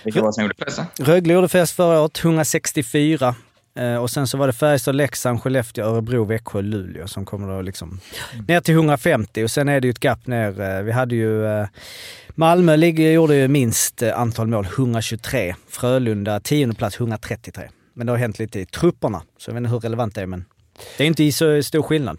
[0.03, 0.82] Vilka var det som gjorde flest?
[0.99, 3.36] Rögle gjorde flest förra året, 164.
[3.78, 7.62] Eh, och sen så var det Färjestad, Leksand, Skellefteå, Örebro, Växjö, Luleå som kommer då
[7.62, 7.99] liksom
[8.47, 10.62] ner till 150 och sen är det ju ett gap ner.
[10.62, 11.68] Eh, vi hade ju eh,
[12.30, 15.55] Malmö ligger, gjorde ju minst antal mål, 123.
[15.70, 17.70] Frölunda, tionde plats, 133.
[17.93, 20.26] Men det har hänt lite i trupperna, så jag vet inte hur relevant det är
[20.26, 20.45] men
[20.97, 22.18] det är inte så stor skillnad.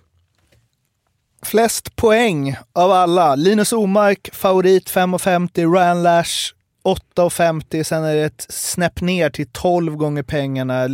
[1.43, 3.34] Flest poäng av alla.
[3.34, 5.72] Linus Omark, favorit 5,50.
[5.74, 6.53] Ryan Lash
[6.84, 7.82] 8,50.
[7.82, 10.89] Sen är det ett snäpp ner till 12 gånger pengarna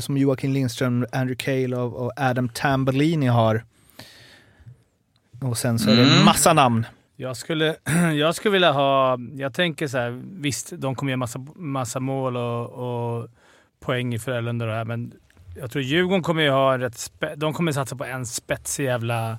[0.00, 3.64] som Joakim Lindström, Andrew Cale och, Adam Tambellini har.
[5.42, 6.24] Och sen så är det Mm.
[6.24, 6.86] massa namn.
[7.16, 7.76] Jag skulle,
[8.18, 9.18] jag skulle vilja ha...
[9.36, 13.28] Jag tänker så här, visst, de kommer göra massa, massa mål och, och
[13.80, 15.12] poäng i Frölunda och det här, men
[15.60, 16.98] jag tror Djurgården kommer ju ha en rätt...
[16.98, 19.38] Spe, de kommer satsa på en spetsig jävla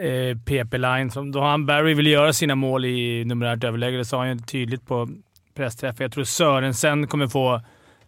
[0.00, 1.10] eh, PP-line.
[1.10, 3.96] Som- Då han Barry vill göra sina mål i numerärt överläge.
[3.96, 5.08] Det sa han ju tydligt på
[5.56, 6.04] pressträffen.
[6.04, 7.60] Jag tror Sörensen kommer få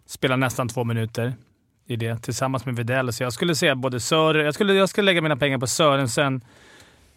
[0.07, 1.33] spela nästan två minuter
[1.87, 3.13] i det tillsammans med Widell.
[3.13, 4.45] Så jag skulle säga både Sören...
[4.45, 6.41] Jag skulle, jag skulle lägga mina pengar på Sörensen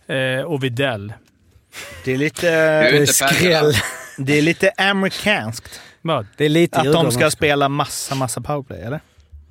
[0.07, 1.13] eh, och Widell.
[2.05, 2.47] Det är lite,
[2.91, 3.73] Du är inte skräll.
[4.19, 5.81] det är lite amerikanskt.
[6.03, 6.27] Vad?
[6.37, 9.01] Det är lite Att de ska spela massa, massa powerplay, eller?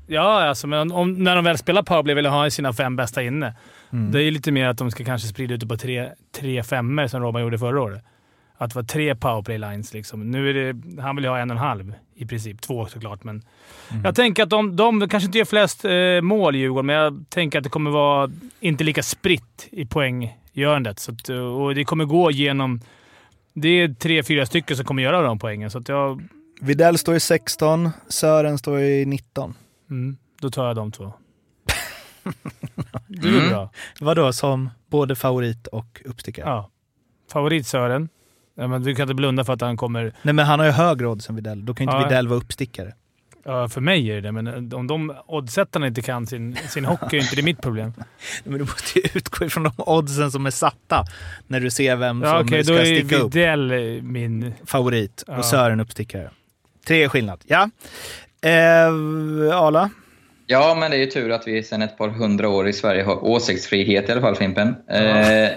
[0.08, 3.24] Ja, alltså, men om, när de väl spelar powerplay vill de ha sina fem bästa
[3.24, 3.54] inne.
[3.92, 7.08] Det är lite mer att de ska kanske sprida ut det på tre, tre femmer
[7.08, 8.04] som Robban gjorde förra året.
[8.58, 9.94] Att det var tre powerplay-lines.
[9.94, 10.32] Liksom.
[10.32, 12.62] Nu är det, han vill ju ha en och en halv i princip.
[12.62, 13.44] Två såklart, men
[14.04, 17.58] jag tänker att de, de kanske inte gör flest eh, mål Djurgården, men jag tänker
[17.58, 21.00] att det kommer vara inte lika spritt i poänggörandet.
[21.00, 22.82] Så att, eh, och det kommer gå genom...
[23.54, 26.22] Det är tre, fyra stycken som kommer göra de poängen, så jag...
[26.62, 29.54] Videll står i 16, Sören står i 19.
[29.90, 31.14] Mm, då tar jag de två.
[33.08, 33.70] Det är bra.
[34.00, 36.46] Vadå, som både favorit och uppstickare?
[36.50, 36.70] Ja.
[37.32, 38.10] Favorit Sören.
[38.56, 40.14] Ja, men du kan inte blunda för att han kommer...
[40.22, 41.66] Nej, men han har ju högre odds än Videll.
[41.66, 42.08] Då kan ju inte Ja.
[42.10, 42.94] Videll vara uppstickare.
[43.44, 47.18] Ja, för mig är det det, men om de oddsättarna inte kan sin, sin hockey
[47.18, 47.94] är inte det mitt problem.
[48.44, 51.06] Men du måste ju utgå ifrån de oddsen som är satta
[51.48, 53.36] när du ser vem Ja, som Okej, ska då är sticka upp.
[53.36, 54.54] Widell eh, min...
[54.66, 55.38] Favorit Ja.
[55.38, 56.30] och Sören uppstickare.
[56.88, 57.44] Tre är skillnad.
[57.48, 57.70] Ja.
[58.50, 59.90] Eh, Ala?
[60.52, 63.04] Ja, men det är ju tur att vi sedan ett par hundra år i Sverige
[63.04, 64.76] har åsiktsfrihet i alla fall, Fimpen.
[64.90, 65.50] Eh,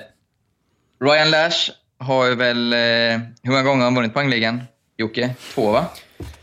[1.01, 2.72] Ryan Lash har ju väl...
[2.72, 2.78] Eh,
[3.43, 4.62] hur många gånger har han vunnit poängligan?
[4.97, 5.34] Jocke?
[5.55, 5.86] Två, va?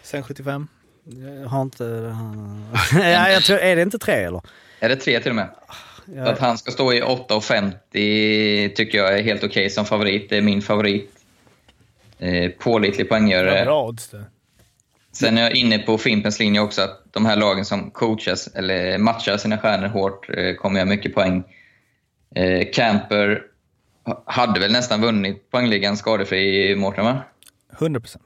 [0.02, 0.68] Sen 75.
[1.42, 1.84] Jag har inte...
[2.94, 4.42] ja, jag tror, är det inte tre eller?
[4.80, 5.50] Är det tre till och med?
[6.06, 10.30] Så att han ska stå i 8,50 tycker jag är helt okej som favorit.
[10.30, 11.12] Det är min favorit.
[12.20, 13.66] Eh, pålitlig poänggörare.
[13.66, 14.24] Bra odds det.
[15.20, 18.98] Sen är jag inne på Fimpens linje också, att de här lagen som coachas eller
[18.98, 21.44] matchar sina stjärnor hårt eh, kommer göra mycket poäng.
[22.36, 23.42] Eh, Camper
[24.06, 27.18] ha- hade väl nästan vunnit poängligan skadefri i Mårten, va?
[27.80, 28.24] 100 procent.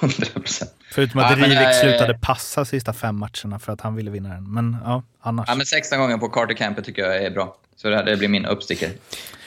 [0.00, 0.74] 100 procent.
[0.90, 4.52] Förutom att Ja, Rivik slutade passa sista fem matcherna för att han ville vinna den.
[4.52, 5.48] Men ja, annars.
[5.48, 7.56] Ja, men 16 gånger på Carter Camper tycker jag är bra.
[7.76, 8.90] Så det, här, det blir min uppstickare.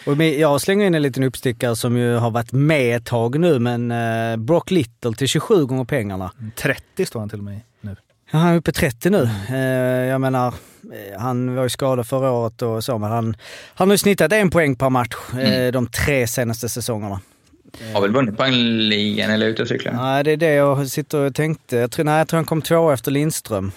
[0.05, 3.39] Och med- jag slänger in en liten uppstickare som ju har varit med ett tag
[3.39, 6.31] nu, men eh, Brock Little till 27 gånger pengarna.
[6.55, 7.95] 30 står han till och med nu.
[8.31, 9.29] Ja, han är uppe i 30 nu.
[9.49, 9.55] Eh,
[10.09, 13.35] jag menar, eh, han var ju skadad förra året och så, men han,
[13.75, 17.19] han har ju snittat en poäng per match eh, de tre senaste säsongerna.
[17.93, 19.93] Har väl vunnit poängligan eller ute och cyklar?
[19.93, 21.75] Nej, det är det jag sitter och tänkte.
[21.77, 23.71] Jag tror, nej, jag tror han kom två efter Lindström.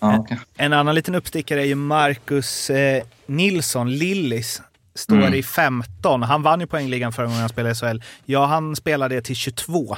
[0.00, 0.46] Ja, kanske.
[0.56, 4.62] En annan liten uppstickare är ju Marcus eh, Nilsson, Lillis.
[4.94, 5.34] Står Mm.
[5.34, 6.22] i 15.
[6.22, 8.02] Han vann ju poängligan förra gången han spelade i SHL.
[8.24, 9.96] Ja, han spelade till 22.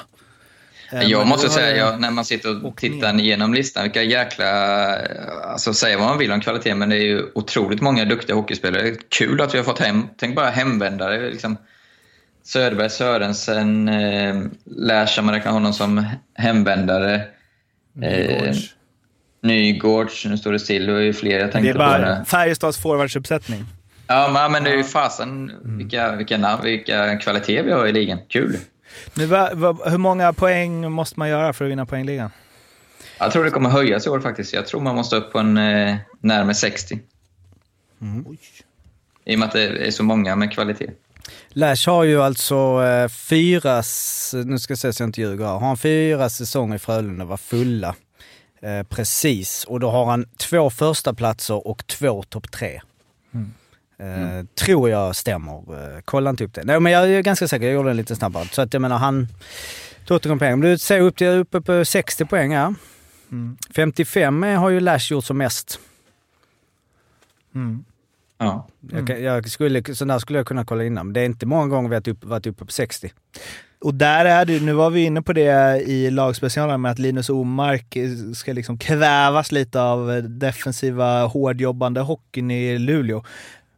[0.92, 3.24] Eh, Jag men måste säga, jag, när man sitter och tittar ner.
[3.24, 4.47] igenom listan, vilka jäkla...
[5.44, 8.94] Alltså säga vad man vill om kvalitet, men det är ju otroligt många duktiga hockeyspelare.
[9.18, 11.30] Kul att vi har fått hem, tänk bara hemvändare.
[11.30, 11.57] Liksom.
[12.44, 14.34] Söderberg, Sörensen, eh,
[14.64, 17.14] Lärsa, man räknar honom som hemvändare.
[17.14, 17.22] Eh,
[18.03, 18.74] Nygårds.
[19.42, 21.78] Nygårds, nu står det still, det är ju fler jag Det är tänkte på.
[21.78, 22.24] bara det.
[22.26, 23.64] Färjestads forwardsuppsättning.
[24.07, 28.19] Ja, men, det är ju fasen vilka, vilka, namn, vilka kvalitet vi har i ligan.
[28.29, 28.59] Kul!
[29.15, 32.31] Nu, va, va, hur många poäng måste man göra för att vinna poängligan?
[33.19, 34.53] Jag tror det kommer höjas i år faktiskt.
[34.53, 37.01] Jag tror man måste upp på en eh, närmare 60.
[39.25, 40.91] I och med att det är så många med kvalitet.
[41.49, 43.83] Lash har ju alltså eh, fyra,
[44.45, 47.25] nu ska jag se så jag inte ljuger här, har han fyra säsonger i Frölunda
[47.25, 47.95] var fulla.
[48.63, 52.81] Eh, precis, och då har han två första platser och två topp tre.
[53.99, 55.53] Eh, Tror jag stämmer.
[55.53, 56.64] Eh, kolla inte upp det.
[56.64, 58.44] Nej men jag är ganska säker, jag gjorde en lite snabbare.
[58.53, 59.28] Så att jag menar han...
[60.07, 60.59] Tottenham poäng.
[60.61, 62.74] Men du ser upp till uppe på 60 poäng här.
[63.74, 65.80] 55 har ju Lash gjort som mest.
[67.55, 67.84] Mm.
[68.38, 68.66] Ja.
[68.92, 71.47] Jag, kan- jag skulle, så där skulle jag kunna kolla innan, men det är inte
[71.47, 73.12] många gånger vi har varit uppe, varit uppe på 60.
[73.80, 77.30] Och där är det, nu var vi inne på det i lagspecialen med att Linus
[77.30, 77.97] Omark
[78.36, 83.24] ska liksom kvävas lite av defensiva hårdjobbande hockeyn i Luleå.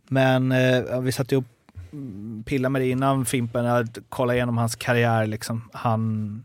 [0.08, 1.44] Men eh, vi satt ju och
[2.44, 5.26] pillade med det innan Fimpen, att kolla igenom hans karriär.
[5.26, 5.68] Liksom.
[5.72, 6.44] Han,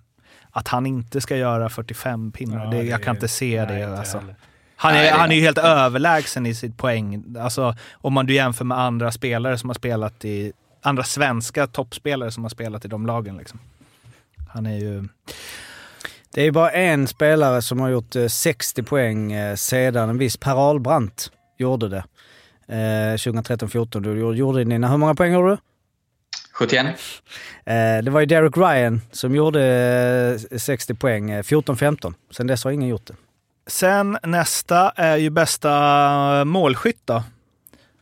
[0.51, 3.83] att han inte ska göra 45 pinnar, det, jag kan inte se nej, det.
[3.83, 4.23] inte Alltså.
[4.75, 7.35] Han är, Nej, det- han är ju helt överlägsen i sitt poäng.
[7.39, 10.53] Alltså, om man du jämför med andra spelare som har spelat i...
[10.85, 13.37] Andra svenska toppspelare som har spelat i de lagen.
[13.37, 13.59] Liksom.
[14.53, 15.07] Han är ju...
[16.33, 20.37] Det är bara en spelare som har gjort eh, 60 poäng eh, sedan en viss
[20.37, 22.03] Per Ahlbrandt gjorde det.
[22.67, 23.99] Eh, 2013-14.
[24.01, 24.89] Du gjorde- dina...
[24.89, 25.57] Hur många poäng gjorde du?
[26.51, 26.85] 71?
[27.65, 29.61] Eh, det var ju Derek Ryan som gjorde
[30.51, 32.13] eh, 60 poäng eh, 14-15.
[32.31, 33.13] Sen dess har ingen gjort det.
[33.67, 37.23] Sen nästa är ju bästa målskytt då.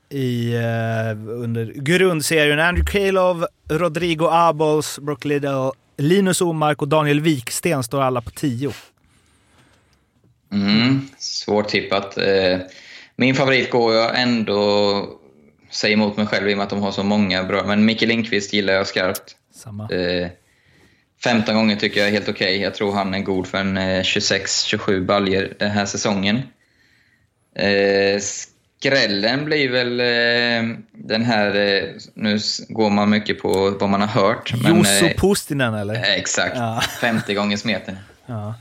[0.10, 2.60] I, eh, under grundserien.
[2.60, 8.74] Andrew Kalov, Rodrigo Abols, Brock Liddell, Linus Omark och Daniel Wiksten står alla på 10.
[10.52, 12.18] Mm, svårt tippat.
[12.18, 12.60] Eh,
[13.22, 15.10] Min favorit går jag ändå
[15.70, 17.64] säga emot mig själv i och med att de har så många bra.
[17.64, 19.36] Men Micke Lindqvist gillar jag skarpt.
[19.54, 19.90] Samma.
[19.90, 20.28] Eh,
[21.24, 22.62] 15 gånger tycker jag är helt okej.
[22.62, 26.42] Jag tror han är god för en eh, 26-27 baljer den här säsongen.
[27.56, 31.56] Eh, skrällen blir väl eh, den här...
[31.56, 34.54] Eh, nu går man mycket på vad man har hört.
[34.64, 35.96] Men, Juuso eh, Pustinen eller?
[35.96, 36.56] eh, exakt.
[36.56, 36.82] Ja.
[37.02, 37.98] 50 gånger smeten.
[38.26, 38.56] Ja.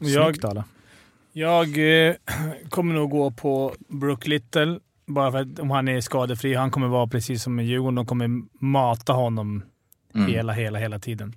[0.00, 0.64] Jag, Snyggt Ala.
[1.32, 1.68] Jag
[2.08, 2.14] eh,
[2.68, 4.78] kommer nog gå på Brook Little.
[5.06, 6.54] Bara för att om han är skadefri.
[6.54, 7.94] Han kommer vara precis som med Djurgården.
[7.94, 8.28] De kommer
[8.64, 9.62] mata honom
[10.14, 10.32] Mm.
[10.32, 11.34] hela, hela, hela tiden.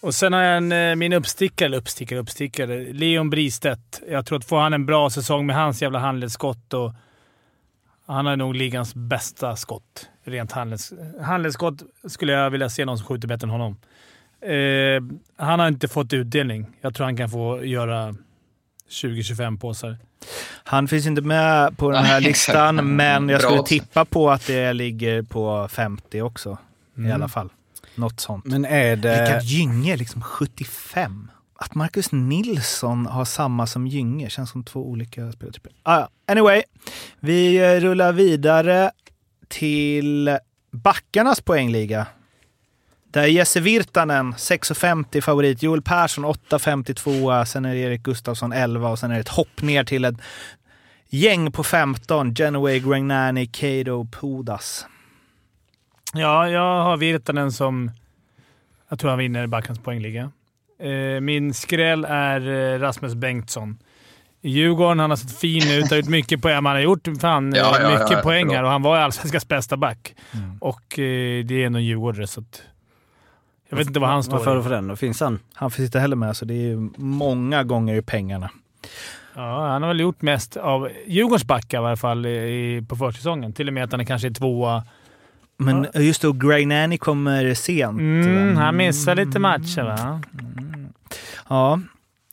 [0.00, 2.92] Och sen har jag en, eh, min uppstickare, uppstickare, uppstickare.
[2.92, 4.02] Leon Bristedt.
[4.10, 6.92] Jag tror att får han en bra säsong med hans jävla handledsskott och...
[8.06, 10.08] Han har nog ligans bästa skott.
[10.24, 13.76] Rent handleds, handledsskott skulle jag vilja se någon som skjuter bättre än honom.
[14.40, 15.02] Eh,
[15.46, 16.66] han har inte fått utdelning.
[16.80, 18.14] Jag tror han kan få göra
[18.92, 19.96] 20-25 påsar.
[20.64, 22.86] Han finns inte med på den här listan, exakt.
[22.88, 26.58] men jag Bra skulle tippa på att det ligger på 50 också.
[26.96, 27.12] I Mm.
[27.12, 27.50] alla fall.
[27.94, 28.44] Något sånt.
[28.44, 29.22] Men är det...
[29.24, 31.30] Rickard Gynge, liksom 75.
[31.56, 35.72] Att Marcus Nilsson har samma som Gynge känns som två olika spelartyper.
[35.82, 36.62] Ah, anyway,
[37.20, 38.90] vi eh, rullar vidare
[39.48, 40.38] till
[40.70, 42.06] backarnas poängliga.
[43.12, 48.88] Där är Jesse Virtanen 6,50 favorit, Joel Persson 8,52, sen är det Erik Gustafsson 11
[48.88, 50.14] och sen är det ett hopp ner till ett
[51.08, 52.34] gäng på 15.
[52.34, 54.86] Genoway, Gragnani, Cato, Pudas.
[56.14, 57.90] Ja, jag har Virtanen som...
[58.88, 60.30] Jag tror han vinner Backans poängliga.
[60.80, 63.78] Eh, min skräll är eh, Rasmus Bengtsson.
[64.40, 66.54] I Djurgården, han har sett fin ut, har gjort mycket poäng.
[66.54, 69.48] Han har gjort fan Ja, eh, ja, mycket ja, poäng här och han var allsvenskans
[69.48, 70.14] bästa back.
[70.34, 70.58] Mm.
[70.60, 72.62] Och eh, det är ändå en djurgårdare, så att...
[73.72, 74.88] Jag vet inte vad han står för den?
[74.88, 75.38] Då finns han.
[75.54, 78.50] Han finns inte heller med, så det är ju många gånger i pengarna.
[79.34, 83.52] Ja, han har väl gjort mest av Djurgårdens backar i alla fall i, på försäsongen.
[83.52, 84.84] Till och med att han kanske är tvåa.
[85.56, 88.00] Men just då, Gragnani kommer sent.
[88.00, 88.60] Mm, va?
[88.60, 90.22] han missar lite matcher va?
[91.48, 91.80] Ja.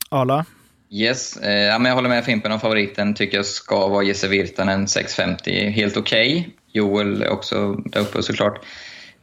[0.10, 0.46] Arla?
[0.90, 3.14] Yes, eh, ja, men jag håller med Fimpen om favoriten.
[3.14, 5.70] Tycker jag ska vara Jesse Virtanen 6.50.
[5.70, 6.50] Helt okej.
[6.72, 8.60] Joel är också där uppe såklart.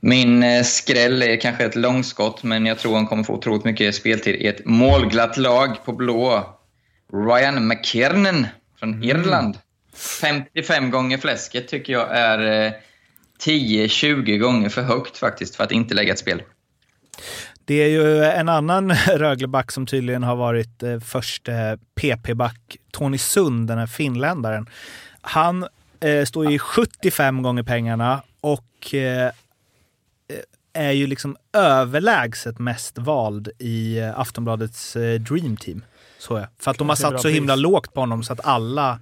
[0.07, 3.95] Min eh, skräll är kanske ett långskott, men jag tror han kommer få otroligt mycket
[3.95, 6.55] speltid i ett målglatt lag på blå.
[7.13, 8.47] Ryan McKiernan
[8.79, 9.59] från Irland.
[10.21, 12.73] 55 gånger fläsket tycker jag är eh,
[13.45, 16.43] 10-20 gånger för högt faktiskt för att inte lägga ett spel.
[17.65, 21.55] Det är ju en annan Rögleback som tydligen har varit eh, först eh,
[21.95, 24.67] PP-back, Tony Sund, den här finländaren.
[25.21, 25.67] Han
[26.01, 29.31] eh, står ju 75 gånger pengarna och eh,
[30.77, 35.85] är ju liksom överlägset mest vald i eh, Aftonbladets eh, Dream Team.
[36.19, 36.49] Så är.
[36.59, 37.63] För att de har satt så himla pris.
[37.63, 39.01] lågt på honom så att alla...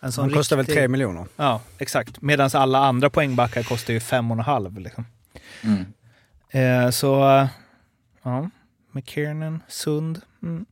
[0.00, 1.26] En sån Han kostar väl riktig- 3 miljoner.
[1.36, 2.22] Ja, exakt.
[2.22, 4.78] Medan alla andra poängbackar kostar ju fem och en halv.
[4.78, 5.06] Liksom.
[5.62, 5.84] Mm.
[6.50, 7.08] Eh, så,
[8.22, 8.50] ja.
[8.92, 10.20] McKiernan, Sund.
[10.42, 10.66] Mm.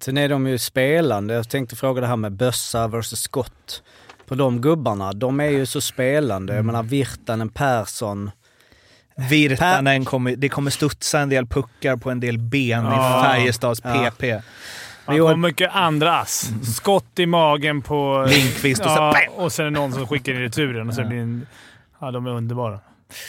[0.00, 1.34] Sen är de ju spelande.
[1.34, 3.82] Jag tänkte fråga det här med bössa versus skott.
[4.26, 6.54] På de gubbarna, de är ju så spelande.
[6.56, 8.30] Jag menar Virtanen, Persson.
[9.30, 13.20] Virtanen kommer, det kommer studsa en del puckar på en del ben Ja.
[13.20, 14.10] i Färjestads Ja.
[14.10, 14.42] PP.
[15.04, 15.28] Han Jo.
[15.28, 16.50] får mycket andra ass.
[16.76, 18.26] Skott i magen på...
[18.28, 21.04] Lindqvist och så- ja, och sen är det någon som skickar in returen och så
[21.04, 21.46] blir en,
[22.00, 22.80] Ja, de är underbara.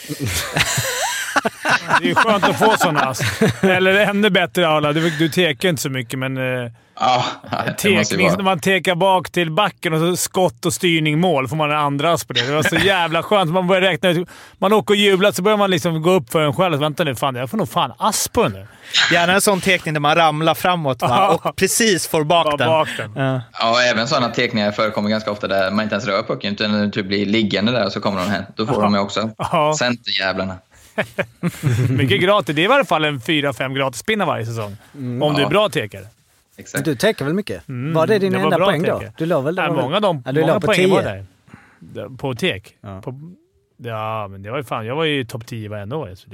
[2.00, 3.20] det är ju skönt att få sådana ass.
[3.62, 4.92] Eller ännu bättre, Arla.
[4.92, 6.36] Du, du tekar inte så mycket, men...
[6.36, 6.70] Eh,
[7.00, 10.72] Ja, det måste ju tekning, när man tekar bak till backen och så skott och
[10.72, 12.46] styrning mål får man en andra på det.
[12.46, 13.50] Det var så jävla skönt.
[13.50, 14.28] Man börjar räkna ut.
[14.58, 16.78] Man åker och jublar, så börjar man liksom gå upp för en själv.
[16.78, 18.66] Vänta nu, fan jag får nog fan ass på den där.
[19.12, 21.28] Gärna en sån tekning där man ramlar framåt va?
[21.44, 22.68] och precis får bak den.
[22.68, 23.12] bak den.
[23.16, 23.40] Ja.
[23.60, 26.90] Ja, även sådana teckningar förekommer ganska ofta där man inte ens rör pucken, utan den
[26.90, 28.44] typ blir liggande där och så kommer de hem.
[28.56, 29.30] Då får de ju också.
[29.38, 29.74] Ja.
[29.78, 30.54] Centerjävlarna.
[31.90, 32.56] Mycket gratis.
[32.56, 34.76] Det är i alla fall en 4-5 gratispinnar varje säsong.
[34.94, 35.48] Om du är Ja.
[35.48, 36.04] bra tekare.
[36.58, 36.84] Exakt.
[36.84, 37.62] Du täcker väl mycket?
[37.66, 39.02] var det din det enda bra poäng då?
[39.18, 40.88] Du låg väl Nej, många, de, ja, du många låg på poäng 10.
[40.88, 42.16] var där.
[42.16, 42.76] På tek.
[42.80, 43.02] Ja.
[43.02, 43.20] På,
[43.76, 44.86] ja, men det var ju fan.
[44.86, 46.32] Jag var ju topp 10 varenda år i SVT.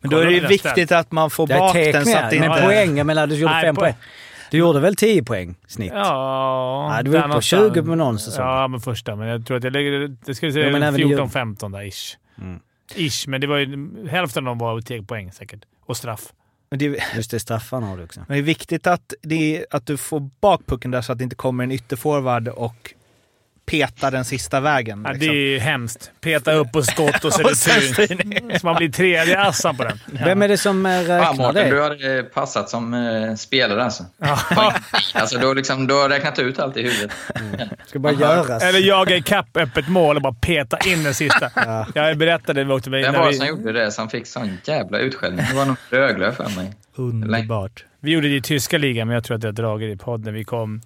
[0.00, 2.40] Men då är det ju viktigt att man får bak den så med, att det
[2.40, 2.62] men inte...
[2.62, 3.92] poäng, jag menar du gjorde Nej, fem poäng.
[3.92, 4.02] poäng.
[4.50, 5.92] Du gjorde väl 10 poäng snitt?
[5.94, 7.86] Ja, Nej, du var uppe på 20 någonstans.
[7.86, 8.46] på någon säsong.
[8.46, 9.16] Ja, men första.
[9.16, 10.16] Men jag tror att jag lägger...
[10.24, 12.16] Det ska vi men säga även i 14-15 där, ish.
[12.40, 12.60] Mm.
[12.94, 13.88] Ish, men det var ju...
[14.08, 15.60] Hälften av dem var tekpoäng säkert.
[15.86, 16.32] Och straff.
[16.72, 18.20] Men det, är, Just det, straffarna har du också.
[18.28, 21.18] men det är viktigt att, det är, att du får bak pucken där så att
[21.18, 22.94] det inte kommer en ytterforward och
[23.66, 25.02] petar den sista vägen.
[25.04, 25.28] Ja, liksom.
[25.28, 26.10] det är ju hemskt.
[26.20, 28.58] Peta upp och skott och så Och sen retur.
[28.58, 29.98] Så man blir tredje assan på den.
[30.24, 31.82] Vem är det som eh, Fan räknar Mårten, du det?
[31.82, 34.04] har eh, passat som eh, spelare alltså.
[35.14, 37.12] alltså du, har liksom, du har räknat ut allt i huvudet.
[37.86, 38.62] Ska bara göras.
[38.62, 41.50] Eller jaga ikapp öppet mål och bara peta in den sista.
[41.94, 43.02] Jag berättade vi åkte med.
[43.02, 45.46] Vem var det vi, som gjorde det som fick sån jävla utskällning?
[45.50, 46.72] Det var nog Rögle för mig.
[46.96, 47.84] Underbart.
[48.00, 50.34] vi gjorde det i tyska ligan, men jag tror att jag dragit i podden.
[50.34, 50.80] Vi kom,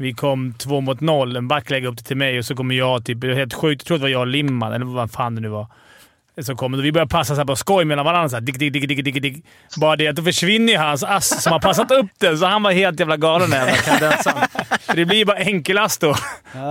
[0.00, 1.36] vi kom två mot noll.
[1.36, 3.04] En back lägger upp det till mig och så kommer jag.
[3.04, 3.80] Typ, det var helt sjukt.
[3.80, 5.66] Jag tror det var jag och Limman, eller vad fan det nu var.
[6.40, 6.82] Som kom.
[6.82, 8.28] Vi började passa så här på skoj mellan varandra.
[8.28, 9.44] Så här, dick, dick, dick, dick, dick, dick.
[9.80, 12.62] Bara det att då försvinner ju hans ass som har passat upp den, så han
[12.62, 13.50] var helt jävla galen.
[13.50, 14.48] den jävla kadensaren.
[14.80, 16.14] För det blir bara enkelass då.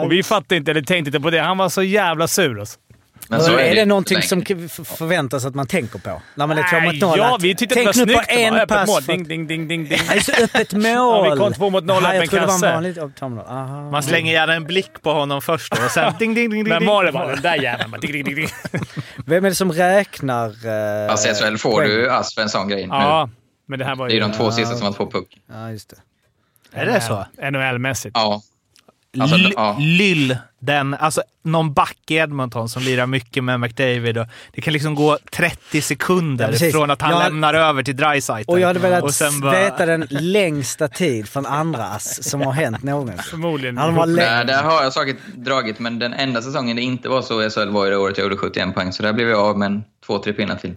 [0.04, 1.40] Och vi fattade inte, eller tänkte inte på det.
[1.40, 2.80] Han var så jävla sur alltså.
[3.30, 4.42] Men är, så det, ju någonting inte som
[4.86, 6.22] förväntas att man tänker på?
[6.36, 7.18] När man är två Nej, mot noll?
[7.18, 8.22] Ja, att vi tyckte det var tänk nu på.
[8.28, 8.88] Det en öppet pass.
[8.88, 9.04] mål.
[9.04, 10.00] Ding, ding, ding, ding, ding.
[10.10, 10.84] Nej, så öppet mål!
[10.86, 13.92] Ja, vi kom två mot noll, Aha, öppen Jag trodde det var en kasse.
[13.92, 16.70] Man slänger gärna en blick på honom först då, och sen ding, ding, ding, ding.
[16.70, 16.88] Men ding.
[16.88, 17.92] var det den där jäveln?
[19.26, 20.50] Vem är det som räknar
[21.06, 22.96] eh, Alltså SHL får du ass för en sån grej nu.
[22.96, 23.30] Ja,
[23.68, 25.38] men det här var Det är ju de två sista som har två puck.
[25.48, 25.98] Ja, just det.
[26.80, 27.26] Är det så?
[27.42, 28.12] NHL-mässigt.
[28.14, 28.42] Ja.
[29.20, 29.78] Alltså, ja.
[29.80, 34.18] Lyll, den, alltså någon back i Edmonton som lirar mycket med McDavid.
[34.18, 37.96] Och det kan liksom gå 30 sekunder Ja, från att han Jag- lämnar över till
[37.96, 38.52] Dreisaitl.
[38.52, 42.42] Och jag hade velat Och sen bara- veta den längsta tid från andra ass som
[42.42, 43.24] har hänt någonsin.
[43.24, 43.78] Förmodligen.
[43.78, 47.22] Han var lä- Där, har jag säkert dragit, men den enda säsongen det inte var
[47.22, 49.40] så i SHL var ju det året jag gjorde 71 poäng, så där blev jag
[49.40, 50.76] av med en två, tre pinnar till.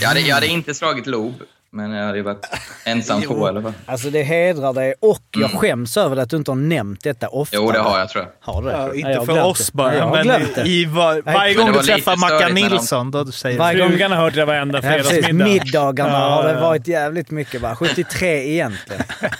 [0.00, 1.34] Jag hade, jag hade inte slagit Lob,
[1.74, 2.46] men jag hade ju varit
[2.84, 3.72] ensam två i alla fall.
[3.86, 7.56] Alltså det hedrar dig och jag skäms över att du inte har nämnt detta ofta.
[7.56, 8.52] Jo, det har jag tror jag.
[8.52, 8.74] Har du det?
[8.74, 9.76] Ja, Ja, jag inte har för oss det.
[9.76, 10.62] bara, Ja, jag men glömt det.
[10.68, 13.82] i var, varje men gång det du träffar Mackan Nilsson, då säger Varje du...
[13.82, 15.44] gång- Frugan har hört det varenda Ja, fredagsmiddag.
[15.44, 16.60] Middagarna Ja, har det ja.
[16.60, 17.76] varit jävligt mycket va?
[17.76, 19.02] 73 egentligen.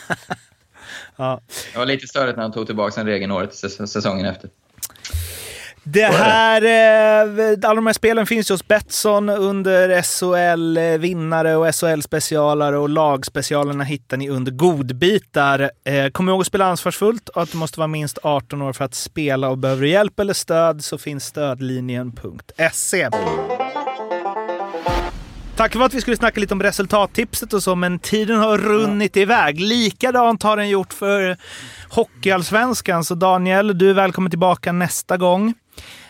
[1.16, 4.50] Det var lite störigt när de tog tillbaka den regeln året säs- säsongen efter.
[5.86, 12.76] Det här, eh, alla de här spelen finns ju hos Betsson under SHL-vinnare och SHL-specialare
[12.76, 15.70] och lagspecialerna hittar ni under godbitar.
[15.84, 18.84] Eh, kom ihåg att spela ansvarsfullt och att du måste vara minst 18 år för
[18.84, 23.10] att spela och behöver du hjälp eller stöd så finns stödlinjen.se.
[25.56, 29.16] Tack för att vi skulle snacka lite om resultattipset och så, men tiden har runnit
[29.16, 29.60] iväg.
[29.60, 31.36] Likadant har den gjort för
[31.88, 33.04] Hockeyallsvenskan.
[33.04, 35.54] Så Daniel, du är välkommen tillbaka nästa gång.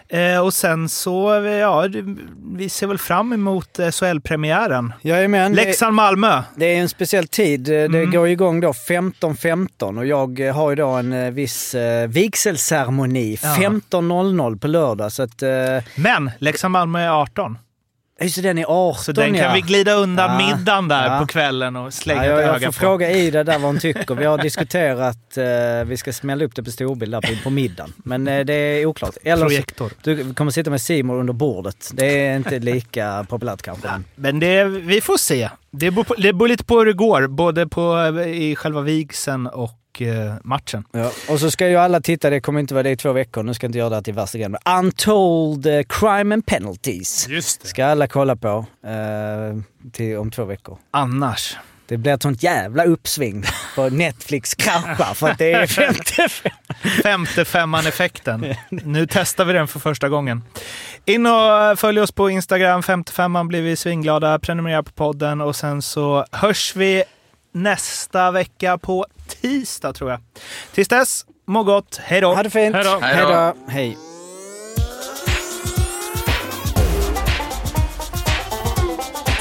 [0.09, 1.89] Eh, och sen så, ja,
[2.57, 4.93] vi ser väl fram emot SHL-premiären.
[5.03, 5.55] Jajamän.
[5.55, 6.43] Leksand-Malmö.
[6.57, 7.61] Det är en speciell tid.
[7.61, 8.11] Det Mm.
[8.11, 13.39] går igång då 15.15 och jag eh, har ju då en eh, viss eh, vigselceremoni
[13.43, 13.49] Ja.
[13.49, 15.13] 15.00 på lördag.
[15.13, 15.49] Så att, eh,
[15.97, 17.59] Men Leksand-Malmö är 18.
[18.21, 19.53] Just den är 18 Så den kan ja.
[19.55, 21.21] vi glida undan Ja, middagen där ja.
[21.21, 22.87] på kvällen och slänga Ja, jag, ett jag öga får på.
[22.87, 24.15] fråga Ida där vad hon tycker.
[24.15, 27.93] Vi har diskuterat, eh, vi ska smälla upp det på storbild där på, på middagen.
[27.97, 29.17] Men eh, det är oklart.
[29.25, 29.91] Eller Projektor.
[30.03, 31.91] du kommer sitta med Simon under bordet.
[31.93, 33.87] Det är inte lika populärt kanske.
[33.89, 35.49] men- Men det, vi får se.
[35.71, 39.47] Det beror, på, det beror lite på hur det går, både på, i själva vigseln
[39.47, 40.85] och Stoke-matchen.
[40.93, 41.11] Ja.
[41.29, 43.55] Och så ska ju alla titta, det kommer inte vara det i två veckor, nu
[43.55, 44.57] ska jag inte göra det här till värsta grejen.
[44.79, 47.69] Untold eh, Crime and Penalties Just det.
[47.69, 50.79] ska alla kolla på eh, till, om två veckor.
[50.91, 51.57] Annars.
[51.87, 53.45] Det blir ett sånt jävla uppsving
[53.75, 56.53] på Netflix kraschar för att det är 55.
[57.03, 58.55] Femte femman-effekten.
[58.71, 60.45] Nu testar vi den för första gången.
[61.05, 64.39] In och följ oss på Instagram, 55an blir vi svinglada.
[64.39, 67.05] Prenumerera på podden och sen så hörs vi
[67.55, 70.21] nästa vecka på tisdag tror jag.
[70.73, 72.01] Tills dess, må gott.
[72.03, 72.35] Hej då!
[72.35, 72.75] Ha det fint.
[72.75, 72.99] Hej då.
[73.03, 73.29] Hej då.
[73.33, 73.73] Hej då.
[73.73, 73.99] Hej.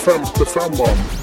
[0.06, 1.23] 55an